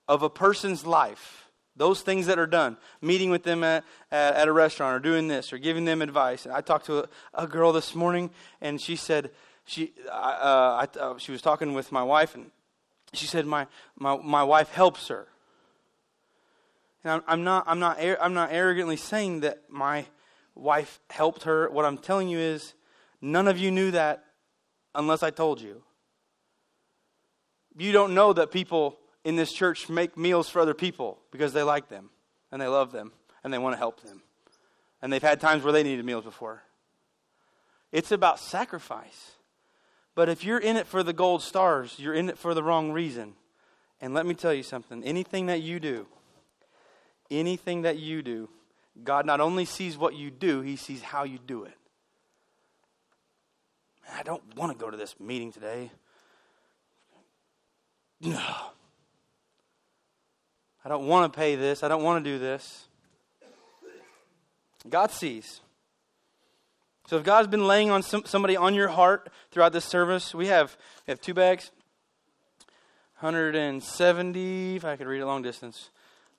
of 0.07 0.23
a 0.23 0.31
person's 0.31 0.87
life 0.87 1.48
those 1.79 2.03
things 2.03 2.27
that 2.27 2.39
are 2.39 2.47
done, 2.47 2.77
meeting 3.01 3.31
with 3.31 3.45
them 3.45 3.65
at, 3.65 3.85
at, 4.11 4.35
at, 4.35 4.49
a 4.49 4.53
restaurant 4.53 4.97
or 4.97 4.99
doing 4.99 5.29
this 5.29 5.53
or 5.53 5.59
giving 5.59 5.85
them 5.85 6.03
advice. 6.03 6.45
And 6.45 6.55
I 6.55 6.61
talked 6.61 6.87
to 6.87 7.05
a, 7.05 7.09
a 7.35 7.47
girl 7.47 7.73
this 7.73 7.95
morning 7.95 8.31
and 8.61 8.81
she 8.81 8.97
said, 8.97 9.31
she, 9.65 9.93
uh, 10.11 10.85
I, 10.85 10.99
uh, 10.99 11.19
she 11.19 11.33
was 11.33 11.41
talking 11.41 11.73
with 11.75 11.93
my 11.93 12.03
wife 12.03 12.35
and 12.35 12.51
she 13.13 13.27
said, 13.27 13.47
my, 13.47 13.67
my, 13.97 14.17
my 14.17 14.43
wife 14.43 14.71
helps 14.71 15.09
her. 15.09 15.29
And 17.05 17.13
I'm, 17.13 17.23
I'm, 17.27 17.45
not, 17.45 17.65
I'm, 17.67 17.79
not, 17.79 17.99
I'm 18.21 18.35
not 18.35 18.53
arrogantly 18.53 18.97
saying 18.97 19.41
that 19.41 19.63
my 19.71 20.07
wife 20.55 21.01
helped 21.11 21.45
her. 21.45 21.71
What 21.71 21.85
I'm 21.85 21.99
telling 21.99 22.29
you 22.29 22.39
is, 22.39 22.75
none 23.23 23.47
of 23.47 23.57
you 23.57 23.71
knew 23.71 23.93
that 23.93 24.25
unless 24.95 25.23
I 25.23 25.31
told 25.31 25.61
you. 25.61 25.83
You 27.77 27.93
don't 27.93 28.15
know 28.15 28.33
that 28.33 28.51
people 28.51 28.99
in 29.25 29.37
this 29.37 29.53
church 29.53 29.89
make 29.89 30.17
meals 30.17 30.49
for 30.49 30.61
other 30.61 30.75
people 30.75 31.19
because 31.31 31.53
they 31.53 31.63
like 31.63 31.89
them 31.89 32.11
and 32.51 32.61
they 32.61 32.67
love 32.67 32.93
them 32.93 33.13
and 33.45 33.53
they 33.53 33.59
want 33.59 33.75
to 33.75 33.79
help 33.79 34.03
them. 34.03 34.23
And 35.03 35.13
they've 35.13 35.23
had 35.23 35.41
times 35.41 35.63
where 35.63 35.73
they 35.73 35.83
needed 35.83 36.05
meals 36.05 36.25
before. 36.25 36.63
It's 37.93 38.13
about 38.13 38.41
sacrifice. 38.41 39.33
But 40.15 40.29
if 40.29 40.45
you're 40.45 40.59
in 40.59 40.77
it 40.77 40.87
for 40.87 41.03
the 41.03 41.13
gold 41.13 41.43
stars, 41.43 41.95
you're 41.99 42.15
in 42.15 42.29
it 42.29 42.39
for 42.39 42.53
the 42.53 42.63
wrong 42.63 42.91
reason. 42.91 43.35
And 44.01 44.15
let 44.15 44.27
me 44.27 44.35
tell 44.35 44.53
you 44.53 44.63
something 44.63 45.05
anything 45.05 45.47
that 45.47 45.63
you 45.63 45.81
do, 45.81 46.07
anything 47.31 47.83
that 47.83 47.99
you 47.99 48.23
do, 48.23 48.49
God 49.05 49.27
not 49.27 49.41
only 49.41 49.65
sees 49.65 49.97
what 49.97 50.15
you 50.15 50.31
do, 50.31 50.61
He 50.61 50.77
sees 50.77 51.03
how 51.03 51.25
you 51.25 51.39
do 51.39 51.65
it. 51.65 51.75
I 54.13 54.23
don't 54.23 54.43
want 54.57 54.73
to 54.73 54.79
go 54.79 54.91
to 54.91 54.97
this 54.97 55.15
meeting 55.21 55.53
today. 55.53 55.91
No. 58.21 58.43
I 60.89 60.91
don't 60.91 61.07
want 61.07 61.31
to 61.31 61.39
pay 61.39 61.55
this. 61.55 61.83
I 61.83 61.89
don't 61.89 62.03
want 62.03 62.25
to 62.25 62.31
do 62.31 62.39
this. 62.39 62.87
God 64.89 65.11
sees. 65.11 65.61
So 67.09 67.19
if 67.19 67.25
God's 67.25 67.47
been 67.47 67.67
laying 67.67 67.91
on 67.91 68.03
some, 68.03 68.25
somebody 68.25 68.57
on 68.57 68.75
your 68.75 68.89
heart 68.89 69.29
throughout 69.51 69.75
this 69.75 69.85
service, 69.85 70.35
we 70.35 70.47
have 70.47 70.79
we 71.07 71.11
have 71.11 71.21
two 71.21 71.35
bags. 71.35 71.73
170, 73.21 74.77
if 74.77 74.85
I 74.87 74.97
could 74.97 75.07
read 75.07 75.21
it 75.21 75.27
long 75.27 75.43
distance. 75.43 75.91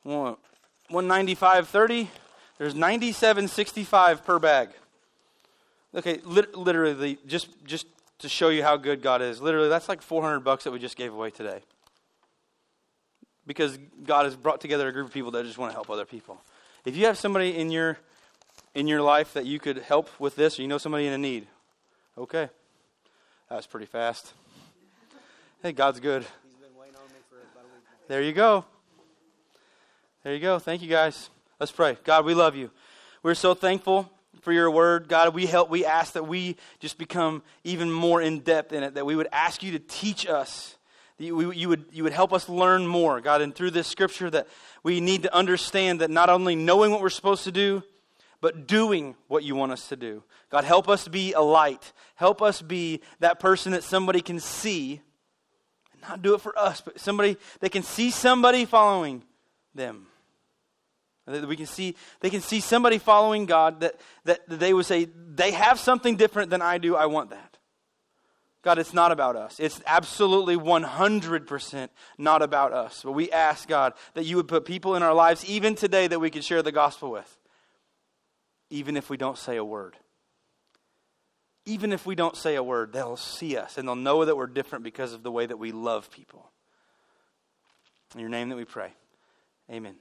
195.30. 0.04 2.08
There's 2.58 2.74
97.65 2.74 4.26
per 4.26 4.40
bag. 4.40 4.70
Okay, 5.94 6.22
lit, 6.24 6.56
literally, 6.56 7.20
just 7.28 7.50
just 7.66 7.86
to 8.18 8.28
show 8.28 8.50
you 8.50 8.64
how 8.64 8.78
good 8.78 9.04
God 9.04 9.22
is. 9.22 9.44
Literally, 9.44 9.70
that's 9.70 9.88
like 9.88 10.02
400 10.02 10.40
bucks 10.40 10.64
that 10.64 10.72
we 10.72 10.80
just 10.80 10.98
gave 10.98 11.14
away 11.14 11.30
today 11.30 11.62
because 13.46 13.78
God 14.04 14.26
has 14.26 14.36
brought 14.36 14.62
together 14.62 14.88
a 14.88 14.92
group 14.92 15.08
of 15.08 15.14
people 15.14 15.32
that 15.32 15.46
just 15.46 15.58
want 15.58 15.72
to 15.72 15.74
help 15.74 15.90
other 15.90 16.06
people. 16.06 16.42
If 16.86 16.96
you 16.96 17.06
have 17.06 17.18
somebody 17.18 17.58
in 17.58 17.72
your 17.72 17.98
in 18.76 18.88
your 18.88 19.02
life 19.02 19.34
that 19.34 19.46
you 19.46 19.60
could 19.60 19.78
help 19.78 20.10
with 20.20 20.36
this, 20.36 20.60
or 20.60 20.62
you 20.62 20.68
know 20.68 20.78
somebody 20.78 21.08
in 21.08 21.14
a 21.14 21.18
need, 21.18 21.48
okay, 22.18 22.50
that 23.50 23.56
was 23.56 23.68
pretty 23.68 23.88
fast. 23.88 24.34
Hey, 25.64 25.72
God's 25.72 26.00
good. 26.00 26.26
There 28.08 28.22
you 28.22 28.34
go. 28.34 28.66
There 30.24 30.34
you 30.34 30.40
go. 30.40 30.60
Thank 30.60 30.82
you, 30.82 30.90
guys. 30.90 31.30
Let's 31.60 31.72
pray. 31.72 31.98
God, 32.04 32.26
we 32.26 32.34
love 32.34 32.56
you. 32.56 32.72
We're 33.22 33.36
so 33.36 33.54
thankful 33.54 34.10
for 34.42 34.54
your 34.54 34.72
word. 34.72 35.08
God, 35.08 35.34
we 35.34 35.46
help. 35.46 35.70
We 35.70 35.86
ask 35.86 36.14
that 36.14 36.28
we 36.28 36.56
just 36.80 36.98
become 36.98 37.44
even 37.64 37.92
more 37.92 38.22
in 38.22 38.40
depth 38.40 38.72
in 38.74 38.84
it. 38.84 38.94
That 38.96 39.06
we 39.06 39.16
would 39.16 39.28
ask 39.32 39.62
you 39.62 39.74
to 39.74 39.80
teach 39.80 40.28
us 40.28 40.76
you, 41.20 41.52
you, 41.52 41.70
would, 41.70 41.86
you 41.92 42.04
would 42.04 42.14
help 42.14 42.32
us 42.32 42.48
learn 42.48 42.88
more, 42.88 43.20
God, 43.20 43.42
and 43.42 43.54
through 43.54 43.72
this 43.72 43.88
scripture 43.88 44.30
that 44.30 44.48
we 44.84 45.02
need 45.02 45.24
to 45.24 45.36
understand 45.36 46.02
that 46.02 46.10
not 46.10 46.30
only 46.30 46.56
knowing 46.56 46.92
what 46.92 47.02
we're 47.02 47.10
supposed 47.10 47.44
to 47.44 47.52
do, 47.52 47.84
but 48.42 48.68
doing 48.68 49.16
what 49.28 49.44
you 49.44 49.56
want 49.56 49.72
us 49.72 49.90
to 49.90 49.96
do. 49.96 50.24
God, 50.50 50.64
help 50.64 50.88
us 50.88 51.08
be 51.08 51.34
a 51.34 51.42
light. 51.42 51.92
Help 52.16 52.42
us 52.42 52.62
be 52.62 53.02
that 53.20 53.40
person 53.40 53.74
that 53.74 53.84
somebody 53.84 54.22
can 54.22 54.40
see, 54.40 55.02
and 55.92 56.02
not 56.02 56.22
do 56.22 56.36
it 56.36 56.42
for 56.42 56.58
us, 56.58 56.82
but 56.82 57.00
somebody 57.00 57.38
they 57.60 57.70
can 57.70 57.84
see 57.84 58.12
somebody 58.12 58.66
following 58.66 59.24
them. 59.76 60.08
That 61.26 61.48
we 61.48 61.58
can 61.58 61.68
see 61.68 61.96
they 62.22 62.30
can 62.30 62.42
see 62.42 62.60
somebody 62.62 62.98
following 62.98 63.46
God 63.46 63.82
that, 63.82 64.00
that 64.24 64.48
they 64.48 64.74
would 64.74 64.86
say, 64.86 65.06
they 65.06 65.52
have 65.52 65.80
something 65.80 66.16
different 66.16 66.50
than 66.50 66.62
I 66.62 66.78
do, 66.78 66.96
I 66.96 67.06
want 67.08 67.32
that. 67.32 67.49
God, 68.70 68.78
it's 68.78 68.94
not 68.94 69.12
about 69.12 69.36
us. 69.36 69.60
It's 69.60 69.82
absolutely 69.88 70.56
100% 70.56 71.90
not 72.20 72.44
about 72.44 72.72
us. 72.72 73.02
But 73.04 73.14
we 73.14 73.32
ask, 73.32 73.68
God, 73.68 73.94
that 74.14 74.26
you 74.26 74.36
would 74.36 74.48
put 74.48 74.64
people 74.64 74.94
in 74.94 75.02
our 75.02 75.16
lives, 75.16 75.44
even 75.46 75.74
today, 75.74 76.06
that 76.06 76.20
we 76.20 76.30
could 76.30 76.44
share 76.44 76.62
the 76.62 76.72
gospel 76.72 77.10
with, 77.10 77.40
even 78.70 78.96
if 78.96 79.10
we 79.10 79.18
don't 79.18 79.40
say 79.40 79.56
a 79.56 79.66
word. 79.66 79.98
even 81.70 81.94
if 81.94 82.06
we 82.06 82.16
don't 82.16 82.36
say 82.36 82.56
a 82.56 82.64
word, 82.64 82.92
they'll 82.94 83.18
see 83.18 83.56
us 83.56 83.78
and 83.78 83.88
they'll 83.88 83.96
know 83.96 84.26
that 84.26 84.36
we're 84.36 84.48
different 84.48 84.84
because 84.84 85.14
of 85.14 85.24
the 85.24 85.32
way 85.32 85.46
that 85.46 85.58
we 85.58 85.72
love 85.72 86.10
people. 86.10 86.52
In 88.16 88.20
your 88.20 88.30
name 88.30 88.50
that 88.50 88.56
we 88.56 88.66
pray. 88.66 88.94
Amen. 89.72 89.96